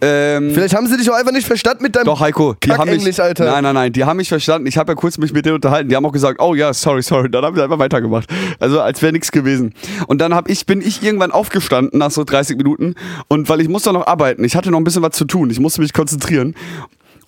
Ähm, 0.02 0.52
Vielleicht 0.54 0.76
haben 0.76 0.88
sie 0.88 0.98
dich 0.98 1.10
auch 1.10 1.16
einfach 1.16 1.32
nicht 1.32 1.48
verstanden 1.48 1.82
mit 1.84 1.96
deinem 1.96 2.06
doch, 2.06 2.20
Heiko, 2.20 2.54
die 2.54 2.72
haben 2.72 2.90
mich. 2.90 3.22
Alter. 3.22 3.46
Nein, 3.46 3.64
nein, 3.64 3.74
nein, 3.74 3.94
die 3.94 4.04
haben 4.04 4.18
mich 4.18 4.30
verstanden. 4.30 4.68
Ich 4.68 4.78
habe 4.78 4.92
ja 4.92 4.96
kurz 4.96 5.18
mich 5.18 5.34
mit 5.34 5.46
denen 5.46 5.56
unterhalten. 5.56 5.90
Die 5.90 5.96
haben 5.96 6.06
auch 6.06 6.12
gesagt, 6.12 6.42
oh 6.42 6.54
ja, 6.54 6.74
sorry, 6.74 7.02
sorry. 7.02 7.30
Dann 7.30 7.44
haben 7.44 7.56
sie 7.56 7.64
einfach 7.64 7.80
weitergemacht. 7.80 8.30
Also 8.60 8.82
als 8.82 9.02
wäre 9.02 9.14
nichts 9.14 9.32
gewesen. 9.32 9.74
Und 10.08 10.20
dann 10.20 10.36
hab 10.36 10.50
ich, 10.50 10.66
bin 10.66 10.82
ich 10.82 11.02
irgendwann 11.02 11.32
aufgestanden 11.32 11.98
nach 11.98 12.12
so 12.12 12.24
30 12.24 12.58
Minuten. 12.58 12.96
Und 13.28 13.50
weil 13.50 13.62
ich 13.62 13.70
musste 13.70 13.94
noch 13.94 14.06
arbeiten. 14.06 14.44
Ich 14.44 14.56
hatte 14.56 14.70
noch 14.70 14.80
ein 14.80 14.84
bisschen 14.84 15.02
was 15.02 15.16
zu 15.16 15.26
tun. 15.26 15.50
Ich 15.50 15.60
musste 15.60 15.82
mich 15.82 15.94
konzentrieren. 15.94 16.56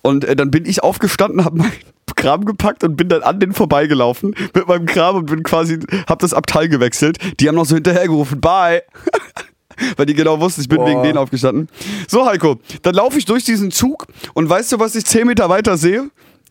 Und 0.02 0.24
äh, 0.24 0.36
dann 0.36 0.50
bin 0.50 0.64
ich 0.64 0.82
aufgestanden, 0.82 1.44
habe 1.44 1.58
meinen 1.58 1.72
Kram 2.18 2.44
gepackt 2.44 2.84
und 2.84 2.96
bin 2.96 3.08
dann 3.08 3.22
an 3.22 3.40
denen 3.40 3.52
vorbeigelaufen 3.54 4.34
mit 4.54 4.68
meinem 4.68 4.86
Kram 4.86 5.16
und 5.16 5.26
bin 5.26 5.42
quasi, 5.42 5.78
hab 6.06 6.18
das 6.18 6.34
Abteil 6.34 6.68
gewechselt. 6.68 7.18
Die 7.40 7.48
haben 7.48 7.54
noch 7.54 7.64
so 7.64 7.74
hinterhergerufen, 7.74 8.40
bye. 8.40 8.82
Weil 9.96 10.06
die 10.06 10.14
genau 10.14 10.40
wussten, 10.40 10.60
ich 10.60 10.68
bin 10.68 10.78
Boah. 10.78 10.88
wegen 10.88 11.02
denen 11.04 11.18
aufgestanden. 11.18 11.68
So, 12.08 12.26
Heiko, 12.26 12.56
dann 12.82 12.94
laufe 12.96 13.16
ich 13.18 13.24
durch 13.24 13.44
diesen 13.44 13.70
Zug 13.70 14.06
und 14.34 14.48
weißt 14.50 14.72
du, 14.72 14.80
was 14.80 14.96
ich 14.96 15.04
10 15.06 15.26
Meter 15.26 15.48
weiter 15.48 15.76
sehe? 15.76 16.10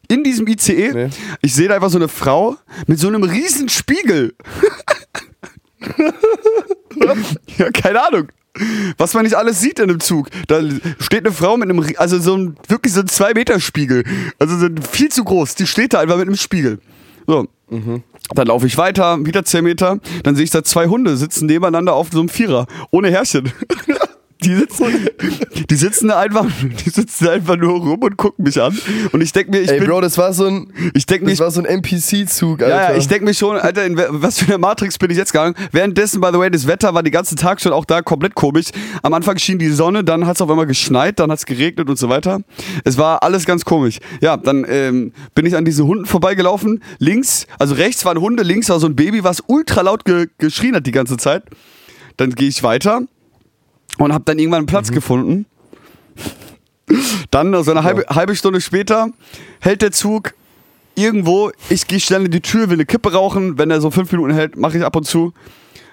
In 0.09 0.23
diesem 0.23 0.47
ICE, 0.47 0.93
Nee. 0.93 1.09
ich 1.41 1.53
sehe 1.53 1.67
da 1.67 1.75
einfach 1.75 1.89
so 1.89 1.97
eine 1.97 2.07
Frau 2.07 2.55
mit 2.87 2.97
so 2.97 3.09
einem 3.09 3.23
riesen 3.23 3.67
Spiegel. 3.67 4.33
ja, 7.57 7.71
keine 7.71 8.07
Ahnung. 8.07 8.27
Was 8.97 9.13
man 9.13 9.23
nicht 9.23 9.35
alles 9.35 9.59
sieht 9.59 9.79
in 9.79 9.89
einem 9.89 9.99
Zug. 9.99 10.29
Da 10.47 10.61
steht 10.99 11.25
eine 11.25 11.33
Frau 11.33 11.57
mit 11.57 11.69
einem, 11.69 11.85
also 11.97 12.19
so 12.19 12.35
ein, 12.35 12.57
wirklich 12.67 12.93
so 12.93 13.01
ein 13.01 13.07
2-Meter-Spiegel. 13.07 14.03
Also 14.39 14.57
so 14.57 14.67
viel 14.91 15.09
zu 15.09 15.23
groß. 15.23 15.55
Die 15.55 15.67
steht 15.67 15.93
da 15.93 15.99
einfach 15.99 16.17
mit 16.17 16.27
einem 16.27 16.37
Spiegel. 16.37 16.79
So. 17.25 17.47
Dann 18.33 18.47
laufe 18.47 18.67
ich 18.67 18.77
weiter, 18.77 19.25
wieder 19.25 19.43
10 19.43 19.63
Meter. 19.63 19.99
Dann 20.23 20.35
sehe 20.35 20.43
ich 20.43 20.51
da 20.51 20.63
zwei 20.63 20.87
Hunde 20.87 21.17
sitzen 21.17 21.45
nebeneinander 21.45 21.93
auf 21.93 22.09
so 22.11 22.19
einem 22.19 22.29
Vierer. 22.29 22.67
Ohne 22.91 23.09
Herrchen. 23.09 23.51
Die 24.43 24.53
sitzen, 24.55 24.85
die 25.69 25.75
sitzen 25.75 26.09
da 26.09 26.19
einfach, 26.19 26.45
die 26.85 26.89
sitzen 26.89 27.27
einfach 27.27 27.57
nur 27.57 27.79
rum 27.79 27.99
und 28.01 28.17
gucken 28.17 28.45
mich 28.45 28.61
an. 28.61 28.77
Und 29.11 29.21
ich 29.21 29.31
denke 29.31 29.51
mir, 29.51 29.61
ich 29.61 29.71
Ey, 29.71 29.79
bin, 29.79 29.87
Bro, 29.89 30.01
das 30.01 30.17
war 30.17 30.31
so 30.31 30.45
ein, 30.45 30.71
ich 30.93 31.07
denke 31.07 31.25
mir, 31.25 31.31
das 31.31 31.39
war 31.39 31.49
so 31.49 31.61
ein 31.61 31.65
NPC-Zug, 31.65 32.61
Alter. 32.61 32.91
ja, 32.91 32.95
ich 32.95 33.07
denke 33.07 33.25
mir 33.25 33.33
schon, 33.33 33.57
Alter, 33.57 33.85
in 33.85 33.97
was 33.97 34.39
für 34.39 34.45
eine 34.45 34.59
Matrix 34.59 34.99
bin 34.99 35.09
ich 35.09 35.17
jetzt 35.17 35.31
gegangen? 35.31 35.55
Währenddessen, 35.71 36.21
by 36.21 36.29
the 36.31 36.37
way, 36.37 36.51
das 36.51 36.67
Wetter 36.67 36.93
war 36.93 37.01
den 37.01 37.11
ganzen 37.11 37.35
Tag 37.35 37.59
schon 37.61 37.73
auch 37.73 37.85
da 37.85 38.03
komplett 38.03 38.35
komisch. 38.35 38.67
Am 39.01 39.13
Anfang 39.13 39.39
schien 39.39 39.57
die 39.57 39.69
Sonne, 39.69 40.03
dann 40.03 40.27
hat 40.27 40.35
es 40.35 40.41
auf 40.41 40.49
einmal 40.51 40.67
geschneit, 40.67 41.19
dann 41.19 41.31
hat 41.31 41.39
es 41.39 41.45
geregnet 41.45 41.89
und 41.89 41.97
so 41.97 42.09
weiter. 42.09 42.41
Es 42.83 42.97
war 42.97 43.23
alles 43.23 43.45
ganz 43.45 43.65
komisch. 43.65 43.97
Ja, 44.21 44.37
dann 44.37 44.65
ähm, 44.69 45.13
bin 45.33 45.47
ich 45.47 45.55
an 45.55 45.65
diese 45.65 45.85
Hunden 45.85 46.05
vorbeigelaufen. 46.05 46.83
Links, 46.99 47.47
also 47.57 47.73
rechts 47.73 48.05
waren 48.05 48.19
Hunde, 48.19 48.43
links 48.43 48.69
war 48.69 48.79
so 48.79 48.87
ein 48.87 48.95
Baby, 48.95 49.23
was 49.23 49.41
ultra 49.47 49.81
laut 49.81 50.05
ge 50.05 50.27
geschrien 50.37 50.75
hat 50.75 50.85
die 50.85 50.91
ganze 50.91 51.17
Zeit. 51.17 51.43
Dann 52.17 52.31
gehe 52.31 52.49
ich 52.49 52.61
weiter 52.61 53.01
und 53.97 54.13
habe 54.13 54.23
dann 54.25 54.39
irgendwann 54.39 54.59
einen 54.59 54.67
Platz 54.67 54.91
gefunden. 54.91 55.45
Dann, 57.31 57.63
so 57.63 57.71
eine 57.71 57.83
halbe, 57.83 58.05
halbe 58.09 58.35
Stunde 58.35 58.61
später, 58.61 59.09
hält 59.59 59.81
der 59.81 59.91
Zug 59.91 60.33
irgendwo. 60.95 61.51
Ich 61.69 61.87
gehe 61.87 61.99
schnell 61.99 62.25
in 62.25 62.31
die 62.31 62.41
Tür, 62.41 62.69
will 62.69 62.77
eine 62.77 62.85
Kippe 62.85 63.13
rauchen. 63.13 63.57
Wenn 63.57 63.69
er 63.71 63.81
so 63.81 63.91
fünf 63.91 64.11
Minuten 64.11 64.33
hält, 64.33 64.57
mache 64.57 64.77
ich 64.77 64.83
ab 64.83 64.95
und 64.95 65.05
zu. 65.05 65.33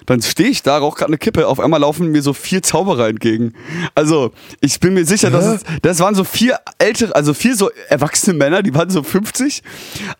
Dann 0.06 0.20
stehe 0.20 0.50
ich 0.50 0.62
da, 0.62 0.76
rauche 0.78 0.98
gerade 0.98 1.10
eine 1.10 1.18
Kippe, 1.18 1.46
auf 1.46 1.60
einmal 1.60 1.80
laufen 1.80 2.10
mir 2.10 2.20
so 2.20 2.34
vier 2.34 2.62
Zauberer 2.62 3.08
entgegen. 3.08 3.54
Also, 3.94 4.32
ich 4.60 4.78
bin 4.78 4.92
mir 4.92 5.06
sicher, 5.06 5.30
dass 5.30 5.46
es, 5.46 5.62
das 5.80 5.98
waren 6.00 6.14
so 6.14 6.24
vier 6.24 6.58
ältere, 6.78 7.14
also 7.14 7.32
vier 7.32 7.56
so 7.56 7.70
erwachsene 7.88 8.36
Männer, 8.36 8.62
die 8.62 8.74
waren 8.74 8.90
so 8.90 9.02
50, 9.02 9.62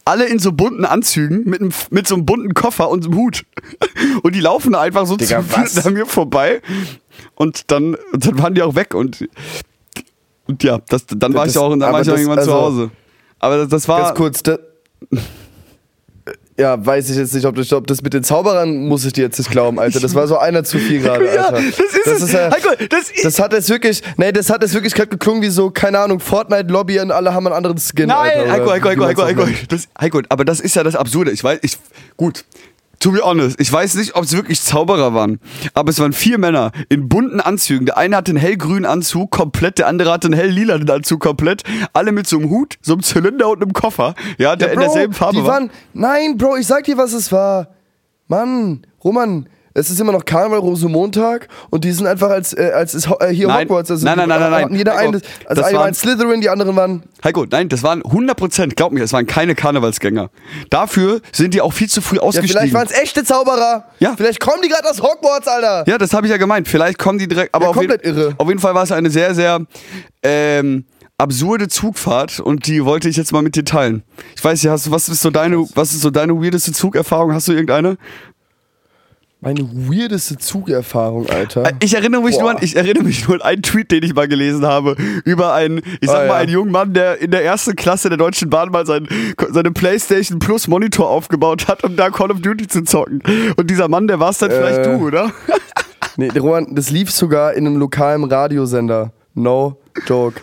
alle 0.06 0.24
in 0.24 0.38
so 0.38 0.52
bunten 0.52 0.86
Anzügen, 0.86 1.44
mit, 1.44 1.60
einem, 1.60 1.72
mit 1.90 2.08
so 2.08 2.14
einem 2.14 2.24
bunten 2.24 2.54
Koffer 2.54 2.88
und 2.88 3.04
einem 3.04 3.14
Hut. 3.16 3.44
Und 4.22 4.34
die 4.34 4.40
laufen 4.40 4.72
da 4.72 4.80
einfach 4.80 5.06
so 5.06 5.16
Digga, 5.16 5.44
zu 5.66 5.86
an 5.86 5.94
mir 5.94 6.06
vorbei. 6.06 6.62
Und 7.34 7.70
dann, 7.70 7.96
und 8.12 8.26
dann 8.26 8.38
waren 8.38 8.54
die 8.54 8.62
auch 8.62 8.74
weg 8.74 8.94
und, 8.94 9.28
und 10.46 10.62
ja, 10.62 10.78
das, 10.88 11.06
dann 11.06 11.34
war 11.34 11.44
Das- 11.44 11.54
ich 11.54 11.58
auch, 11.58 11.70
dann 11.70 11.80
war 11.80 12.00
ich 12.00 12.08
auch 12.08 12.12
das- 12.12 12.20
irgendwann 12.20 12.44
zu 12.44 12.52
also- 12.52 12.62
Hause. 12.62 12.90
Aber 13.40 13.56
das, 13.58 13.68
das 13.68 13.88
war. 13.88 14.00
Ganz 14.02 14.14
kurz, 14.16 14.42
da, 14.42 14.58
ja, 16.56 16.84
weiß 16.86 17.10
ich 17.10 17.16
jetzt 17.16 17.34
nicht, 17.34 17.44
ob 17.46 17.56
das, 17.56 17.72
ob 17.72 17.86
das 17.88 18.00
mit 18.00 18.14
den 18.14 18.22
Zauberern 18.22 18.86
muss 18.86 19.04
ich 19.04 19.12
dir 19.12 19.22
jetzt 19.24 19.38
nicht 19.38 19.50
glauben, 19.50 19.80
Alter. 19.80 19.98
Das 19.98 20.14
war 20.14 20.28
so 20.28 20.38
einer 20.38 20.62
zu 20.62 20.78
viel 20.78 21.00
gerade, 21.02 21.26
Ja, 21.34 21.46
Alter. 21.48 21.60
das 21.60 22.06
ist 22.06 22.22
es. 22.22 22.32
ja, 22.32 22.50
Heiko, 22.50 22.68
das 22.88 23.10
ist- 23.10 23.24
das 23.24 23.38
hat 23.40 23.52
jetzt 23.52 23.68
wirklich, 23.68 24.02
nee, 24.16 24.30
das 24.30 24.50
hat 24.50 24.62
jetzt 24.62 24.72
wirklich 24.72 24.94
gerade 24.94 25.08
geklungen 25.08 25.42
wie 25.42 25.50
so, 25.50 25.70
keine 25.70 25.98
Ahnung, 25.98 26.20
Fortnite-Lobby 26.20 27.00
und 27.00 27.10
alle 27.10 27.34
haben 27.34 27.46
einen 27.48 27.56
anderen 27.56 27.76
Skin, 27.78 28.06
Nein, 28.06 28.30
Alter. 28.38 28.52
Heiko, 28.52 28.62
oder 28.64 28.72
Heiko, 28.74 28.88
Heiko, 28.88 29.04
Heiko, 29.06 29.22
auch 29.22 29.26
Heiko. 29.26 29.44
nennt. 29.46 29.72
Das, 29.72 29.88
Heiko, 30.00 30.20
aber 30.28 30.44
das 30.44 30.60
ist 30.60 30.76
ja 30.76 30.84
das 30.84 30.94
Absurde. 30.94 31.32
Ich 31.32 31.42
weiß, 31.42 31.58
ich, 31.62 31.76
gut, 32.16 32.44
to 33.04 33.12
be 33.12 33.20
honest, 33.22 33.60
ich 33.60 33.70
weiß 33.70 33.96
nicht, 33.96 34.14
ob 34.16 34.24
es 34.24 34.32
wirklich 34.34 34.62
Zauberer 34.62 35.12
waren, 35.12 35.38
aber 35.74 35.90
es 35.90 35.98
waren 35.98 36.14
vier 36.14 36.38
Männer 36.38 36.72
in 36.88 37.06
bunten 37.10 37.38
Anzügen. 37.38 37.84
Der 37.84 37.98
eine 37.98 38.16
hatte 38.16 38.30
einen 38.30 38.38
hellgrünen 38.38 38.86
Anzug 38.86 39.30
komplett, 39.30 39.78
der 39.78 39.88
andere 39.88 40.10
hatte 40.10 40.28
einen 40.28 40.34
helllilanen 40.34 40.88
Anzug 40.88 41.20
komplett. 41.20 41.64
Alle 41.92 42.12
mit 42.12 42.26
so 42.26 42.38
einem 42.38 42.48
Hut, 42.48 42.76
so 42.80 42.94
einem 42.94 43.02
Zylinder 43.02 43.50
und 43.50 43.60
einem 43.62 43.74
Koffer, 43.74 44.14
ja, 44.38 44.56
der 44.56 44.68
Ja, 44.68 44.72
in 44.72 44.78
Bro, 44.78 44.84
derselben 44.86 45.12
Farbe 45.12 45.36
die 45.36 45.42
war. 45.42 45.52
waren, 45.52 45.70
nein, 45.92 46.38
Bro, 46.38 46.56
ich 46.56 46.66
sag 46.66 46.84
dir, 46.84 46.96
was 46.96 47.12
es 47.12 47.30
war. 47.30 47.68
Mann, 48.26 48.86
Roman, 49.04 49.50
es 49.74 49.90
ist 49.90 50.00
immer 50.00 50.12
noch 50.12 50.24
Karneval 50.24 50.58
Rosenmontag 50.60 51.48
und 51.70 51.84
die 51.84 51.92
sind 51.92 52.06
einfach 52.06 52.30
als, 52.30 52.52
äh, 52.52 52.70
als 52.74 52.94
ist, 52.94 53.08
äh, 53.20 53.28
hier 53.28 53.48
Nein. 53.48 53.64
Hogwarts. 53.68 53.90
Also 53.90 54.04
Nein, 54.04 54.16
nein, 54.18 54.28
nein, 54.28 54.40
nein, 54.40 54.50
nein. 54.68 54.74
Jeder 54.74 54.92
Heiko, 54.96 55.02
einen, 55.08 55.14
also 55.46 55.62
das 55.62 55.64
eine 55.70 55.78
waren- 55.78 55.94
Slytherin, 55.94 56.40
die 56.40 56.48
anderen 56.48 56.76
waren. 56.76 57.02
Heiko, 57.24 57.44
nein, 57.50 57.68
das 57.68 57.82
waren 57.82 58.02
100 58.04 58.36
Prozent, 58.36 58.76
glaub 58.76 58.92
mir, 58.92 59.02
es 59.02 59.12
waren 59.12 59.26
keine 59.26 59.54
Karnevalsgänger. 59.54 60.30
Dafür 60.70 61.20
sind 61.32 61.54
die 61.54 61.60
auch 61.60 61.72
viel 61.72 61.88
zu 61.88 62.00
früh 62.00 62.16
Ja, 62.16 62.22
ausgestiegen. 62.22 62.56
vielleicht 62.58 62.74
waren 62.74 62.86
es 62.86 62.92
echte 62.98 63.24
Zauberer. 63.24 63.84
Ja. 63.98 64.14
Vielleicht 64.16 64.40
kommen 64.40 64.62
die 64.62 64.68
gerade 64.68 64.88
aus 64.88 65.02
Hogwarts, 65.02 65.48
Alter. 65.48 65.84
Ja, 65.88 65.98
das 65.98 66.12
habe 66.14 66.26
ich 66.26 66.30
ja 66.30 66.36
gemeint. 66.36 66.68
Vielleicht 66.68 66.98
kommen 66.98 67.18
die 67.18 67.26
direkt. 67.28 67.54
Aber 67.54 67.64
Ja, 67.64 67.70
auf, 67.70 67.76
jeden, 67.76 67.88
komplett 67.90 68.06
irre. 68.16 68.34
auf 68.38 68.48
jeden 68.48 68.60
Fall 68.60 68.74
war 68.74 68.84
es 68.84 68.92
eine 68.92 69.10
sehr, 69.10 69.34
sehr 69.34 69.60
ähm, 70.22 70.84
absurde 71.18 71.68
Zugfahrt 71.68 72.40
und 72.40 72.66
die 72.66 72.84
wollte 72.84 73.08
ich 73.08 73.16
jetzt 73.16 73.32
mal 73.32 73.42
mit 73.42 73.54
dir 73.56 73.64
teilen. 73.64 74.02
Ich 74.36 74.44
weiß 74.44 74.62
nicht, 74.62 74.70
hast 74.70 74.86
du, 74.86 74.90
was 74.90 75.08
ist 75.08 75.20
so 75.22 75.30
deine, 75.30 75.58
was 75.74 75.92
ist 75.94 76.00
so 76.02 76.10
deine 76.10 76.34
weirdeste 76.40 76.72
Zugerfahrung? 76.72 77.32
Hast 77.32 77.48
du 77.48 77.52
irgendeine? 77.52 77.96
Meine 79.44 79.60
weirdeste 79.72 80.38
Zugerfahrung, 80.38 81.28
Alter. 81.28 81.64
Äh, 81.66 81.72
Ich 81.82 81.94
erinnere 81.94 82.22
mich 82.22 82.36
Boah. 82.36 82.40
nur 82.42 82.50
an, 82.52 82.56
ich 82.60 82.76
erinnere 82.76 83.04
mich 83.04 83.26
nur 83.28 83.36
an 83.36 83.42
einen 83.42 83.62
Tweet, 83.62 83.90
den 83.90 84.02
ich 84.02 84.14
mal 84.14 84.26
gelesen 84.26 84.64
habe 84.66 84.96
über 85.24 85.52
einen, 85.54 85.78
ich 86.00 86.08
sag 86.08 86.22
Ah, 86.24 86.26
mal, 86.26 86.26
ja. 86.26 86.34
einen 86.36 86.52
jungen 86.52 86.72
Mann, 86.72 86.94
der 86.94 87.20
in 87.20 87.30
der 87.30 87.44
ersten 87.44 87.76
Klasse 87.76 88.08
der 88.08 88.18
Deutschen 88.18 88.48
Bahn 88.50 88.70
mal 88.70 88.86
sein, 88.86 89.06
seine 89.50 89.70
PlayStation 89.70 90.38
Plus 90.38 90.66
Monitor 90.68 91.08
aufgebaut 91.08 91.68
hat, 91.68 91.84
um 91.84 91.94
da 91.96 92.10
Call 92.10 92.30
of 92.30 92.40
Duty 92.40 92.66
zu 92.68 92.82
zocken. 92.84 93.22
Und 93.56 93.70
dieser 93.70 93.88
Mann, 93.88 94.08
der 94.08 94.18
war 94.20 94.30
es 94.30 94.38
dann 94.38 94.50
vielleicht 94.50 94.78
Äh. 94.80 94.98
du, 94.98 95.06
oder? 95.06 95.30
Nee, 96.16 96.30
Roman, 96.38 96.74
das 96.74 96.90
lief 96.90 97.10
sogar 97.10 97.54
in 97.54 97.66
einem 97.66 97.76
lokalen 97.76 98.24
Radiosender. 98.24 99.12
No 99.34 99.76
joke. 100.06 100.40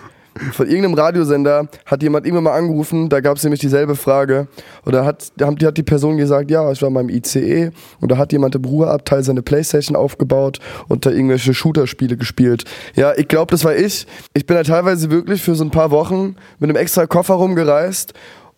Von 0.54 0.68
irgendeinem 0.68 0.94
Radiosender 0.94 1.68
hat 1.86 2.02
jemand 2.02 2.26
irgendwann 2.26 2.46
mal 2.46 2.58
angerufen, 2.58 3.10
da 3.10 3.20
gab 3.20 3.36
es 3.36 3.44
nämlich 3.44 3.60
dieselbe 3.60 3.96
Frage. 3.96 4.48
Oder 4.86 5.04
hat, 5.04 5.32
hat 5.42 5.78
die 5.78 5.84
Person 5.84 6.18
gesagt, 6.18 6.50
ja, 6.50 6.72
ich 6.72 6.82
war 6.82 6.90
beim 6.90 7.10
ICE 7.10 7.72
und 8.00 8.12
da 8.12 8.18
hat 8.18 8.32
jemand 8.32 8.56
im 8.56 8.64
Ruheabteil 8.64 9.24
seine 9.24 9.42
Playstation 9.42 9.98
aufgebaut 9.98 10.60
und 10.88 11.06
da 11.06 11.12
irgendwelche 11.12 11.54
Shooter-Spiele 11.54 12.16
gespielt. 12.16 12.64
Ja, 12.96 13.14
ich 13.16 13.28
glaube, 13.28 13.52
das 13.52 13.66
war 13.66 13.76
ich. 13.76 14.08
Ich 14.34 14.46
bin 14.46 14.56
da 14.56 14.64
teilweise 14.64 15.12
wirklich 15.12 15.42
für 15.42 15.56
so 15.56 15.66
ein 15.66 15.72
paar 15.72 15.92
Wochen 15.92 16.36
mit 16.60 16.70
einem 16.70 16.78
extra 16.78 17.08
Koffer 17.08 17.34
rumgereist 17.34 18.14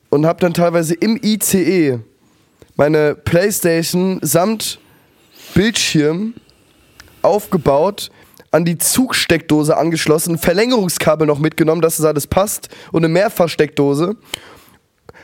und 0.09 0.27
habe 0.27 0.39
dann 0.39 0.53
teilweise 0.53 0.93
im 0.93 1.19
ICE 1.23 1.99
meine 2.75 3.15
Playstation 3.15 4.19
samt 4.21 4.79
Bildschirm 5.53 6.33
aufgebaut, 7.21 8.09
an 8.53 8.65
die 8.65 8.77
Zugsteckdose 8.77 9.75
angeschlossen, 9.75 10.37
Verlängerungskabel 10.37 11.25
noch 11.25 11.39
mitgenommen, 11.39 11.81
dass 11.81 11.97
es 11.97 12.05
alles 12.05 12.27
passt 12.27 12.69
und 12.91 13.03
eine 13.03 13.11
Mehrfachsteckdose. 13.11 14.15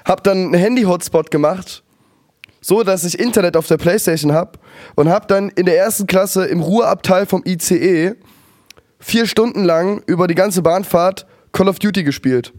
Hab 0.03 0.23
dann 0.23 0.45
einen 0.45 0.53
Handy-Hotspot 0.55 1.29
gemacht, 1.29 1.83
so 2.59 2.81
dass 2.81 3.03
ich 3.03 3.19
Internet 3.19 3.55
auf 3.55 3.67
der 3.67 3.77
Playstation 3.77 4.33
hab 4.33 4.57
und 4.95 5.09
hab 5.09 5.27
dann 5.27 5.49
in 5.49 5.67
der 5.67 5.77
ersten 5.77 6.07
Klasse 6.07 6.45
im 6.45 6.59
Ruheabteil 6.59 7.27
vom 7.27 7.43
ICE 7.45 8.15
vier 8.99 9.27
Stunden 9.27 9.63
lang 9.63 10.01
über 10.07 10.27
die 10.27 10.35
ganze 10.35 10.63
Bahnfahrt 10.63 11.27
Call 11.51 11.69
of 11.69 11.77
Duty 11.77 12.03
gespielt. 12.03 12.51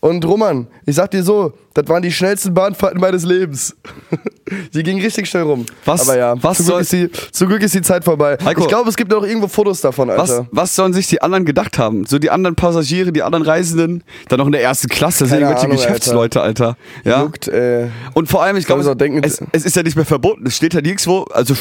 Und 0.00 0.24
Roman, 0.24 0.66
ich 0.86 0.96
sag 0.96 1.10
dir 1.10 1.22
so, 1.22 1.52
das 1.76 1.88
waren 1.88 2.02
die 2.02 2.10
schnellsten 2.12 2.54
Bahnfahrten 2.54 3.00
meines 3.00 3.24
Lebens. 3.24 3.76
die 4.74 4.82
gingen 4.82 5.02
richtig 5.02 5.28
schnell 5.28 5.42
rum. 5.42 5.66
Was- 5.84 6.08
Aber 6.08 6.16
ja, 6.18 6.34
was 6.42 6.58
zum, 6.58 6.66
Glück 6.66 6.74
soll- 6.74 6.80
ist 6.82 6.92
die, 6.92 7.10
zum 7.32 7.48
Glück 7.48 7.62
ist 7.62 7.74
die 7.74 7.82
Zeit 7.82 8.04
vorbei. 8.04 8.38
Heiko. 8.44 8.62
ich 8.62 8.68
glaube, 8.68 8.88
es 8.88 8.96
gibt 8.96 9.10
noch 9.10 9.22
irgendwo 9.24 9.48
Fotos 9.48 9.80
davon, 9.80 10.08
Was, 10.08 10.30
Alter. 10.30 10.48
was 10.52 10.74
sollen 10.74 10.92
sich 10.92 11.06
die 11.08 11.20
anderen 11.20 11.44
gedacht 11.44 11.78
haben? 11.78 12.06
So 12.06 12.18
die 12.18 12.30
anderen 12.30 12.56
Passagiere, 12.56 13.12
die 13.12 13.22
anderen 13.22 13.44
Reisenden, 13.44 14.02
dann 14.28 14.38
noch 14.38 14.46
in 14.46 14.52
der 14.52 14.62
ersten 14.62 14.88
Klasse, 14.88 15.24
das 15.24 15.30
sind 15.30 15.40
irgendwelche 15.40 15.66
Ahnung, 15.66 15.76
Geschäftsleute, 15.76 16.40
Alter. 16.40 16.76
Ja. 17.04 17.22
Juckt, 17.22 17.48
äh, 17.48 17.88
Und 18.14 18.28
vor 18.28 18.42
allem, 18.42 18.56
ich 18.56 18.66
glaube, 18.66 18.82
es, 19.22 19.42
es, 19.52 19.64
ist 19.64 19.76
ja 19.76 19.82
nicht 19.82 19.96
mehr 19.96 20.04
verboten. 20.06 20.46
Es 20.46 20.56
steht 20.56 20.74
ja 20.74 20.80
nirgendwo, 20.80 21.24
also 21.24 21.54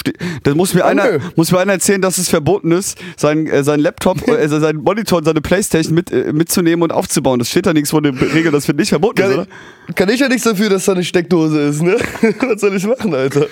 das 0.44 0.56
muss 0.56 0.74
mir 0.74 0.86
Ah, 0.86 0.90
einer, 0.90 1.12
nö. 1.12 1.20
muss 1.36 1.52
mir 1.52 1.60
einer 1.60 1.74
erzählen, 1.74 2.02
dass 2.02 2.18
es 2.18 2.30
verboten 2.30 2.72
ist, 2.72 2.98
sein, 3.18 3.48
äh, 3.48 3.64
sein 3.64 3.80
Laptop, 3.80 4.28
äh, 4.28 4.48
seinen 4.48 4.84
Monitor 4.84 5.18
und 5.18 5.26
seine 5.26 5.42
Playstation 5.42 5.96
mit, 5.96 6.12
äh, 6.12 6.32
mitzunehmen 6.32 6.84
und 6.84 6.92
aufzubauen. 6.94 7.40
Das 7.40 7.50
steht 7.50 7.66
da 7.66 7.74
nirgendwo 7.74 7.98
in 7.98 8.04
der 8.16 8.34
Regel, 8.34 8.52
das 8.52 8.68
wird 8.68 8.78
nicht 8.78 8.90
verboten 8.90 9.22
ist, 9.22 9.34
oder? 9.34 9.48
Kann, 9.94 10.10
ich 10.10 10.20
ja 10.20 10.28
nichts 10.28 10.44
dafür, 10.44 10.70
dass 10.70 10.86
da 10.86 10.94
eine 10.94 11.04
Steckdose 11.04 11.60
ist, 11.62 11.82
ne? 11.82 11.98
was 12.40 12.62
soll 12.62 12.76
ich 12.76 12.86
machen, 12.86 13.14
Alter? 13.14 13.48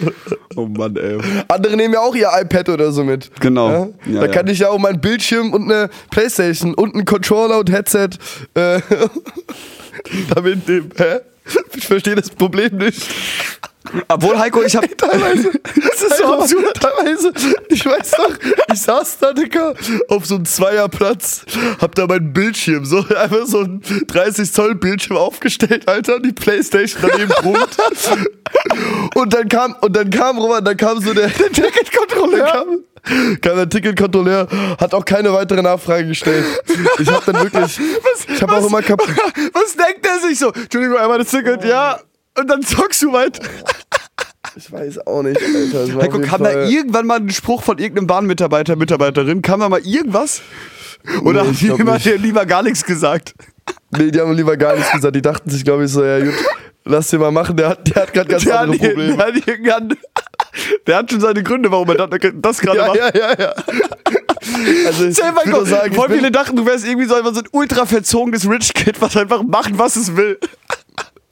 Oh 0.55 0.65
Mann, 0.65 0.95
ey. 0.95 1.17
Andere 1.47 1.75
nehmen 1.77 1.93
ja 1.93 1.99
auch 1.99 2.15
ihr 2.15 2.29
iPad 2.39 2.69
oder 2.69 2.91
so 2.91 3.03
mit. 3.03 3.29
Genau. 3.39 3.69
Ja? 4.05 4.13
Ja, 4.13 4.21
da 4.21 4.27
kann 4.27 4.47
ich 4.47 4.59
ja 4.59 4.69
auch 4.69 4.79
meinen 4.79 4.99
Bildschirm 4.99 5.53
und 5.53 5.71
eine 5.71 5.89
Playstation 6.11 6.73
und 6.73 6.95
einen 6.95 7.05
Controller 7.05 7.59
und 7.59 7.71
Headset 7.71 8.09
äh, 8.55 8.79
damit 10.35 10.67
nehmen. 10.67 10.89
Hä? 10.95 11.19
Ich 11.75 11.85
verstehe 11.85 12.15
das 12.15 12.29
Problem 12.29 12.77
nicht. 12.77 13.05
Obwohl, 14.07 14.37
Heiko, 14.39 14.63
ich 14.63 14.75
hab, 14.75 14.83
Teilweise. 14.97 15.51
das 15.75 16.01
ist 16.01 16.17
so 16.17 16.33
absurd. 16.33 16.79
Teilweise. 16.79 17.31
Ich 17.69 17.85
weiß 17.85 18.11
doch, 18.11 18.31
ich 18.73 18.81
saß 18.81 19.17
da, 19.19 19.33
Digga, 19.33 19.73
auf 20.07 20.25
so 20.25 20.35
einem 20.35 20.45
Zweierplatz, 20.45 21.43
hab 21.81 21.93
da 21.95 22.07
meinen 22.07 22.33
Bildschirm, 22.33 22.85
so 22.85 23.05
einfach 23.15 23.45
so 23.45 23.61
ein 23.61 23.81
30 24.07 24.51
Zoll 24.51 24.75
Bildschirm 24.75 25.17
aufgestellt, 25.17 25.87
Alter, 25.87 26.15
und 26.15 26.25
die 26.25 26.31
Playstation 26.31 27.01
daneben 27.01 27.31
brummt. 27.41 27.77
Und 29.15 29.33
dann 29.33 29.49
kam, 29.49 29.75
und 29.81 29.95
dann 29.95 30.09
kam, 30.09 30.37
Roman, 30.37 30.63
dann 30.63 30.77
kam 30.77 31.01
so 31.01 31.13
der, 31.13 31.27
der 31.27 31.51
Ticketkontrolleur. 31.51 32.45
Kam, 32.51 33.41
kam 33.41 33.55
der 33.57 33.69
Ticketkontrolleur, 33.69 34.47
hat 34.79 34.93
auch 34.93 35.03
keine 35.05 35.33
weitere 35.33 35.61
Nachfrage 35.61 36.07
gestellt. 36.07 36.45
Ich 36.99 37.09
hab 37.09 37.25
dann 37.25 37.35
wirklich, 37.43 37.79
ich 38.33 38.41
hab 38.41 38.51
auch 38.51 38.65
immer 38.65 38.81
kaputt. 38.81 39.09
Was 39.53 39.75
denkt 39.75 40.05
der 40.05 40.19
sich 40.19 40.39
so? 40.39 40.51
Entschuldigung, 40.51 40.97
einmal 40.97 41.19
das 41.19 41.29
Ticket, 41.29 41.65
ja. 41.65 41.99
Und 42.37 42.49
dann 42.49 42.61
zockst 42.63 43.01
du 43.03 43.13
weit. 43.13 43.39
Ich 44.55 44.71
weiß 44.71 45.07
auch 45.07 45.23
nicht, 45.23 45.39
Alter. 45.41 45.99
Heiko, 45.99 46.19
kam 46.19 46.43
da 46.43 46.51
Fall- 46.51 46.69
irgendwann 46.71 47.07
mal 47.07 47.17
ein 47.19 47.31
Spruch 47.31 47.63
von 47.63 47.79
irgendeinem 47.79 48.05
Bahnmitarbeiter, 48.05 48.75
Mitarbeiterin? 48.75 49.41
Kam 49.41 49.61
da 49.61 49.69
mal 49.69 49.79
irgendwas? 49.83 50.41
Oder 51.23 51.41
Nee, 51.41 51.47
haben 51.47 51.57
die 51.57 51.67
immer 51.69 51.93
nicht. 51.95 52.05
dir 52.05 52.17
lieber 52.19 52.45
gar 52.45 52.61
nichts 52.61 52.85
gesagt? 52.85 53.33
Nee, 53.97 54.11
die 54.11 54.19
haben 54.21 54.31
lieber 54.33 54.55
gar 54.55 54.75
nichts 54.75 54.91
gesagt. 54.91 55.15
Die 55.15 55.23
dachten 55.23 55.49
sich, 55.49 55.63
glaube 55.63 55.85
ich, 55.85 55.91
so, 55.91 56.03
ja 56.03 56.19
gut, 56.23 56.35
lass 56.85 57.07
den 57.07 57.21
mal 57.21 57.31
machen, 57.31 57.57
der 57.57 57.69
hat, 57.69 57.87
der 57.95 58.03
hat 58.03 58.13
gerade 58.13 58.29
ganz 58.29 58.43
Der 58.43 58.53
hat, 58.53 58.59
andere 58.61 58.77
der, 58.79 58.89
Probleme. 58.89 59.17
hat 59.17 59.47
irgendwann- 59.47 59.97
der 60.85 60.97
hat 60.97 61.09
schon 61.09 61.21
seine 61.21 61.41
Gründe, 61.41 61.71
warum 61.71 61.89
er 61.89 61.95
das, 62.35 62.59
gerade 62.59 62.77
Ja, 62.77 62.87
macht. 62.87 62.97
ja, 62.97 63.09
ja, 63.15 63.33
ja. 63.39 63.53
Also 64.85 65.05
würde 65.47 65.51
vor, 65.51 65.65
sagen, 65.65 65.95
voll 65.95 66.09
viele 66.11 66.29
dachten, 66.29 66.55
du 66.57 66.65
wärst 66.65 66.85
irgendwie 66.85 67.07
so, 67.07 67.15
so 67.33 67.39
ein 67.39 67.47
ultra 67.53 67.87
verzogenes 67.87 68.47
Rich 68.47 68.73
Kid, 68.75 69.01
was 69.01 69.17
einfach 69.17 69.41
macht, 69.41 69.79
was 69.79 69.95
es 69.95 70.15
will. 70.15 70.37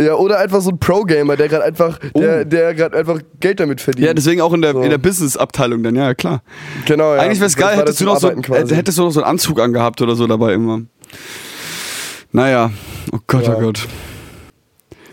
Ja, 0.02 0.14
oder 0.16 0.40
einfach 0.40 0.62
so 0.62 0.70
ein 0.72 0.80
Pro-Gamer, 0.80 1.36
der 1.38 1.48
gerade 1.50 1.64
einfach, 1.64 2.00
der, 2.16 2.46
der 2.46 2.74
gerade 2.74 2.98
einfach 2.98 3.20
Geld 3.40 3.60
damit 3.60 3.82
verdient. 3.82 4.06
Oh. 4.06 4.08
Ja, 4.08 4.14
deswegen 4.14 4.42
auch 4.42 4.54
in 4.54 4.62
der, 4.62 4.74
So. 4.74 4.82
in 4.82 4.90
der 4.90 4.98
Business-Abteilung 4.98 5.84
dann, 5.84 5.96
ja, 5.96 6.14
klar. 6.14 6.42
genau, 6.86 7.14
ja. 7.16 7.22
Eigentlich 7.22 7.40
wäre 7.40 7.48
es 7.48 7.56
geil, 7.56 7.78
hättest 7.78 8.02
du, 8.02 8.06
noch 8.06 8.20
so, 8.20 8.30
quasi. 8.32 8.74
äh, 8.74 8.78
hättest 8.78 8.98
du 8.98 9.04
noch 9.04 9.12
so 9.12 9.22
einen 9.22 9.30
Anzug 9.30 9.60
angehabt 9.60 10.02
oder 10.02 10.16
so 10.16 10.28
dabei 10.28 10.54
immer. 10.54 10.82
Naja, 12.32 12.72
oh 13.12 13.18
Gott, 13.28 13.46
Ja. 13.48 13.56
oh 13.56 13.60
Gott. 13.60 13.88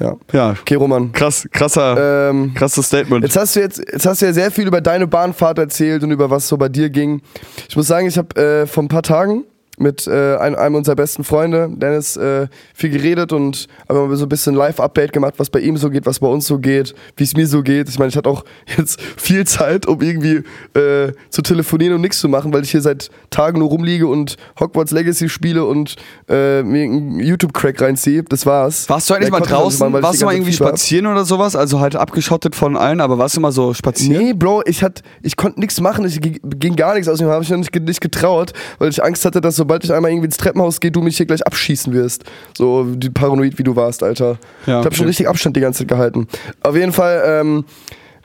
Ja. 0.01 0.14
Ja, 0.33 0.51
Okay, 0.61 0.77
Roman. 0.77 1.11
krass, 1.11 1.48
krasser, 1.51 2.29
Ähm, 2.31 2.55
krasses 2.55 2.87
Statement. 2.87 3.24
Jetzt 3.24 3.37
hast 3.37 3.57
du 3.57 3.61
jetzt, 3.61 3.79
jetzt 3.79 4.07
hast 4.07 4.22
du 4.22 4.27
ja 4.27 4.33
sehr 4.33 4.53
viel 4.53 4.66
über 4.68 4.81
deine 4.81 5.09
Bahnfahrt 5.09 5.59
erzählt 5.59 6.05
und 6.05 6.12
über 6.12 6.31
was 6.31 6.46
so 6.46 6.57
bei 6.57 6.68
dir 6.68 6.88
ging. 6.88 7.20
Ich 7.68 7.74
muss 7.77 7.88
sagen, 7.88 8.07
ich 8.07 8.16
habe 8.16 8.40
äh, 8.40 8.66
vor 8.68 8.85
ein 8.85 8.88
paar 8.88 9.03
Tagen 9.03 9.42
mit 9.81 10.07
äh, 10.07 10.37
einem, 10.37 10.75
unserer 10.75 10.97
besten 10.97 11.25
Freunde, 11.25 11.69
Dennis, 11.71 12.17
äh, 12.17 12.49
viel 12.75 12.91
geredet 12.91 13.33
und 13.33 13.67
haben 13.88 14.14
so 14.17 14.25
ein 14.25 14.29
bisschen 14.29 14.55
Live-Update 14.55 15.12
gemacht, 15.12 15.35
was 15.38 15.51
bei 15.51 15.61
ihm 15.61 15.77
so 15.77 15.91
geht, 15.91 16.07
was 16.07 16.21
bei 16.21 16.29
uns 16.29 16.47
so 16.47 16.59
geht, 16.59 16.95
wie 17.17 17.25
es 17.25 17.37
mir 17.37 17.47
so 17.47 17.62
geht. 17.62 17.88
Ich 17.88 17.99
meine, 17.99 18.11
ich 18.11 18.17
hatte 18.17 18.29
auch 18.29 18.45
jetzt 18.77 19.01
viel 19.01 19.47
Zeit, 19.47 19.87
um 19.87 20.01
irgendwie 20.01 20.43
äh, 20.79 21.12
zu 21.31 21.43
telefonieren 21.43 21.95
und 21.95 22.01
nichts 22.01 22.21
zu 22.21 22.29
machen, 22.29 22.53
weil 22.53 22.62
ich 22.62 22.71
hier 22.71 22.83
seit 22.83 23.11
Tagen 23.31 23.59
nur 23.59 23.69
rumliege 23.69 24.07
und 24.07 24.37
Hogwarts 24.59 24.93
Legacy 24.93 25.29
spiele 25.29 25.64
und 25.64 25.97
äh, 26.29 26.62
mir 26.62 26.85
einen 26.85 27.21
YouTube-Crack 27.21 27.81
reinziehe. 27.81 28.23
Das 28.23 28.47
war's. 28.47 28.88
Warst 28.88 29.09
du 29.11 29.14
eigentlich 29.14 29.31
mal 29.31 29.41
draußen? 29.41 29.79
machen, 29.91 30.03
warst 30.03 30.21
du 30.21 30.27
mal 30.27 30.35
irgendwie 30.35 30.53
Fieber 30.53 30.67
hab. 30.67 30.71
spazieren 30.73 31.07
oder 31.07 31.25
sowas? 31.25 31.57
Also 31.57 31.81
halt 31.81 31.97
abgeschottet 31.97 32.55
von 32.55 32.77
allen, 32.77 33.01
aber 33.01 33.19
warst 33.19 33.37
du 33.37 33.41
mal 33.41 33.53
so 33.53 33.75
spazieren? 33.75 34.23
Nee, 34.23 34.33
Bro, 34.33 34.62
ich, 34.67 34.83
hat, 34.83 35.03
ich 35.23 35.37
konnte 35.37 35.61
nichts 35.61 35.81
machen, 35.81 36.05
ich 36.07 36.21
ging, 36.21 36.38
ging 36.43 36.77
gar 36.77 36.95
nichts 36.95 37.09
aus 37.09 37.21
mir, 37.21 37.29
habe 37.29 37.45
ich 37.45 37.51
noch 37.51 37.59
nicht, 37.59 37.75
nicht 37.75 38.01
getraut, 38.01 38.53
weil 38.79 38.91
ich 38.91 39.03
Angst 39.03 39.25
hatte, 39.25 39.41
dass 39.41 39.59
sobald 39.69 39.85
ich 39.85 39.93
einmal 39.93 40.11
irgendwie 40.11 40.25
ins 40.25 40.39
Treppenhaus 40.39 40.81
gehe, 40.81 40.91
du 40.91 41.03
mich 41.03 41.19
hier 41.19 41.27
gleich 41.27 41.47
abschießen 41.47 41.93
wirst. 41.93 42.25
So 42.57 42.85
die 42.85 43.11
paranoid 43.11 43.59
wie 43.59 43.63
du 43.63 43.77
warst, 43.77 44.03
Alter. 44.03 44.39
Ja, 44.65 44.81
ich 44.81 44.87
habe 44.87 44.95
schon 44.95 45.07
richtig 45.07 45.29
Abstand 45.29 45.57
die 45.57 45.61
ganze 45.61 45.81
Zeit 45.81 45.89
gehalten. 45.89 46.27
Auf 46.63 46.75
jeden 46.75 46.93
Fall 46.93 47.23
ähm, 47.27 47.67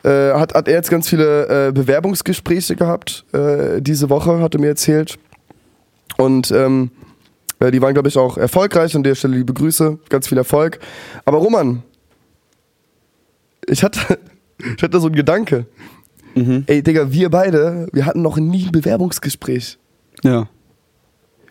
äh, 0.04 0.32
hat, 0.32 0.54
hat 0.54 0.70
er 0.70 0.76
jetzt 0.76 0.90
ganz 0.90 1.10
viele 1.10 1.68
äh, 1.68 1.72
Bewerbungsgespräche 1.74 2.78
gehabt, 2.78 3.26
äh, 3.34 3.82
diese 3.82 4.10
Woche, 4.10 4.40
hat 4.40 4.56
er 4.56 4.62
mir 4.62 4.68
erzählt. 4.68 5.20
Und 6.16 6.50
ähm, 6.52 6.92
äh, 7.60 7.72
die 7.72 7.82
waren, 7.82 7.94
glaube 7.94 8.08
ich, 8.08 8.18
auch 8.18 8.38
erfolgreich. 8.38 8.96
An 8.96 9.04
der 9.04 9.16
Stelle 9.16 9.36
liebe 9.36 9.54
Grüße, 9.54 10.00
ganz 10.08 10.30
viel 10.30 10.38
Erfolg. 10.38 10.80
Aber 11.26 11.40
Roman, 11.40 11.84
ich 13.68 13.84
hatte, 13.84 14.18
ich 14.78 14.82
hatte 14.82 14.98
so 15.02 15.08
einen 15.08 15.16
Gedanke. 15.18 15.66
Mhm. 16.36 16.64
Ey, 16.68 16.82
Digga, 16.82 17.12
wir 17.12 17.30
beide, 17.30 17.90
wir 17.92 18.06
hatten 18.06 18.22
noch 18.22 18.38
nie 18.38 18.68
ein 18.68 18.72
Bewerbungsgespräch. 18.72 19.78
Ja. 20.24 20.48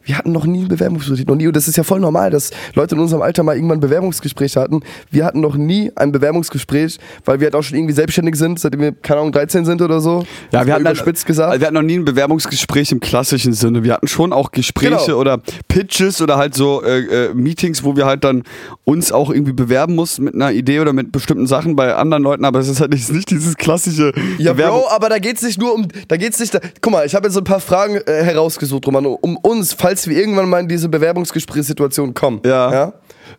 Wir 0.05 0.19
hatten 0.19 0.33
noch 0.33 0.45
nie 0.47 0.63
ein 0.63 0.69
Bewerbungsgespräch. 0.69 1.27
Noch 1.27 1.37
nie. 1.37 1.47
Und 1.47 1.57
das 1.57 1.69
ist 1.69 1.77
ja 1.77 1.85
voll 1.85 2.01
normal, 2.01 2.31
dass 2.31 2.51
Leute 2.75 2.95
in 2.95 3.01
unserem 3.01 3.23
Alter 3.23 3.43
mal 3.43 3.55
irgendwann 3.57 3.81
Bewerbungsgespräche 3.81 4.61
hatten. 4.61 4.81
Wir 5.11 5.25
hatten 5.25 5.41
noch 5.41 5.57
nie 5.57 5.91
ein 5.97 6.13
Bewerbungsgespräch, 6.13 6.99
weil 7.25 7.41
wir 7.41 7.47
halt 7.47 7.55
auch 7.55 7.63
schon 7.63 7.77
irgendwie 7.79 7.95
selbstständig 7.95 8.37
sind, 8.37 8.59
seitdem 8.59 8.81
wir, 8.81 8.93
keine 8.93 9.21
Ahnung, 9.21 9.33
13 9.33 9.65
sind 9.65 9.83
oder 9.83 10.01
so. 10.01 10.25
Ja, 10.51 10.67
wir 10.67 10.75
hatten 10.75 10.85
dann, 10.85 10.93
überspitzt 10.95 11.27
gesagt. 11.27 11.51
Also 11.51 11.61
wir 11.61 11.67
hatten 11.67 11.75
noch 11.75 11.83
nie 11.83 11.99
ein 11.99 12.05
Bewerbungsgespräch 12.05 12.93
im 12.93 13.01
klassischen 13.01 13.53
Sinne. 13.53 13.85
Wir 13.85 13.95
hatten 13.95 14.09
schon 14.09 14.33
auch 14.33 14.51
Gespräche 14.53 14.83
Genau. 15.07 15.19
oder 15.19 15.39
Pitches 15.69 16.21
oder 16.21 16.37
halt 16.37 16.55
so 16.55 16.83
äh, 16.83 17.27
äh, 17.27 17.35
Meetings, 17.35 17.85
wo 17.85 17.97
wir 17.97 18.07
halt 18.07 18.25
dann 18.25 18.43
uns 18.85 19.13
auch 19.13 19.31
irgendwie 19.31 19.53
bewerben 19.53 19.95
mussten 19.95 20.25
mit 20.25 20.35
einer 20.35 20.53
Idee 20.53 20.81
oder 20.81 20.93
mit 20.93 21.13
bestimmten 21.13 21.47
Sachen 21.47 21.77
bei 21.77 21.95
anderen 21.95 22.23
Leuten, 22.23 22.45
aber 22.45 22.59
es 22.59 22.69
ist 22.69 22.81
halt 22.81 22.93
nicht, 22.93 23.11
nicht 23.13 23.31
dieses 23.31 23.57
klassische 23.57 24.13
Ja, 24.39 24.53
Bewerbung. 24.55 24.81
Bro, 24.81 24.89
aber 24.91 25.09
da 25.09 25.19
geht's 25.19 25.43
nicht 25.43 25.61
nur 25.61 25.75
um, 25.75 25.87
da 26.09 26.17
geht's 26.17 26.39
nicht, 26.41 26.55
da, 26.55 26.61
guck 26.81 26.93
mal, 26.93 27.07
ich 27.07 27.15
habe 27.15 27.27
jetzt 27.27 27.35
so 27.35 27.41
ein 27.41 27.45
paar 27.45 27.61
Fragen 27.61 27.97
äh, 28.07 28.23
herausgesucht, 28.25 28.87
Roman, 28.87 29.07
um 29.07 29.37
uns, 29.37 29.73
falls 29.73 29.92
wir 30.07 30.17
irgendwann 30.17 30.49
mal 30.49 30.61
in 30.61 30.69
diese 30.69 30.89
Bewerbungsgesprächssituation 30.89 32.15
kommen. 32.15 32.41
Ja. 32.45 32.73
ja? 32.73 32.93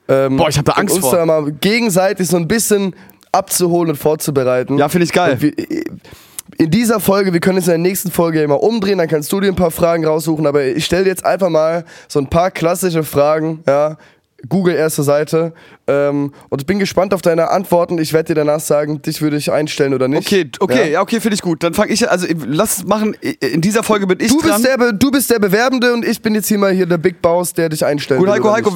Ähm, 0.07 0.37
Boah, 0.37 0.49
ich 0.49 0.57
hab 0.57 0.65
da 0.65 0.73
Angst 0.73 0.95
uns 0.95 1.05
vor. 1.05 1.15
da 1.15 1.25
mal 1.25 1.51
gegenseitig 1.51 2.27
so 2.27 2.37
ein 2.37 2.47
bisschen 2.47 2.95
abzuholen 3.31 3.91
und 3.91 3.95
vorzubereiten. 3.97 4.77
Ja, 4.77 4.89
finde 4.89 5.05
ich 5.05 5.11
geil. 5.11 5.37
Wir, 5.39 5.53
in 6.57 6.69
dieser 6.69 6.99
Folge, 6.99 7.33
wir 7.33 7.39
können 7.39 7.57
es 7.57 7.65
in 7.65 7.71
der 7.71 7.77
nächsten 7.79 8.11
Folge 8.11 8.41
immer 8.41 8.61
umdrehen, 8.61 8.97
dann 8.97 9.07
kannst 9.07 9.31
du 9.31 9.39
dir 9.39 9.47
ein 9.47 9.55
paar 9.55 9.71
Fragen 9.71 10.05
raussuchen, 10.05 10.45
aber 10.45 10.63
ich 10.63 10.85
stelle 10.85 11.05
dir 11.05 11.09
jetzt 11.09 11.25
einfach 11.25 11.49
mal 11.49 11.85
so 12.07 12.19
ein 12.19 12.29
paar 12.29 12.51
klassische 12.51 13.03
Fragen, 13.03 13.63
ja, 13.67 13.97
Google 14.49 14.75
erste 14.75 15.03
Seite 15.03 15.53
ähm, 15.87 16.33
und 16.49 16.61
ich 16.61 16.65
bin 16.67 16.77
gespannt 16.79 17.13
auf 17.13 17.21
deine 17.21 17.49
Antworten. 17.49 17.97
Ich 17.97 18.11
werde 18.13 18.27
dir 18.27 18.35
danach 18.35 18.59
sagen, 18.59 19.01
dich 19.01 19.21
würde 19.21 19.37
ich 19.37 19.51
einstellen 19.51 19.93
oder 19.93 20.07
nicht. 20.07 20.27
Okay, 20.27 20.49
okay, 20.59 20.91
ja, 20.91 21.01
okay, 21.01 21.21
finde 21.21 21.35
ich 21.35 21.41
gut. 21.41 21.63
Dann 21.63 21.73
fange 21.73 21.91
ich, 21.93 22.09
also 22.09 22.27
lass 22.45 22.79
es 22.79 22.85
machen, 22.85 23.15
in 23.39 23.61
dieser 23.61 23.83
Folge 23.83 24.05
bin 24.07 24.19
ich 24.19 24.27
Du 24.31 24.41
dran. 24.41 24.61
bist, 24.61 24.65
der, 24.65 24.91
du 24.93 25.11
bist 25.11 25.29
der 25.29 25.39
Bewerbende 25.39 25.93
und 25.93 26.05
ich 26.05 26.21
bin 26.21 26.35
jetzt 26.35 26.47
hier 26.47 26.57
mal 26.57 26.71
hier 26.73 26.85
der 26.85 26.97
Big 26.97 27.21
Boss, 27.21 27.53
der 27.53 27.69
dich 27.69 27.85
einstellt. 27.85 28.19
Gut, 28.19 28.29
Heiko, 28.29 28.51
Heiko, 28.51 28.71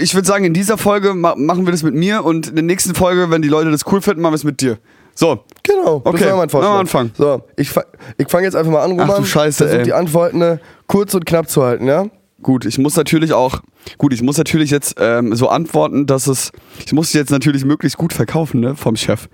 ich 0.00 0.14
würde 0.14 0.26
sagen, 0.26 0.44
in 0.44 0.54
dieser 0.54 0.76
Folge 0.78 1.14
ma 1.14 1.34
machen 1.36 1.66
wir 1.66 1.70
das 1.72 1.82
mit 1.82 1.94
mir 1.94 2.24
und 2.24 2.48
in 2.48 2.54
der 2.56 2.64
nächsten 2.64 2.94
Folge, 2.94 3.30
wenn 3.30 3.42
die 3.42 3.48
Leute 3.48 3.70
das 3.70 3.82
cool 3.92 4.00
finden, 4.02 4.22
machen 4.22 4.32
wir 4.32 4.36
es 4.36 4.44
mit 4.44 4.60
dir. 4.60 4.78
So, 5.14 5.40
Genau, 5.62 6.00
Okay, 6.04 6.18
das 6.20 6.30
war 6.30 6.36
mein 6.38 6.48
Vorschlag. 6.48 6.72
na, 6.72 6.80
anfangen. 6.80 7.12
So, 7.16 7.42
ich, 7.56 7.70
fa 7.70 7.84
ich 8.18 8.28
fange 8.28 8.44
jetzt 8.44 8.56
einfach 8.56 8.72
mal 8.72 8.82
an, 8.82 8.90
Roman. 8.92 9.10
Ach 9.10 9.16
du 9.18 9.24
Scheiße, 9.24 9.58
Versuch 9.64 9.78
ey. 9.78 9.84
die 9.84 9.92
Antworten 9.92 10.42
äh, 10.42 10.58
kurz 10.88 11.14
und 11.14 11.26
knapp 11.26 11.48
zu 11.48 11.62
halten, 11.62 11.86
ja? 11.86 12.06
gut, 12.42 12.64
ich 12.64 12.76
muss 12.78 12.96
natürlich 12.96 13.32
auch, 13.34 13.60
gut, 13.98 14.12
ich 14.12 14.22
muss 14.22 14.38
natürlich 14.38 14.70
jetzt 14.70 14.94
ähm, 14.98 15.34
so 15.34 15.48
antworten, 15.48 16.06
dass 16.06 16.26
es, 16.26 16.52
ich 16.84 16.92
muss 16.92 17.12
jetzt 17.12 17.30
natürlich 17.30 17.64
möglichst 17.64 17.98
gut 17.98 18.12
verkaufen, 18.12 18.60
ne, 18.60 18.76
vom 18.76 18.96
Chef. 18.96 19.28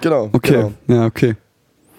Genau. 0.00 0.28
Okay, 0.32 0.52
Genau. 0.52 0.72
ja, 0.88 1.06
okay. 1.06 1.36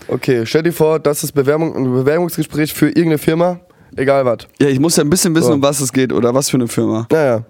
Okay, 0.07 0.45
stell 0.45 0.63
dir 0.63 0.73
vor, 0.73 0.99
das 0.99 1.23
ist 1.23 1.31
Bewerbung, 1.31 1.75
ein 1.75 1.91
Bewerbungsgespräch 1.91 2.73
für 2.73 2.87
irgendeine 2.87 3.17
Firma, 3.17 3.59
egal 3.95 4.25
was. 4.25 4.39
Ja, 4.59 4.67
ich 4.67 4.79
muss 4.79 4.95
ja 4.97 5.03
ein 5.03 5.09
bisschen 5.09 5.33
wissen, 5.35 5.47
So. 5.47 5.53
um 5.53 5.61
was 5.61 5.79
es 5.81 5.91
geht 5.93 6.11
oder 6.13 6.33
was 6.33 6.49
für 6.49 6.57
eine 6.57 6.67
Firma. 6.67 7.07
Naja. 7.11 7.43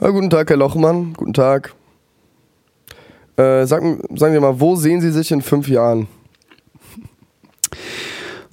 Ja, 0.00 0.08
guten 0.10 0.30
Tag, 0.30 0.48
Herr 0.50 0.56
Lochmann. 0.56 1.12
Guten 1.14 1.32
Tag. 1.34 1.74
Äh, 3.36 3.66
sagen, 3.66 4.00
sagen 4.16 4.34
Sie 4.34 4.40
mal, 4.40 4.58
wo 4.60 4.76
sehen 4.76 5.00
Sie 5.00 5.10
sich 5.10 5.30
in 5.32 5.42
fünf 5.42 5.68
Jahren? 5.68 6.06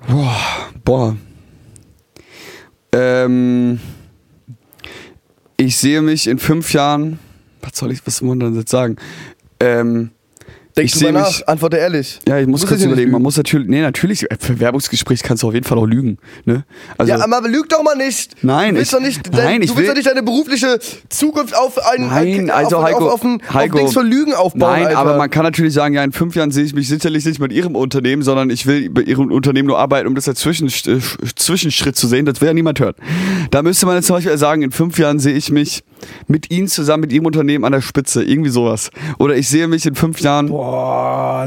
Boah, 0.08 0.36
boah. 0.84 1.16
Ähm, 2.92 3.80
ich 5.60 5.76
sehe 5.78 6.02
mich 6.02 6.28
in 6.28 6.40
fünf 6.40 6.72
Jahren, 6.74 7.20
was 7.62 7.78
soll 7.78 7.92
ich, 7.92 8.06
was 8.08 8.18
soll 8.18 8.34
man 8.34 8.56
jetzt 8.56 8.72
sagen? 8.72 8.96
Ähm, 9.60 10.12
Denk 10.80 10.86
ich 10.88 10.94
drüber 10.94 11.06
sehe 11.06 11.14
nach, 11.14 11.28
mich, 11.28 11.48
antworte 11.50 11.78
ehrlich. 11.78 12.20
ja, 12.28 12.40
ich 12.40 12.48
muss 12.48 12.66
kurz 12.66 12.84
überlegen, 12.84 13.12
man 13.12 13.22
muss 13.22 13.38
natürlich, 13.38 13.68
nee, 13.68 13.82
natürlich, 13.82 14.24
äh, 14.32 14.38
Bewerbungsgespräch 14.48 15.24
kannst 15.24 15.44
du 15.44 15.48
auf 15.48 15.54
jeden 15.54 15.66
Fall 15.66 15.78
auch 15.78 15.86
lügen, 15.86 16.18
ne? 16.46 16.64
Also, 16.98 17.12
ja, 17.14 17.24
aber 17.24 17.48
lüg 17.48 17.70
doch 17.70 17.84
mal 17.84 17.96
nicht. 17.96 18.36
Nein, 18.44 18.74
du 18.76 18.80
willst 18.80 18.92
ich- 18.94 18.98
doch 18.98 19.06
nicht, 19.06 19.32
nein, 19.32 19.36
dein, 19.44 19.62
ich 19.62 19.70
du 19.70 19.76
willst 19.76 19.78
will- 19.78 19.88
doch 19.88 19.96
nicht 19.96 20.08
deine 20.10 20.24
berufliche 20.24 20.80
Zukunft 21.10 21.56
auf 21.56 21.78
ein, 21.92 22.08
Nein, 22.08 22.50
auf, 22.50 22.58
also 22.58 22.78
auf, 22.78 22.84
Heiko, 22.84 23.06
auf, 23.08 23.14
auf, 23.14 23.24
ein, 23.24 23.42
Heiko, 23.54 23.76
auf 23.76 23.80
Dings 23.82 23.94
von 23.94 24.08
Lügen 24.08 24.34
aufbauen. 24.34 24.72
Nein, 24.72 24.86
Alter. 24.88 24.98
aber 25.00 25.18
man 25.18 25.30
kann 25.30 25.44
natürlich 25.44 25.74
sagen, 25.74 25.96
ja, 25.96 26.04
in 26.04 26.12
fünf 26.12 26.36
Jahren 26.36 26.52
sehe 26.52 26.64
ich 26.64 26.74
mich 26.74 26.88
sicherlich 26.88 27.26
nicht 27.26 27.40
mit 27.40 27.52
Ihrem 27.52 27.76
Unternehmen, 27.76 28.24
sondern 28.24 28.50
ich 28.50 28.66
will 28.66 28.90
bei 28.90 29.02
Ihrem 29.02 29.32
Unternehmen 29.32 29.68
nur 29.68 29.78
arbeiten, 29.80 30.08
um 30.08 30.16
das 30.16 30.28
als 30.28 30.40
Zwischen, 30.40 30.68
äh, 30.68 31.00
Zwischenschritt 31.36 31.96
zu 31.96 32.08
sehen. 32.08 32.26
Das 32.26 32.42
will 32.42 32.48
ja 32.48 32.54
niemand 32.54 32.80
hören. 32.80 32.96
Da 33.52 33.62
müsste 33.62 33.86
man 33.86 33.96
jetzt 33.96 34.08
zum 34.08 34.16
Beispiel 34.16 34.38
sagen, 34.38 34.62
in 34.62 34.72
fünf 34.72 34.98
Jahren 35.00 35.20
sehe 35.20 35.34
ich 35.36 35.52
mich 35.52 35.84
mit 36.28 36.52
Ihnen 36.52 36.68
zusammen, 36.68 37.02
mit 37.02 37.12
Ihrem 37.12 37.26
Unternehmen 37.26 37.66
an 37.66 37.72
der 37.72 37.82
Spitze. 37.82 38.24
Irgendwie 38.24 38.50
sowas. 38.50 38.90
Oder 39.18 39.36
ich 39.36 39.50
sehe 39.50 39.68
mich 39.68 39.86
in 39.86 39.96
fünf 39.96 40.20
Jahren. 40.22 40.48
Boah, 40.48 40.69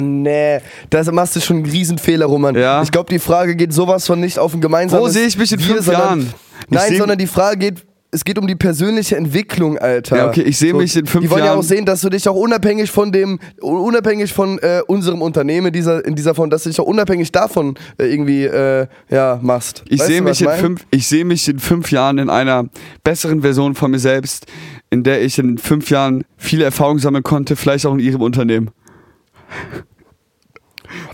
nee. 0.01 0.59
Da 0.91 1.03
machst 1.13 1.37
du 1.37 1.41
schon 1.41 1.57
einen 1.59 1.67
Riesenfehler, 1.67 2.27
Roman. 2.27 2.55
Ja. 2.55 2.83
Ich 2.83 2.91
glaube, 2.91 3.11
die 3.13 3.19
Frage 3.19 3.57
geht 3.57 3.73
sowas 3.73 4.07
von 4.07 4.21
nicht 4.21 4.39
auf 4.39 4.55
ein 4.55 4.61
gemeinsames 4.61 5.05
Wo 5.05 5.09
sehe 5.09 5.27
ich 5.27 5.37
mich 5.39 5.53
in 5.53 5.61
fünf 5.61 5.85
sondern, 5.85 6.03
Jahren? 6.21 6.35
Ich 6.69 6.71
Nein, 6.71 6.89
seh- 6.91 6.99
sondern 6.99 7.19
die 7.19 7.27
Frage 7.27 7.59
geht, 7.59 7.85
es 8.15 8.25
geht 8.25 8.37
um 8.37 8.47
die 8.47 8.55
persönliche 8.55 9.17
Entwicklung, 9.17 9.79
Alter. 9.79 10.17
Ja, 10.19 10.29
okay, 10.29 10.43
ich 10.43 10.59
sehe 10.59 10.75
mich 10.75 10.95
in 10.95 11.07
fünf 11.07 11.25
Die 11.25 11.31
wollen 11.31 11.41
ja 11.41 11.47
Jahren- 11.47 11.59
auch 11.61 11.63
sehen, 11.63 11.87
dass 11.87 12.03
du 12.03 12.11
dich 12.11 12.29
auch 12.29 12.35
unabhängig 12.37 12.91
von 12.91 13.11
dem, 13.11 13.39
unabhängig 13.63 14.31
von 14.35 14.59
äh, 14.59 14.83
unserem 14.87 15.23
Unternehmen 15.23 15.69
in 15.69 15.73
dieser, 15.73 16.05
in 16.05 16.15
dieser 16.15 16.35
Form, 16.35 16.51
dass 16.51 16.65
du 16.65 16.69
dich 16.69 16.79
auch 16.79 16.85
unabhängig 16.85 17.33
davon 17.33 17.75
äh, 17.99 18.05
irgendwie 18.05 18.45
äh, 18.45 18.87
ja, 19.09 19.39
machst. 19.41 19.83
Ich 19.89 20.03
sehe 20.03 20.21
mich, 20.21 20.43
in 20.43 20.51
fünf, 20.51 20.85
ich 20.91 21.07
sehe 21.07 21.25
mich 21.25 21.49
in 21.49 21.59
fünf 21.59 21.91
Jahren 21.91 22.19
in 22.19 22.29
einer 22.29 22.67
besseren 23.03 23.41
Version 23.41 23.75
von 23.75 23.91
mir 23.91 23.99
selbst, 23.99 24.45
in 24.91 25.03
der 25.05 25.23
ich 25.23 25.39
in 25.39 25.57
fünf 25.57 25.89
Jahren 25.89 26.25
viele 26.37 26.65
Erfahrungen 26.65 26.99
sammeln 26.99 27.23
konnte, 27.25 27.57
vielleicht 27.57 27.87
auch 27.87 27.95
in 27.95 28.01
Ihrem 28.01 28.21
Unternehmen. 28.21 28.71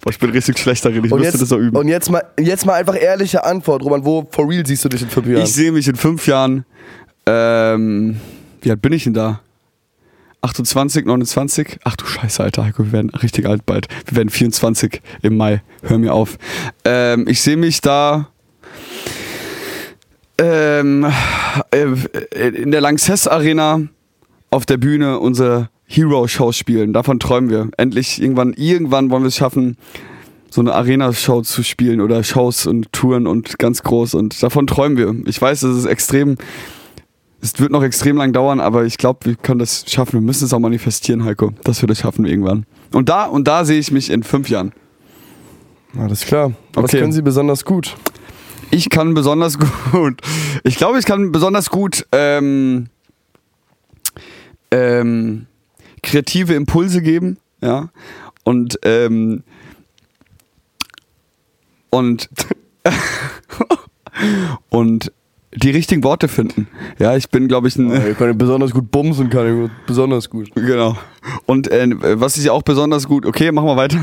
Boah, 0.03 0.11
ich 0.11 0.19
bin 0.19 0.31
richtig 0.31 0.59
schlecht 0.59 0.85
darin, 0.85 1.05
ich 1.05 1.13
und 1.13 1.21
müsste 1.21 1.39
jetzt, 1.39 1.43
das 1.43 1.53
auch 1.53 1.59
üben. 1.59 1.77
und 1.77 1.89
jetzt 1.89 2.11
mal, 2.11 2.25
jetzt 2.39 2.67
mal 2.67 2.75
einfach 2.75 3.01
ehrliche 3.01 3.45
Antwort, 3.45 3.83
Roman. 3.83 4.05
Wo 4.05 4.27
for 4.31 4.49
real 4.49 4.67
siehst 4.67 4.85
du 4.85 4.89
dich 4.89 5.03
in 5.03 5.09
fünf 5.09 5.27
Jahren? 5.27 5.43
Ich 5.43 5.53
sehe 5.53 5.71
mich 5.71 5.87
in 5.87 5.97
fünf 5.97 6.27
Jahren, 6.27 6.65
ähm, 7.27 8.21
wie 8.63 8.71
alt 8.71 8.83
bin 8.83 8.93
ich 8.93 9.05
denn 9.05 9.15
da? 9.15 9.41
28, 10.41 11.05
29? 11.05 11.79
Ach 11.85 11.97
du 11.97 12.07
Scheiße, 12.07 12.43
Alter, 12.43 12.65
Heiko, 12.65 12.85
wir 12.85 12.93
werden 12.93 13.11
richtig 13.11 13.47
alt 13.47 13.67
bald. 13.67 13.89
Wir 14.07 14.17
werden 14.17 14.31
24 14.31 15.03
im 15.23 15.37
Mai. 15.37 15.63
Hör 15.83 15.99
mir 15.99 16.15
auf. 16.15 16.39
Ähm, 16.85 17.27
ich 17.29 17.41
sehe 17.43 17.57
mich 17.57 17.81
da 17.81 18.29
ähm, 20.39 21.07
äh, 21.73 22.49
in 22.49 22.71
der 22.71 22.81
Lanxess 22.81 23.27
Arena 23.27 23.81
auf 24.51 24.65
der 24.65 24.77
Bühne 24.77 25.19
unsere 25.19 25.69
Hero-Show 25.89 26.53
spielen. 26.53 26.93
Davon 26.93 27.19
träumen 27.19 27.51
wir. 27.51 27.69
Endlich, 27.77 28.21
irgendwann, 28.23 28.53
irgendwann 28.53 29.11
wollen 29.11 29.23
wir 29.23 29.29
es 29.29 29.37
schaffen, 29.37 29.77
so 30.51 30.61
eine 30.61 30.75
Arena-Show 30.75 31.43
zu 31.43 31.63
spielen 31.63 32.01
oder 32.01 32.23
Shows 32.23 32.67
und 32.67 32.93
Touren 32.93 33.27
und 33.27 33.59
ganz 33.59 33.83
groß 33.83 34.15
und 34.15 34.41
davon 34.43 34.67
träumen 34.67 34.97
wir. 34.97 35.15
Ich 35.29 35.41
weiß, 35.41 35.63
es 35.63 35.77
ist 35.79 35.85
extrem, 35.87 36.37
es 37.41 37.59
wird 37.59 37.71
noch 37.73 37.83
extrem 37.83 38.17
lang 38.17 38.33
dauern, 38.33 38.61
aber 38.61 38.85
ich 38.85 38.99
glaube, 38.99 39.21
wir 39.25 39.35
können 39.35 39.59
das 39.59 39.85
schaffen. 39.89 40.15
Wir 40.15 40.21
müssen 40.21 40.45
es 40.45 40.53
auch 40.53 40.59
manifestieren, 40.59 41.25
Heiko, 41.25 41.53
dass 41.65 41.83
wir 41.83 41.87
das 41.87 41.99
schaffen 41.99 42.25
irgendwann. 42.27 42.65
Und 42.93 43.09
da, 43.09 43.25
und 43.25 43.49
da 43.49 43.65
sehe 43.65 43.79
ich 43.79 43.91
mich 43.91 44.11
in 44.11 44.23
fünf 44.23 44.49
Jahren. 44.49 44.73
Alles 45.99 46.23
klar. 46.25 46.53
Was 46.75 46.85
Okay. 46.85 47.01
können 47.01 47.13
Sie 47.13 47.23
besonders 47.23 47.65
gut? 47.65 47.97
Ich 48.71 48.91
kann 48.91 49.15
besonders 49.15 49.59
gut, 49.93 50.21
ich 50.65 50.77
glaube, 50.77 50.99
ich 50.99 51.07
kann 51.07 51.33
besonders 51.33 51.71
gut 51.71 52.07
ähm, 52.13 52.89
ähm, 54.71 55.47
kreative 56.09 56.55
Impulse 56.55 57.03
geben, 57.03 57.39
ja, 57.61 57.91
und 58.45 58.79
ähm, 58.83 59.43
und 61.91 62.29
und 64.71 65.13
die 65.55 65.71
richtigen 65.71 66.05
Worte 66.05 66.29
finden. 66.29 66.69
Ja, 66.99 67.17
ich 67.17 67.31
bin, 67.31 67.49
glaube 67.49 67.69
ich, 67.69 67.77
ein. 67.77 68.11
Ich 68.11 68.19
kann 68.19 68.37
besonders 68.37 68.73
gut 68.73 68.91
bumsen, 68.91 69.31
kann 69.31 69.65
ich 69.65 69.71
besonders 69.87 70.31
gut. 70.31 70.51
Genau. 70.55 70.97
Und 71.47 71.71
äh, 71.71 71.89
was 72.21 72.37
ich 72.37 72.51
auch 72.51 72.63
besonders 72.63 73.07
gut. 73.07 73.27
Okay, 73.27 73.51
machen 73.53 73.67
wir 73.67 73.77
weiter. 73.77 73.99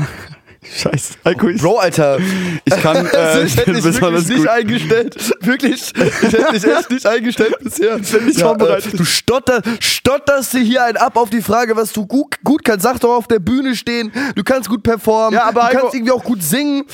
Scheiße. 0.62 1.14
Ich, 1.24 1.60
Bro, 1.62 1.76
Alter. 1.78 2.18
ich 2.64 2.76
kann 2.82 3.06
äh, 3.12 3.44
ich 3.44 3.56
hätte 3.56 3.74
wirklich 3.84 4.28
nicht 4.28 4.36
gut. 4.38 4.48
eingestellt. 4.48 5.16
Wirklich. 5.40 5.92
Ich 5.96 6.32
hätte 6.32 6.52
dich 6.52 6.64
echt 6.64 6.90
nicht 6.90 7.06
eingestellt 7.06 7.54
bisher. 7.60 7.96
Ich 7.98 8.10
bin 8.10 8.26
nicht 8.26 8.40
vorbereitet. 8.40 8.94
Äh, 8.94 8.96
du 8.96 9.04
stotter, 9.04 9.62
stotterst 9.80 10.52
dir 10.54 10.60
hier 10.60 10.84
einen 10.84 10.96
ab 10.96 11.16
auf 11.16 11.30
die 11.30 11.42
Frage, 11.42 11.76
was 11.76 11.92
du 11.92 12.06
gut, 12.06 12.34
gut 12.44 12.64
kannst. 12.64 12.82
Sag 12.84 13.00
doch 13.00 13.16
auf 13.16 13.28
der 13.28 13.38
Bühne 13.38 13.76
stehen. 13.76 14.12
Du 14.34 14.42
kannst 14.42 14.68
gut 14.68 14.82
performen. 14.82 15.34
Ja, 15.34 15.44
aber 15.44 15.60
du 15.60 15.66
Heiko- 15.68 15.80
kannst 15.82 15.94
irgendwie 15.94 16.12
auch 16.12 16.24
gut 16.24 16.42
singen. 16.42 16.84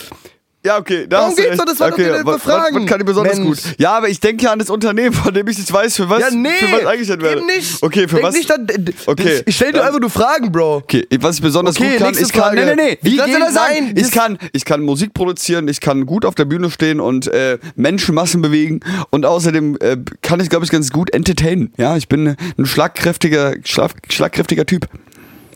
Ja, 0.64 0.78
okay. 0.78 1.06
Da 1.08 1.18
Darum 1.22 1.34
geht's 1.34 1.56
doch, 1.56 1.64
das 1.64 1.80
war 1.80 1.88
doch 1.90 1.98
okay, 1.98 2.12
die 2.20 2.24
was, 2.26 2.46
was, 2.46 2.72
was 2.72 2.86
kann 2.86 3.00
ich 3.00 3.06
besonders 3.06 3.36
Mensch. 3.38 3.62
gut? 3.64 3.74
Ja, 3.78 3.94
aber 3.94 4.08
ich 4.08 4.20
denke 4.20 4.44
ja 4.44 4.52
an 4.52 4.60
das 4.60 4.70
Unternehmen, 4.70 5.12
von 5.12 5.34
dem 5.34 5.48
ich 5.48 5.58
nicht 5.58 5.72
weiß, 5.72 5.96
für 5.96 6.08
was, 6.08 6.20
Ja, 6.20 6.30
nee. 6.30 6.50
für 6.50 6.72
was 6.72 6.86
eingestellt 6.86 7.20
werde. 7.22 7.38
Eben 7.38 7.46
nicht. 7.46 7.82
Okay, 7.82 8.06
für 8.06 8.16
Denk 8.16 8.28
was? 8.28 8.34
Nicht 8.36 8.52
an, 8.52 8.66
Okay, 9.06 9.42
Ich 9.44 9.56
stell 9.56 9.72
dir 9.72 9.84
einfach 9.84 9.98
nur 9.98 10.10
Fragen, 10.10 10.52
Bro. 10.52 10.76
Okay, 10.76 11.04
was 11.18 11.36
ich 11.36 11.42
besonders 11.42 11.76
Okay, 11.76 11.90
gut 11.90 11.98
kann, 11.98 12.14
ich 12.14 12.32
kann, 12.32 12.42
Frage. 12.54 12.64
nee, 12.64 12.74
nee, 12.76 12.82
nee, 12.90 12.98
Wie 13.02 13.16
kannst 13.16 13.34
du 13.34 13.40
das 13.40 13.54
sagen? 13.54 13.94
ich 13.96 14.10
kann, 14.12 14.38
ich 14.52 14.64
kann 14.64 14.82
Musik 14.82 15.14
produzieren, 15.14 15.66
ich 15.66 15.80
kann 15.80 16.06
gut 16.06 16.24
auf 16.24 16.36
der 16.36 16.44
Bühne 16.44 16.70
stehen 16.70 17.00
und 17.00 17.26
äh, 17.26 17.58
Menschenmassen 17.74 18.40
bewegen 18.40 18.80
und 19.10 19.26
außerdem 19.26 19.78
äh, 19.80 19.96
kann 20.22 20.38
ich, 20.38 20.48
glaube 20.48 20.64
ich, 20.64 20.70
ganz 20.70 20.90
gut 20.90 21.12
entertainen. 21.12 21.72
Ja, 21.76 21.96
ich 21.96 22.06
bin 22.08 22.36
ein 22.56 22.66
schlagkräftiger, 22.66 23.54
schlag, 23.64 23.92
schlagkräftiger 24.10 24.64
Typ. 24.64 24.86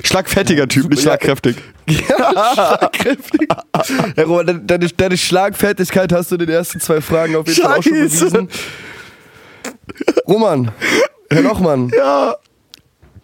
Schlagfertiger 0.05 0.69
Typ, 0.69 0.89
nicht 0.91 0.99
Ja. 0.99 1.11
schlagkräftig. 1.11 1.57
Schlagkräftig. 2.55 3.49
Ja, 4.17 4.25
Roman, 4.25 4.67
deine, 4.67 4.89
deine, 4.89 5.17
Schlagfertigkeit 5.19 6.13
hast 6.13 6.31
du 6.31 6.35
in 6.37 6.41
den 6.41 6.51
ersten 6.51 6.81
zwei 6.81 7.01
Fragen 7.01 7.37
auf 7.37 7.47
jeden 7.49 7.63
Fall 7.63 7.79
auch 7.79 7.83
schon 7.83 7.93
bewiesen. 7.93 8.49
Roman, 10.29 10.71
Herr 11.31 11.43
Lochmann, 11.43 11.91
Ja, 11.97 12.37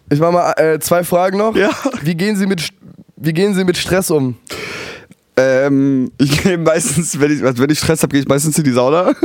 ich 0.09 0.19
mach 0.19 0.31
mal 0.31 0.51
äh, 0.57 0.79
zwei 0.79 1.03
Fragen 1.03 1.37
noch. 1.37 1.55
Ja. 1.55 1.71
Wie 2.01 2.15
gehen 2.15 2.35
Sie 2.35 2.45
mit, 2.47 2.67
wie 3.15 3.33
gehen 3.33 3.53
Sie 3.53 3.63
mit 3.63 3.77
Stress 3.77 4.11
um? 4.11 4.37
ähm, 5.37 6.11
ich 6.17 6.43
gehe 6.43 6.57
meistens, 6.57 7.19
wenn 7.19 7.35
ich, 7.35 7.43
also 7.43 7.63
wenn 7.63 7.69
ich 7.69 7.79
Stress 7.79 8.01
habe, 8.03 8.11
gehe 8.11 8.21
ich 8.21 8.27
meistens 8.27 8.57
in 8.57 8.63
die 8.63 8.71
Sauna. 8.71 9.13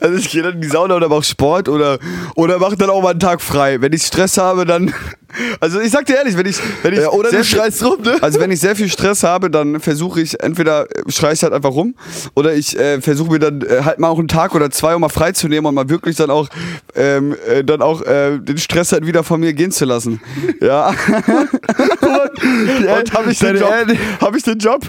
Also 0.00 0.16
ich 0.18 0.30
gehe 0.30 0.42
dann 0.42 0.54
in 0.54 0.60
die 0.60 0.68
Sauna 0.68 0.94
oder 0.96 1.08
mache 1.08 1.22
Sport 1.24 1.68
oder, 1.68 1.98
oder 2.36 2.58
mache 2.58 2.76
dann 2.76 2.90
auch 2.90 3.02
mal 3.02 3.10
einen 3.10 3.20
Tag 3.20 3.40
frei. 3.40 3.80
Wenn 3.80 3.92
ich 3.92 4.02
Stress 4.02 4.38
habe, 4.38 4.64
dann. 4.64 4.92
Also 5.60 5.78
ich 5.78 5.90
sag 5.90 6.06
dir 6.06 6.16
ehrlich, 6.16 6.38
wenn 6.38 6.46
ich. 6.46 6.56
Wenn 6.82 6.94
ich 6.94 7.00
Ja, 7.00 7.10
oder 7.10 7.28
sehr 7.28 7.40
du 7.40 7.44
schreist 7.44 7.84
rum, 7.84 8.00
ne? 8.00 8.16
Also 8.22 8.40
wenn 8.40 8.50
ich 8.50 8.60
sehr 8.60 8.74
viel 8.74 8.88
Stress 8.88 9.22
habe, 9.22 9.50
dann 9.50 9.78
versuche 9.78 10.22
ich 10.22 10.42
entweder 10.42 10.86
schreie 11.08 11.34
ich 11.34 11.42
halt 11.42 11.52
einfach 11.52 11.70
rum 11.72 11.94
oder 12.34 12.54
ich 12.54 12.76
äh, 12.78 13.02
versuche 13.02 13.32
mir 13.32 13.38
dann 13.38 13.60
äh, 13.60 13.82
halt 13.84 13.98
mal 13.98 14.08
auch 14.08 14.18
einen 14.18 14.28
Tag 14.28 14.54
oder 14.54 14.70
zwei, 14.70 14.94
um 14.94 15.02
mal 15.02 15.10
frei 15.10 15.32
zu 15.32 15.46
nehmen 15.46 15.66
und 15.66 15.74
mal 15.74 15.90
wirklich 15.90 16.16
dann 16.16 16.30
auch 16.30 16.48
ähm, 16.94 17.36
äh, 17.46 17.62
dann 17.62 17.82
auch 17.82 18.00
äh, 18.02 18.38
den 18.38 18.56
Stress 18.56 18.92
halt 18.92 19.06
wieder 19.06 19.22
von 19.22 19.38
mir 19.38 19.52
gehen 19.52 19.70
zu 19.70 19.84
lassen. 19.84 20.22
Ja. 20.62 20.88
und 21.98 23.12
habe 23.12 23.30
ich, 23.30 23.38
den 23.38 23.56
Job- 23.56 23.70
hab 24.22 24.34
ich 24.34 24.42
den 24.42 24.58
Job? 24.58 24.80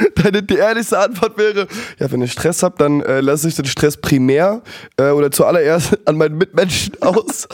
Deine 0.22 0.42
die 0.42 0.56
ehrlichste 0.56 0.98
Antwort 0.98 1.36
wäre, 1.38 1.66
ja, 1.98 2.10
wenn 2.10 2.22
ich 2.22 2.32
Stress 2.32 2.62
habe, 2.62 2.76
dann 2.78 3.00
äh, 3.02 3.20
lasse 3.20 3.48
ich 3.48 3.54
den 3.54 3.64
Stress 3.66 3.96
primär 3.96 4.62
äh, 4.96 5.10
oder 5.10 5.30
zuallererst 5.30 5.98
an 6.06 6.16
meinen 6.16 6.38
Mitmenschen 6.38 6.94
aus. 7.00 7.48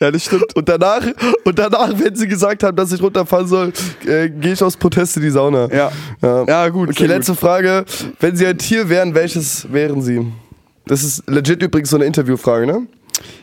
Ja, 0.00 0.10
das 0.10 0.24
stimmt. 0.24 0.56
Und 0.56 0.68
danach, 0.68 1.02
und 1.44 1.58
danach, 1.58 1.92
wenn 1.98 2.14
sie 2.16 2.26
gesagt 2.26 2.62
haben, 2.62 2.76
dass 2.76 2.92
ich 2.92 3.02
runterfahren 3.02 3.46
soll, 3.46 3.72
äh, 4.06 4.30
gehe 4.30 4.54
ich 4.54 4.62
aus 4.62 4.76
Protest 4.76 5.16
in 5.18 5.22
die 5.22 5.30
Sauna. 5.30 5.68
Ja. 5.70 5.92
Ja, 6.22 6.44
Ja, 6.44 6.68
gut, 6.68 6.88
Okay, 6.90 7.06
letzte 7.06 7.34
Frage. 7.34 7.84
Wenn 8.20 8.36
Sie 8.36 8.46
ein 8.46 8.56
Tier 8.56 8.88
wären, 8.88 9.14
welches 9.14 9.70
wären 9.70 10.00
Sie? 10.00 10.26
Das 10.86 11.04
ist 11.04 11.28
legit 11.28 11.62
übrigens 11.62 11.90
so 11.90 11.96
eine 11.96 12.06
Interviewfrage, 12.06 12.66
ne? 12.66 12.86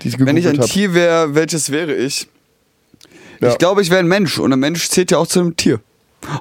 Die 0.01 0.07
ich 0.07 0.19
Wenn 0.19 0.37
ich 0.37 0.47
ein 0.47 0.57
hab. 0.57 0.65
Tier 0.65 0.93
wäre, 0.95 1.35
welches 1.35 1.71
wäre 1.71 1.93
ich? 1.93 2.27
Ja. 3.39 3.49
Ich 3.49 3.59
glaube, 3.59 3.83
ich 3.83 3.89
wäre 3.91 3.99
ein 3.99 4.07
Mensch 4.07 4.39
und 4.39 4.51
ein 4.51 4.59
Mensch 4.59 4.89
zählt 4.89 5.11
ja 5.11 5.19
auch 5.19 5.27
zu 5.27 5.39
einem 5.39 5.55
Tier. 5.55 5.79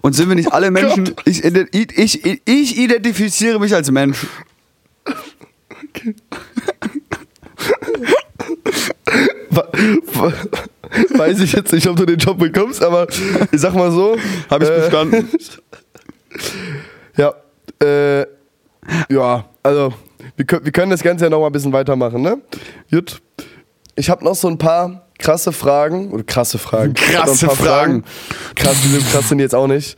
Und 0.03 0.15
sind 0.15 0.29
wir 0.29 0.35
nicht 0.35 0.53
alle 0.53 0.71
Menschen? 0.71 1.15
ich, 1.25 1.45
ich, 1.45 2.25
ich, 2.25 2.43
ich 2.45 2.79
identifiziere 2.79 3.59
mich 3.59 3.75
als 3.75 3.91
Mensch. 3.91 4.27
Weiß 11.17 11.41
ich 11.41 11.53
jetzt 11.53 11.73
nicht, 11.73 11.87
ob 11.87 11.97
du 11.97 12.07
den 12.07 12.19
Job 12.19 12.39
bekommst, 12.39 12.83
aber 12.83 13.07
ich 13.53 13.61
sag 13.61 13.75
mal 13.75 13.91
so. 13.91 14.17
Habe 14.51 14.65
ich 14.65 14.71
äh, 14.71 14.81
bestanden. 14.81 15.29
Ja. 17.17 17.35
Äh, 17.83 18.27
ja, 19.09 19.45
also, 19.63 19.93
wir 20.37 20.45
können, 20.45 20.65
wir 20.65 20.73
können 20.73 20.91
das 20.91 21.03
Ganze 21.03 21.25
ja 21.25 21.31
noch 21.31 21.41
mal 21.41 21.47
ein 21.47 21.53
bisschen 21.53 21.73
weitermachen, 21.73 22.23
ne? 22.23 22.41
Gut. 22.91 23.21
Ich 23.95 24.11
habe 24.11 24.25
noch 24.25 24.35
so 24.35 24.49
ein 24.49 24.59
paar 24.59 25.06
krasse 25.19 25.53
Fragen. 25.53 26.11
Oder 26.11 26.25
krasse 26.25 26.59
Fragen. 26.59 26.95
Krasse 26.95 27.47
paar 27.47 27.57
Fragen. 27.57 28.05
Krass, 28.55 28.77
die 28.83 28.89
sind, 28.89 29.07
krass 29.11 29.29
sind 29.29 29.39
die 29.39 29.43
jetzt 29.43 29.55
auch 29.55 29.67
nicht. 29.67 29.97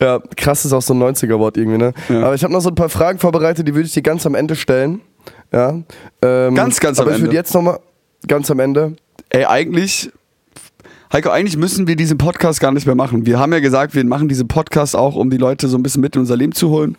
Ja, 0.00 0.20
krass 0.36 0.64
ist 0.64 0.72
auch 0.72 0.82
so 0.82 0.94
ein 0.94 1.02
90er-Wort 1.02 1.56
irgendwie, 1.56 1.78
ne? 1.78 1.92
Ja. 2.08 2.24
Aber 2.24 2.34
ich 2.34 2.42
habe 2.44 2.52
noch 2.52 2.60
so 2.60 2.68
ein 2.70 2.74
paar 2.74 2.88
Fragen 2.88 3.18
vorbereitet, 3.18 3.66
die 3.66 3.74
würde 3.74 3.86
ich 3.86 3.92
dir 3.94 4.02
ganz 4.02 4.26
am 4.26 4.34
Ende 4.34 4.56
stellen. 4.56 5.00
Ja. 5.52 5.78
Ähm, 6.22 6.54
Ganz, 6.54 6.80
ganz 6.80 6.98
aber 6.98 7.10
am 7.10 7.16
ich 7.16 7.20
würde 7.22 7.28
Ende. 7.30 7.36
jetzt 7.36 7.54
noch 7.54 7.62
mal 7.62 7.78
ganz 8.26 8.50
am 8.50 8.58
Ende. 8.60 8.96
Ey, 9.28 9.44
eigentlich, 9.44 10.10
Heiko, 11.12 11.30
eigentlich 11.30 11.56
müssen 11.56 11.86
wir 11.86 11.96
diesen 11.96 12.18
Podcast 12.18 12.60
gar 12.60 12.72
nicht 12.72 12.86
mehr 12.86 12.94
machen. 12.94 13.26
Wir 13.26 13.38
haben 13.38 13.52
ja 13.52 13.60
gesagt, 13.60 13.94
wir 13.94 14.04
machen 14.04 14.28
diesen 14.28 14.48
Podcast 14.48 14.96
auch, 14.96 15.14
um 15.16 15.30
die 15.30 15.36
Leute 15.36 15.68
so 15.68 15.76
ein 15.78 15.82
bisschen 15.82 16.00
mit 16.00 16.16
in 16.16 16.20
unser 16.20 16.36
Leben 16.36 16.52
zu 16.52 16.70
holen. 16.70 16.96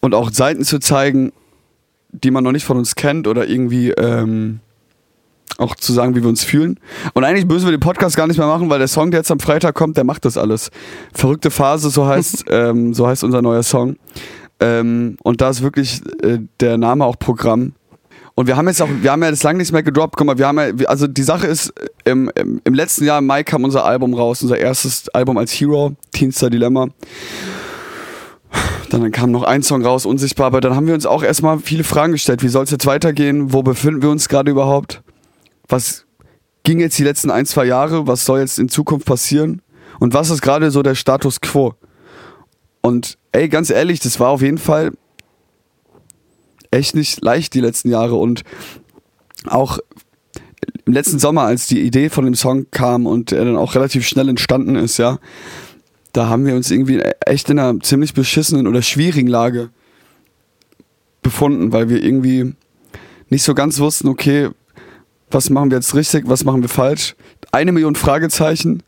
Und 0.00 0.14
auch 0.14 0.30
Seiten 0.30 0.64
zu 0.64 0.78
zeigen, 0.78 1.32
die 2.10 2.30
man 2.30 2.42
noch 2.44 2.52
nicht 2.52 2.64
von 2.64 2.76
uns 2.76 2.94
kennt 2.94 3.26
oder 3.28 3.46
irgendwie 3.48 3.90
ähm, 3.92 4.60
auch 5.58 5.74
zu 5.74 5.92
sagen, 5.92 6.14
wie 6.14 6.22
wir 6.22 6.28
uns 6.28 6.44
fühlen. 6.44 6.78
Und 7.14 7.24
eigentlich 7.24 7.46
müssen 7.46 7.66
wir 7.66 7.72
den 7.72 7.80
Podcast 7.80 8.16
gar 8.16 8.26
nicht 8.26 8.38
mehr 8.38 8.46
machen, 8.46 8.70
weil 8.70 8.78
der 8.78 8.88
Song, 8.88 9.10
der 9.10 9.20
jetzt 9.20 9.30
am 9.30 9.40
Freitag 9.40 9.74
kommt, 9.74 9.96
der 9.96 10.04
macht 10.04 10.24
das 10.24 10.36
alles. 10.36 10.70
Verrückte 11.12 11.50
Phase, 11.50 11.90
so 11.90 12.06
heißt, 12.06 12.44
ähm, 12.50 12.94
so 12.94 13.06
heißt 13.06 13.24
unser 13.24 13.42
neuer 13.42 13.62
Song. 13.62 13.96
Ähm, 14.60 15.16
und 15.22 15.40
da 15.40 15.50
ist 15.50 15.62
wirklich 15.62 16.00
äh, 16.22 16.38
der 16.60 16.78
Name 16.78 17.04
auch 17.04 17.18
Programm. 17.18 17.72
Und 18.34 18.46
wir 18.46 18.56
haben 18.56 18.66
jetzt 18.66 18.80
auch, 18.80 18.88
wir 19.02 19.12
haben 19.12 19.22
ja 19.22 19.30
das 19.30 19.42
lange 19.42 19.58
nicht 19.58 19.72
mehr 19.72 19.82
gedroppt. 19.82 20.16
Guck 20.16 20.26
mal, 20.26 20.38
wir 20.38 20.46
haben 20.46 20.58
ja, 20.58 20.86
also 20.86 21.06
die 21.06 21.22
Sache 21.22 21.46
ist, 21.46 21.72
im, 22.04 22.30
im, 22.34 22.60
im 22.64 22.74
letzten 22.74 23.04
Jahr 23.04 23.18
im 23.18 23.26
Mai 23.26 23.42
kam 23.42 23.64
unser 23.64 23.84
Album 23.84 24.14
raus, 24.14 24.42
unser 24.42 24.58
erstes 24.58 25.08
Album 25.10 25.36
als 25.36 25.52
Hero, 25.52 25.92
Teenstar 26.12 26.48
Dilemma. 26.48 26.88
Dann 28.88 29.10
kam 29.10 29.30
noch 29.30 29.42
ein 29.42 29.62
Song 29.62 29.84
raus, 29.84 30.04
Unsichtbar, 30.06 30.46
aber 30.46 30.60
dann 30.60 30.76
haben 30.76 30.86
wir 30.86 30.94
uns 30.94 31.06
auch 31.06 31.22
erstmal 31.22 31.58
viele 31.58 31.84
Fragen 31.84 32.12
gestellt. 32.12 32.42
Wie 32.42 32.48
soll 32.48 32.64
es 32.64 32.70
jetzt 32.70 32.86
weitergehen? 32.86 33.52
Wo 33.52 33.62
befinden 33.62 34.02
wir 34.02 34.10
uns 34.10 34.28
gerade 34.28 34.50
überhaupt? 34.50 35.02
Was 35.72 36.04
ging 36.64 36.80
jetzt 36.80 36.98
die 36.98 37.02
letzten 37.02 37.30
ein, 37.30 37.46
zwei 37.46 37.64
Jahre? 37.64 38.06
Was 38.06 38.26
soll 38.26 38.40
jetzt 38.40 38.58
in 38.58 38.68
Zukunft 38.68 39.06
passieren? 39.06 39.62
Und 40.00 40.12
was 40.12 40.28
ist 40.28 40.42
gerade 40.42 40.70
so 40.70 40.82
der 40.82 40.94
Status 40.94 41.40
quo? 41.40 41.74
Und 42.82 43.16
ey, 43.32 43.48
ganz 43.48 43.70
ehrlich, 43.70 43.98
das 43.98 44.20
war 44.20 44.28
auf 44.28 44.42
jeden 44.42 44.58
Fall 44.58 44.92
echt 46.70 46.94
nicht 46.94 47.24
leicht 47.24 47.54
die 47.54 47.60
letzten 47.60 47.88
Jahre 47.88 48.16
und 48.16 48.42
auch 49.46 49.78
im 50.84 50.92
letzten 50.92 51.18
Sommer, 51.18 51.44
als 51.44 51.68
die 51.68 51.80
Idee 51.80 52.10
von 52.10 52.26
dem 52.26 52.34
Song 52.34 52.66
kam 52.70 53.06
und 53.06 53.32
er 53.32 53.46
dann 53.46 53.56
auch 53.56 53.74
relativ 53.74 54.06
schnell 54.06 54.28
entstanden 54.28 54.76
ist, 54.76 54.98
ja, 54.98 55.18
da 56.12 56.28
haben 56.28 56.44
wir 56.44 56.54
uns 56.54 56.70
irgendwie 56.70 57.00
echt 57.24 57.48
in 57.48 57.58
einer 57.58 57.80
ziemlich 57.80 58.12
beschissenen 58.12 58.66
oder 58.66 58.82
schwierigen 58.82 59.26
Lage 59.26 59.70
befunden, 61.22 61.72
weil 61.72 61.88
wir 61.88 62.02
irgendwie 62.02 62.54
nicht 63.30 63.42
so 63.42 63.54
ganz 63.54 63.78
wussten, 63.78 64.08
okay, 64.08 64.50
was 65.34 65.50
machen 65.50 65.70
wir 65.70 65.78
jetzt 65.78 65.94
richtig, 65.94 66.24
was 66.26 66.44
machen 66.44 66.62
wir 66.62 66.68
falsch? 66.68 67.14
Eine 67.50 67.72
Million 67.72 67.94
Fragezeichen. 67.94 68.82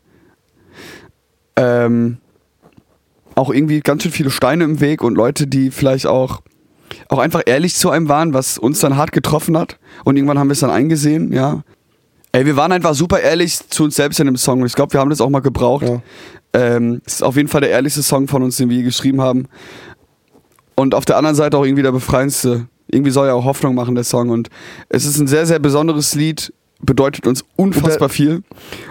Ähm, 1.55 2.17
auch 3.35 3.49
irgendwie 3.49 3.81
ganz 3.81 4.03
schön 4.03 4.11
viele 4.11 4.31
Steine 4.31 4.63
im 4.63 4.79
Weg 4.79 5.03
und 5.03 5.15
Leute, 5.15 5.47
die 5.47 5.71
vielleicht 5.71 6.07
auch, 6.07 6.41
auch 7.09 7.19
einfach 7.19 7.43
ehrlich 7.45 7.75
zu 7.75 7.89
einem 7.89 8.07
waren, 8.07 8.33
was 8.33 8.57
uns 8.57 8.79
dann 8.79 8.97
hart 8.97 9.11
getroffen 9.11 9.57
hat. 9.57 9.77
Und 10.03 10.15
irgendwann 10.15 10.39
haben 10.39 10.47
wir 10.47 10.53
es 10.53 10.61
dann 10.61 10.69
eingesehen, 10.69 11.31
ja. 11.31 11.63
Ey, 12.31 12.45
wir 12.45 12.57
waren 12.57 12.71
einfach 12.71 12.93
super 12.95 13.21
ehrlich 13.21 13.57
zu 13.69 13.85
uns 13.85 13.95
selbst 13.95 14.19
in 14.19 14.25
dem 14.25 14.35
Song. 14.35 14.61
Und 14.61 14.67
ich 14.67 14.73
glaube, 14.73 14.93
wir 14.93 14.99
haben 14.99 15.09
das 15.09 15.21
auch 15.21 15.29
mal 15.29 15.39
gebraucht. 15.39 15.87
Ja. 15.87 16.01
Ähm, 16.53 17.01
es 17.05 17.15
ist 17.15 17.23
auf 17.23 17.37
jeden 17.37 17.47
Fall 17.47 17.61
der 17.61 17.69
ehrlichste 17.69 18.03
Song 18.03 18.27
von 18.27 18.43
uns, 18.43 18.57
den 18.57 18.69
wir 18.69 18.77
je 18.77 18.83
geschrieben 18.83 19.21
haben. 19.21 19.47
Und 20.75 20.95
auf 20.95 21.05
der 21.05 21.15
anderen 21.17 21.35
Seite 21.35 21.57
auch 21.57 21.65
irgendwie 21.65 21.83
der 21.83 21.93
befreiendste. 21.93 22.67
Irgendwie 22.87 23.11
soll 23.11 23.27
ja 23.27 23.33
auch 23.33 23.45
Hoffnung 23.45 23.75
machen, 23.75 23.95
der 23.95 24.03
Song. 24.03 24.29
Und 24.29 24.49
es 24.89 25.05
ist 25.05 25.19
ein 25.19 25.27
sehr, 25.27 25.45
sehr 25.45 25.59
besonderes 25.59 26.15
Lied, 26.15 26.53
bedeutet 26.81 27.27
uns 27.27 27.43
unfassbar 27.55 28.09
viel. 28.09 28.43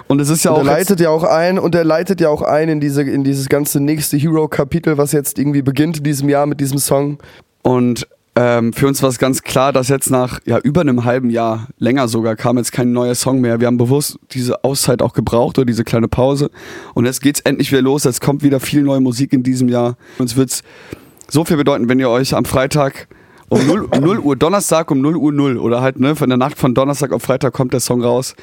Und 0.09 0.21
es 0.21 0.29
ist 0.29 0.45
ja 0.45 0.51
Und 0.53 0.63
auch. 0.63 0.67
er 0.67 0.79
leitet 0.79 1.01
ja 1.01 1.11
auch 1.11 1.25
ein 1.25 1.59
und 1.59 1.75
er 1.75 1.85
leitet 1.85 2.21
ja 2.21 2.29
auch 2.29 2.43
ein 2.43 2.69
in 2.69 2.81
diese 2.81 3.03
in 3.03 3.25
dieses 3.25 3.49
ganze 3.49 3.81
nächste 3.81 4.17
Hero-Kapitel, 4.17 4.99
was 4.99 5.13
jetzt 5.13 5.39
irgendwie 5.39 5.63
beginnt 5.63 5.99
in 5.99 6.05
diesem 6.05 6.29
Jahr 6.29 6.47
mit 6.47 6.61
diesem 6.61 6.79
Song. 6.79 7.19
Und 7.63 8.07
ähm, 8.37 8.73
für 8.73 8.89
uns 8.89 9.01
war 9.01 9.11
es 9.11 9.19
ganz 9.19 9.43
klar, 9.43 9.73
dass 9.73 9.89
jetzt 9.89 10.11
nach 10.11 10.41
ja, 10.45 10.59
über 10.59 10.81
einem 10.81 11.05
halben 11.05 11.31
Jahr, 11.31 11.69
länger 11.79 12.09
sogar, 12.09 12.35
kam 12.35 12.59
jetzt 12.59 12.73
kein 12.73 12.93
neuer 12.93 13.15
Song 13.15 13.41
mehr. 13.41 13.61
Wir 13.61 13.69
haben 13.69 13.77
bewusst 13.77 14.19
diese 14.33 14.65
Auszeit 14.65 15.03
auch 15.03 15.13
gebraucht 15.13 15.57
oder 15.59 15.67
diese 15.67 15.85
kleine 15.85 16.09
Pause. 16.09 16.51
Und 16.95 17.05
jetzt 17.05 17.23
geht's 17.23 17.41
endlich 17.41 17.71
wieder 17.71 17.83
los. 17.83 18.03
Jetzt 18.05 18.21
kommt 18.21 18.43
wieder 18.43 18.59
viel 18.59 18.83
neue 18.83 19.01
Musik 19.01 19.33
in 19.33 19.45
diesem 19.45 19.69
Jahr. 19.69 19.97
Uns 20.19 20.35
wird's 20.37 20.63
so 21.29 21.45
viel 21.45 21.57
bedeuten, 21.57 21.89
wenn 21.89 22.01
ihr 22.01 22.11
euch 22.11 22.35
am 22.35 22.45
Freitag 22.45 23.07
um 23.55 23.67
0, 23.67 23.89
0 24.01 24.19
Uhr, 24.19 24.37
Donnerstag 24.37 24.91
um 24.91 25.01
0 25.01 25.17
Uhr 25.17 25.33
0 25.33 25.59
oder 25.59 25.81
halt, 25.81 26.01
ne, 26.01 26.17
von 26.17 26.29
der 26.29 26.39
Nacht 26.39 26.59
von 26.59 26.75
Donnerstag 26.75 27.13
auf 27.13 27.23
Freitag 27.23 27.53
kommt 27.53 27.73
der 27.73 27.81
Song 27.81 28.03
raus. 28.03 28.35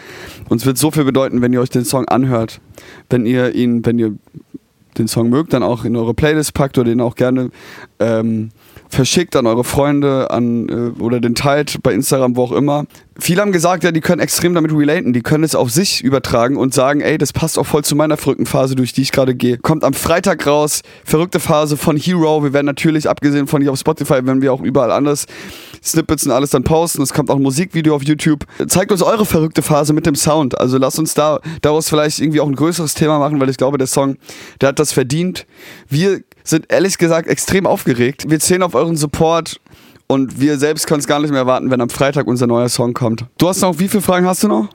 Uns 0.49 0.65
wird 0.65 0.77
so 0.77 0.89
viel 0.91 1.03
bedeuten, 1.03 1.41
wenn 1.41 1.51
ihr 1.51 1.61
euch 1.61 1.69
den 1.69 1.85
Song 1.85 2.07
anhört. 2.07 2.61
Wenn 3.09 3.25
ihr 3.25 3.53
ihn, 3.53 3.85
wenn 3.85 3.99
ihr 3.99 4.15
den 4.97 5.07
Song 5.07 5.29
mögt, 5.29 5.53
dann 5.53 5.63
auch 5.63 5.85
in 5.85 5.95
eure 5.95 6.13
Playlist 6.13 6.53
packt 6.53 6.77
oder 6.77 6.89
den 6.89 7.01
auch 7.01 7.15
gerne 7.15 7.49
ähm, 7.99 8.49
verschickt 8.91 9.35
an 9.35 9.47
eure 9.47 9.63
Freunde 9.63 10.29
an, 10.31 10.69
äh, 10.69 11.01
oder 11.01 11.19
den 11.19 11.33
teilt 11.35 11.81
bei 11.81 11.93
Instagram, 11.93 12.35
wo 12.35 12.43
auch 12.43 12.51
immer. 12.51 12.85
Viele 13.17 13.41
haben 13.41 13.51
gesagt, 13.51 13.83
ja, 13.83 13.91
die 13.91 14.01
können 14.01 14.19
extrem 14.19 14.53
damit 14.53 14.71
relaten, 14.71 15.13
die 15.13 15.21
können 15.21 15.43
es 15.43 15.55
auf 15.55 15.69
sich 15.69 16.03
übertragen 16.03 16.57
und 16.57 16.73
sagen, 16.73 17.01
ey, 17.01 17.17
das 17.17 17.33
passt 17.33 17.59
auch 17.59 17.65
voll 17.65 17.83
zu 17.83 17.95
meiner 17.95 18.17
verrückten 18.17 18.45
Phase, 18.45 18.75
durch 18.75 18.93
die 18.93 19.01
ich 19.01 19.11
gerade 19.11 19.35
gehe. 19.35 19.57
Kommt 19.57 19.83
am 19.83 19.93
Freitag 19.93 20.45
raus, 20.45 20.81
verrückte 21.05 21.39
Phase 21.39 21.77
von 21.77 21.97
Hero. 21.97 22.43
Wir 22.43 22.53
werden 22.53 22.65
natürlich, 22.65 23.09
abgesehen 23.09 23.47
von 23.47 23.61
hier 23.61 23.71
auf 23.71 23.79
Spotify, 23.79 24.19
wenn 24.23 24.41
wir 24.41 24.51
auch 24.51 24.61
überall 24.61 24.91
anders 24.91 25.25
Snippets 25.83 26.25
und 26.25 26.31
alles 26.31 26.51
dann 26.51 26.63
posten. 26.63 27.01
Es 27.01 27.13
kommt 27.13 27.29
auch 27.29 27.37
ein 27.37 27.41
Musikvideo 27.41 27.95
auf 27.95 28.03
YouTube. 28.03 28.45
Zeigt 28.67 28.91
uns 28.91 29.01
eure 29.01 29.25
verrückte 29.25 29.61
Phase 29.61 29.93
mit 29.93 30.05
dem 30.05 30.15
Sound. 30.15 30.59
Also 30.59 30.77
lasst 30.77 30.99
uns 30.99 31.13
da 31.13 31.39
daraus 31.61 31.89
vielleicht 31.89 32.19
irgendwie 32.19 32.39
auch 32.39 32.47
ein 32.47 32.55
größeres 32.55 32.93
Thema 32.93 33.19
machen, 33.19 33.39
weil 33.39 33.49
ich 33.49 33.57
glaube, 33.57 33.77
der 33.77 33.87
Song, 33.87 34.17
der 34.59 34.69
hat 34.69 34.79
das 34.79 34.91
verdient. 34.91 35.45
Wir 35.89 36.21
sind 36.43 36.65
ehrlich 36.71 36.97
gesagt 36.97 37.27
extrem 37.27 37.65
aufgeregt. 37.67 38.25
Wir 38.29 38.39
zählen 38.39 38.63
auf 38.63 38.75
euren 38.75 38.95
Support 38.97 39.59
und 40.07 40.39
wir 40.39 40.57
selbst 40.57 40.87
können 40.87 40.99
es 40.99 41.07
gar 41.07 41.19
nicht 41.19 41.31
mehr 41.31 41.39
erwarten, 41.41 41.71
wenn 41.71 41.81
am 41.81 41.89
Freitag 41.89 42.27
unser 42.27 42.47
neuer 42.47 42.69
Song 42.69 42.93
kommt. 42.93 43.25
Du 43.37 43.47
hast 43.47 43.61
noch, 43.61 43.77
wie 43.79 43.87
viele 43.87 44.01
Fragen 44.01 44.25
hast 44.25 44.43
du 44.43 44.47
noch? 44.47 44.69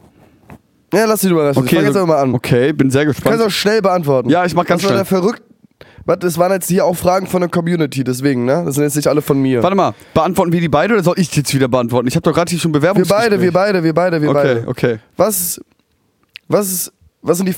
Ja, 0.95 1.05
lass 1.05 1.21
dich 1.21 1.31
überraschen. 1.31 1.63
Okay, 1.63 1.71
ich 1.75 1.77
fang 1.79 1.87
jetzt 1.87 1.97
aber 1.97 2.07
mal 2.07 2.23
an. 2.23 2.35
Okay, 2.35 2.73
bin 2.73 2.91
sehr 2.91 3.03
Du 3.05 3.09
kannst 3.13 3.23
gespannt. 3.25 3.43
auch 3.43 3.51
schnell 3.51 3.83
beantworten. 3.83 4.31
Ja, 4.31 4.45
ich 4.45 4.55
mach 4.55 4.65
ganz 4.65 4.83
das 4.83 4.91
war 4.91 4.97
schnell. 5.05 5.05
der 5.21 5.21
verrückt. 5.23 5.43
Warte, 6.07 6.25
das 6.25 6.39
waren 6.39 6.53
jetzt 6.53 6.69
hier 6.69 6.85
auch 6.85 6.95
Fragen 6.97 7.27
von 7.27 7.41
der 7.41 7.51
Community, 7.51 8.05
deswegen, 8.05 8.45
ne? 8.45 8.63
Das 8.65 8.77
sind 8.77 8.85
jetzt 8.85 8.95
nicht 8.95 9.09
alle 9.09 9.21
von 9.21 9.43
mir. 9.43 9.61
Warte 9.65 9.75
mal, 9.77 9.93
beantworten 10.15 10.53
wir 10.53 10.61
die 10.61 10.69
beide 10.69 10.95
oder 10.95 11.03
soll 11.03 11.19
ich 11.19 11.35
jetzt 11.35 11.53
wieder 11.53 11.67
beantworten? 11.67 12.07
Ich 12.07 12.15
habe 12.15 12.23
doch 12.23 12.33
gerade 12.33 12.49
hier 12.49 12.61
schon 12.61 12.73
wir 12.73 12.79
Bewerbungsgespräch. 12.79 13.25
beide, 13.31 13.41
wir 13.43 13.53
beide, 13.53 13.83
wir 13.83 13.93
beide, 13.93 14.23
wir 14.23 14.31
Okay, 14.31 14.55
beide. 14.55 14.69
okay. 14.69 14.99
Was, 15.17 15.61
was 16.47 16.69
ist, 16.73 16.93
was 17.23 17.39
sind 17.39 17.49
die, 17.49 17.55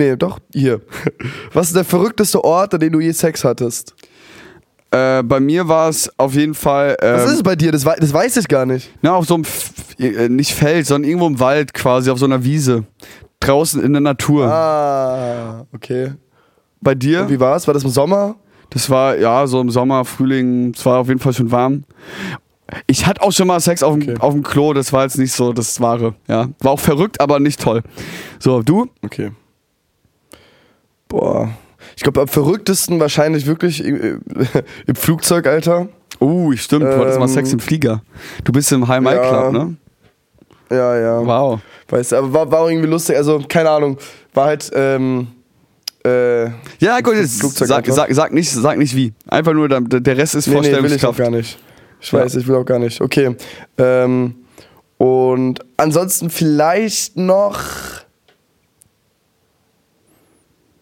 nee, 0.00 0.16
doch, 0.16 0.38
hier. 0.52 0.80
Was 1.52 1.68
ist 1.68 1.76
der 1.76 1.84
verrückteste 1.84 2.42
Ort, 2.42 2.74
an 2.74 2.80
dem 2.80 2.92
du 2.92 3.00
je 3.00 3.12
Sex 3.12 3.44
hattest? 3.44 3.94
Äh, 4.90 5.22
bei 5.22 5.38
mir 5.38 5.68
war 5.68 5.88
es 5.88 6.10
auf 6.18 6.34
jeden 6.34 6.54
Fall. 6.54 6.96
Was 7.00 7.22
ähm, 7.22 7.28
ist 7.28 7.34
es 7.34 7.42
bei 7.42 7.54
dir? 7.54 7.70
Das, 7.70 7.84
das 7.84 8.12
weiß 8.12 8.36
ich 8.38 8.48
gar 8.48 8.66
nicht. 8.66 8.90
Na, 9.02 9.14
auf 9.14 9.26
so 9.26 9.34
einem, 9.34 9.44
F 9.44 9.72
äh, 9.98 10.28
nicht 10.28 10.52
Feld, 10.52 10.86
sondern 10.86 11.08
irgendwo 11.08 11.28
im 11.28 11.38
Wald 11.38 11.74
quasi, 11.74 12.10
auf 12.10 12.18
so 12.18 12.24
einer 12.24 12.42
Wiese. 12.42 12.84
Draußen 13.38 13.82
in 13.82 13.92
der 13.92 14.00
Natur. 14.00 14.46
Ah, 14.46 15.66
okay. 15.72 16.12
Bei 16.80 16.94
dir? 16.94 17.22
Und 17.22 17.30
wie 17.30 17.38
war's? 17.38 17.66
War 17.66 17.74
das 17.74 17.84
im 17.84 17.90
Sommer? 17.90 18.36
Das 18.70 18.88
war, 18.90 19.16
ja, 19.16 19.46
so 19.46 19.60
im 19.60 19.70
Sommer, 19.70 20.04
Frühling, 20.04 20.72
es 20.74 20.84
war 20.86 21.00
auf 21.00 21.08
jeden 21.08 21.20
Fall 21.20 21.32
schon 21.34 21.50
warm. 21.50 21.84
Ich 22.86 23.06
hatte 23.06 23.22
auch 23.22 23.32
schon 23.32 23.48
mal 23.48 23.60
Sex 23.60 23.82
auf 23.82 23.94
dem, 23.94 24.02
Okay. 24.02 24.16
auf 24.20 24.32
dem 24.32 24.42
Klo, 24.42 24.72
das 24.72 24.92
war 24.92 25.02
jetzt 25.02 25.18
nicht 25.18 25.32
so 25.32 25.52
das 25.52 25.80
Wahre. 25.80 26.14
Ja. 26.28 26.48
War 26.60 26.72
auch 26.72 26.80
verrückt, 26.80 27.20
aber 27.20 27.40
nicht 27.40 27.60
toll. 27.60 27.82
So, 28.38 28.62
du? 28.62 28.86
Okay. 29.02 29.30
Boah. 31.10 31.50
Ich 31.96 32.02
glaube, 32.02 32.22
am 32.22 32.28
verrücktesten 32.28 32.98
wahrscheinlich 33.00 33.46
wirklich 33.46 33.84
im, 33.84 34.20
im 34.86 34.94
Flugzeug, 34.94 35.46
Alter. 35.46 35.88
Uh, 36.20 36.54
stimmt, 36.56 36.84
du 36.84 36.98
hattest 36.98 37.18
mal 37.18 37.26
Ähm, 37.26 37.34
Sex 37.34 37.52
im 37.52 37.60
Flieger. 37.60 38.02
Du 38.44 38.52
bist 38.52 38.70
im 38.72 38.86
High 38.88 39.00
Mile 39.00 39.16
ja. 39.16 39.28
Club, 39.28 39.52
ne? 39.52 39.76
Ja, 40.70 40.98
ja. 40.98 41.26
Wow. 41.26 41.60
Weißt 41.88 42.12
du, 42.12 42.16
aber 42.16 42.32
war, 42.32 42.50
war 42.52 42.70
irgendwie 42.70 42.88
lustig. 42.88 43.16
Also, 43.16 43.42
keine 43.48 43.70
Ahnung. 43.70 43.98
War 44.34 44.46
halt, 44.46 44.70
ähm, 44.74 45.26
äh, 46.04 46.44
Ja, 46.78 47.00
gut, 47.02 47.14
jetzt 47.16 47.38
sag, 47.40 47.86
sag, 47.86 48.12
sag, 48.12 48.32
nicht, 48.32 48.50
sag 48.50 48.78
nicht 48.78 48.94
wie. 48.94 49.12
Einfach 49.28 49.52
nur, 49.52 49.68
der, 49.68 49.80
der 49.80 50.16
Rest 50.16 50.34
ist 50.36 50.46
nee, 50.46 50.54
nee, 50.60 50.82
will 50.82 50.92
ich 50.92 51.04
auch 51.04 51.14
Vorstellungskraft. 51.14 51.18
gar 51.18 51.30
nicht. 51.30 51.58
Ich 52.00 52.12
Ja. 52.12 52.20
weiß, 52.20 52.34
ich 52.36 52.46
will 52.46 52.56
auch 52.56 52.64
gar 52.64 52.78
nicht. 52.78 53.00
Okay. 53.00 53.34
Ähm, 53.78 54.34
und 54.98 55.60
ansonsten 55.76 56.30
vielleicht 56.30 57.16
noch. 57.16 57.58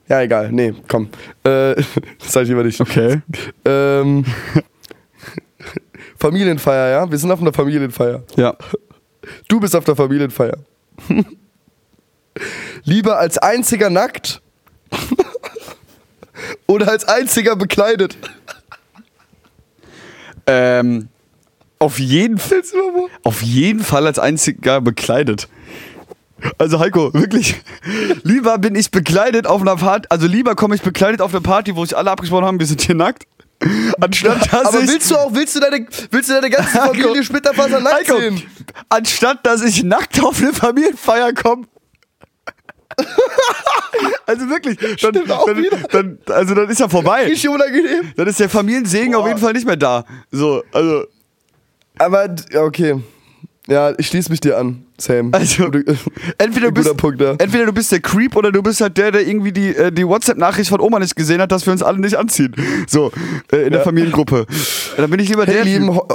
Ja, 0.08 0.22
egal. 0.22 0.50
Nee, 0.52 0.74
komm. 0.88 1.08
Äh, 1.44 1.74
das 2.18 2.32
sag 2.32 2.42
ich 2.42 2.48
lieber 2.48 2.64
nicht. 2.64 2.80
Okay. 2.80 3.20
Ähm, 3.64 4.24
Familienfeier, 6.18 6.90
ja? 6.90 7.10
Wir 7.10 7.18
sind 7.18 7.30
auf 7.30 7.40
einer 7.40 7.52
Familienfeier. 7.52 8.22
Ja. 8.36 8.56
Du 9.48 9.60
bist 9.60 9.76
auf 9.76 9.84
der 9.84 9.96
Familienfeier. 9.96 10.56
Lieber 12.84 13.18
als 13.18 13.36
einziger 13.38 13.90
nackt 13.90 14.40
oder 16.66 16.88
als 16.88 17.04
einziger 17.06 17.56
bekleidet? 17.56 18.16
Ähm, 20.46 21.08
auf 21.78 21.98
jeden 21.98 22.38
Fall. 22.38 22.62
Auf 23.22 23.42
jeden 23.42 23.80
Fall 23.80 24.06
als 24.06 24.18
einziger 24.18 24.80
bekleidet. 24.80 25.48
Also 26.58 26.78
Heiko, 26.78 27.12
wirklich, 27.14 27.56
lieber 28.22 28.58
bin 28.58 28.74
ich 28.74 28.90
bekleidet 28.90 29.46
auf 29.46 29.60
einer 29.60 29.76
Party, 29.76 30.06
also 30.10 30.26
lieber 30.26 30.54
komme 30.54 30.74
ich 30.74 30.82
bekleidet 30.82 31.20
auf 31.20 31.32
eine 31.32 31.40
Party, 31.40 31.74
wo 31.74 31.84
sich 31.84 31.96
alle 31.96 32.10
abgesprochen 32.10 32.44
haben, 32.44 32.58
wir 32.60 32.66
sind 32.66 32.80
hier 32.80 32.94
nackt, 32.94 33.24
anstatt 34.00 34.52
dass 34.52 34.66
Aber 34.66 34.80
ich... 34.80 34.88
willst 34.88 35.10
du 35.10 35.16
auch, 35.16 35.34
willst 35.34 35.56
du 35.56 35.60
deine, 35.60 35.86
willst 36.10 36.28
du 36.28 36.34
deine 36.34 36.50
ganze 36.50 36.78
Familie 36.78 37.10
Heiko, 37.10 37.22
Splitterfaser 37.22 37.80
nackt 37.80 37.94
Heiko, 38.08 38.18
sehen? 38.20 38.42
anstatt 38.88 39.44
dass 39.46 39.62
ich 39.62 39.82
nackt 39.82 40.22
auf 40.22 40.40
eine 40.40 40.52
Familienfeier 40.52 41.32
komme. 41.32 41.66
also 44.26 44.48
wirklich, 44.48 44.78
dann, 44.78 44.98
Stimmt 44.98 45.30
auch 45.30 45.46
dann, 45.46 45.56
wieder. 45.58 45.76
dann, 45.90 46.18
also 46.28 46.54
dann 46.54 46.68
ist 46.68 46.80
ja 46.80 46.88
vorbei. 46.88 47.24
Richtig 47.24 47.48
unangenehm. 47.48 48.12
Dann 48.16 48.26
ist 48.26 48.40
der 48.40 48.48
Familiensegen 48.48 49.14
auf 49.14 49.22
Boah. 49.22 49.28
jeden 49.28 49.40
Fall 49.40 49.52
nicht 49.52 49.66
mehr 49.66 49.76
da. 49.76 50.04
So, 50.30 50.62
also, 50.72 51.04
Aber, 51.98 52.34
okay. 52.56 53.00
Ja, 53.68 53.92
ich 53.98 54.06
schließe 54.06 54.30
mich 54.30 54.40
dir 54.40 54.56
an, 54.56 54.82
Sam. 54.96 55.28
Also, 55.32 55.64
entweder 56.38 56.68
du, 56.68 56.72
bist, 56.72 56.96
Punkt, 56.96 57.20
ja. 57.20 57.32
entweder 57.32 57.66
du 57.66 57.72
bist 57.72 57.92
der 57.92 58.00
Creep 58.00 58.34
oder 58.34 58.50
du 58.50 58.62
bist 58.62 58.80
halt 58.80 58.96
der, 58.96 59.10
der 59.12 59.26
irgendwie 59.26 59.52
die, 59.52 59.76
äh, 59.76 59.92
die 59.92 60.06
WhatsApp-Nachricht 60.06 60.70
von 60.70 60.80
Oma 60.80 60.98
nicht 60.98 61.14
gesehen 61.14 61.40
hat, 61.42 61.52
dass 61.52 61.66
wir 61.66 61.72
uns 61.74 61.82
alle 61.82 61.98
nicht 61.98 62.16
anziehen. 62.16 62.54
So, 62.86 63.12
äh, 63.52 63.64
in 63.64 63.70
der 63.70 63.80
Ja. 63.80 63.84
Familiengruppe. 63.84 64.46
Dann 64.96 65.10
bin 65.10 65.20
ich 65.20 65.28
lieber 65.28 65.44
Hey, 65.44 65.54
der 65.54 65.64
Lieben, 65.64 65.94
ho 65.94 66.08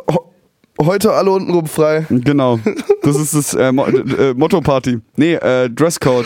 heute 0.81 1.13
alle 1.13 1.29
untenrum 1.29 1.67
frei. 1.67 2.07
Genau. 2.09 2.59
Das 3.03 3.15
ist 3.17 3.35
das 3.35 3.53
äh, 3.53 3.71
Mo 3.71 3.85
äh, 3.85 4.33
Motto-Party. 4.33 4.99
Nee, 5.15 5.35
äh, 5.35 5.69
Dresscode. 5.69 6.25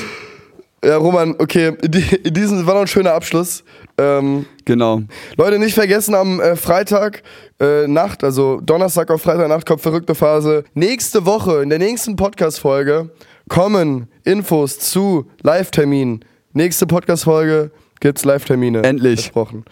Ja, 0.86 0.95
Roman, 0.95 1.36
okay, 1.39 1.73
in, 1.82 1.91
die, 1.91 2.05
in 2.23 2.34
diesem 2.34 2.65
war 2.65 2.75
noch 2.75 2.82
ein 2.82 2.88
schöner 2.88 3.13
Abschluss. 3.13 3.63
Ähm, 3.97 4.45
Genau. 4.65 5.01
Leute, 5.37 5.59
nicht 5.59 5.73
vergessen, 5.73 6.13
am 6.13 6.39
äh, 6.39 6.55
Freitag 6.55 7.23
äh, 7.59 7.87
Nacht, 7.87 8.23
also 8.23 8.59
Donnerstag 8.61 9.09
auf 9.09 9.21
Freitag 9.21 9.47
Nacht 9.47 9.65
kommt 9.65 9.81
verrückte 9.81 10.13
Phase. 10.13 10.65
Nächste 10.73 11.25
Woche, 11.25 11.61
in 11.63 11.69
der 11.69 11.79
nächsten 11.79 12.15
Podcast-Folge, 12.15 13.09
kommen 13.49 14.07
Infos 14.23 14.77
zu 14.79 15.27
Live-Terminen. 15.41 16.25
Nächste 16.53 16.85
Podcast-Folge 16.85 17.71
gibt's 17.99 18.25
Live-Termine. 18.25 18.83
Endlich. 18.83 19.21
Versprochen. 19.21 19.63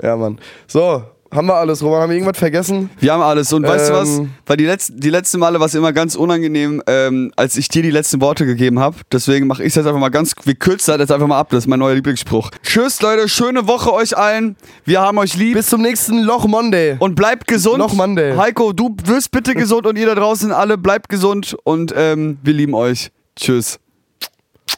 Ja, 0.00 0.16
Mann. 0.16 0.38
So, 0.68 1.02
haben 1.30 1.46
wir 1.46 1.56
alles, 1.56 1.82
Roman? 1.82 2.02
Haben 2.02 2.10
wir 2.10 2.16
irgendwas 2.16 2.38
vergessen? 2.38 2.88
Wir 3.00 3.12
haben 3.12 3.22
alles. 3.22 3.52
Und 3.52 3.66
weißt 3.66 3.90
du 3.90 3.92
was? 3.94 4.18
Ähm. 4.18 4.30
Weil 4.46 4.56
die, 4.56 4.64
letzten, 4.64 4.98
die 4.98 5.10
letzten 5.10 5.38
Male 5.38 5.60
war 5.60 5.66
es 5.66 5.74
immer 5.74 5.92
ganz 5.92 6.14
unangenehm, 6.14 6.82
ähm, 6.86 7.32
als 7.36 7.56
ich 7.56 7.68
dir 7.68 7.82
die 7.82 7.90
letzten 7.90 8.20
Worte 8.20 8.46
gegeben 8.46 8.78
habe. 8.78 8.96
Deswegen 9.12 9.46
mache 9.46 9.62
ich 9.62 9.68
es 9.68 9.74
jetzt 9.74 9.86
einfach 9.86 10.00
mal 10.00 10.08
ganz, 10.08 10.34
wir 10.44 10.54
kürzen 10.54 10.92
das 10.92 11.00
jetzt 11.00 11.12
einfach 11.12 11.26
mal 11.26 11.38
ab. 11.38 11.48
Das 11.50 11.64
ist 11.64 11.66
mein 11.66 11.80
neuer 11.80 11.94
Lieblingsspruch. 11.94 12.50
Tschüss, 12.62 13.02
Leute. 13.02 13.28
Schöne 13.28 13.66
Woche 13.66 13.92
euch 13.92 14.16
allen. 14.16 14.56
Wir 14.84 15.00
haben 15.00 15.18
euch 15.18 15.34
lieb. 15.36 15.54
Bis 15.54 15.66
zum 15.66 15.82
nächsten 15.82 16.22
Loch 16.22 16.46
Monday. 16.46 16.96
und 16.98 17.14
bleibt 17.14 17.46
gesund. 17.46 17.78
Noch 17.78 17.92
Monday. 17.92 18.34
Heiko, 18.36 18.72
du 18.72 18.96
wirst 19.04 19.30
bitte 19.30 19.54
gesund 19.54 19.86
und 19.86 19.98
ihr 19.98 20.06
da 20.06 20.14
draußen 20.14 20.50
alle 20.50 20.78
bleibt 20.78 21.08
gesund 21.08 21.56
und 21.64 21.92
ähm, 21.96 22.38
wir 22.42 22.54
lieben 22.54 22.74
euch. 22.74 23.10
Tschüss. 23.36 23.78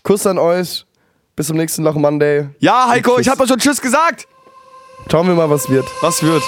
Kuss 0.02 0.26
an 0.26 0.38
euch. 0.38 0.84
Bis 1.36 1.46
zum 1.46 1.56
nächsten 1.56 1.84
Loch 1.84 1.94
Monday. 1.94 2.48
Ja, 2.58 2.88
Heiko, 2.88 3.18
ich 3.18 3.28
habe 3.28 3.38
doch 3.38 3.48
schon 3.48 3.58
Tschüss 3.58 3.80
gesagt. 3.80 4.26
Schauen 5.08 5.26
wir 5.26 5.34
mal, 5.34 5.50
was 5.50 5.68
wird. 5.68 5.86
Was 6.02 6.22
wird? 6.22 6.42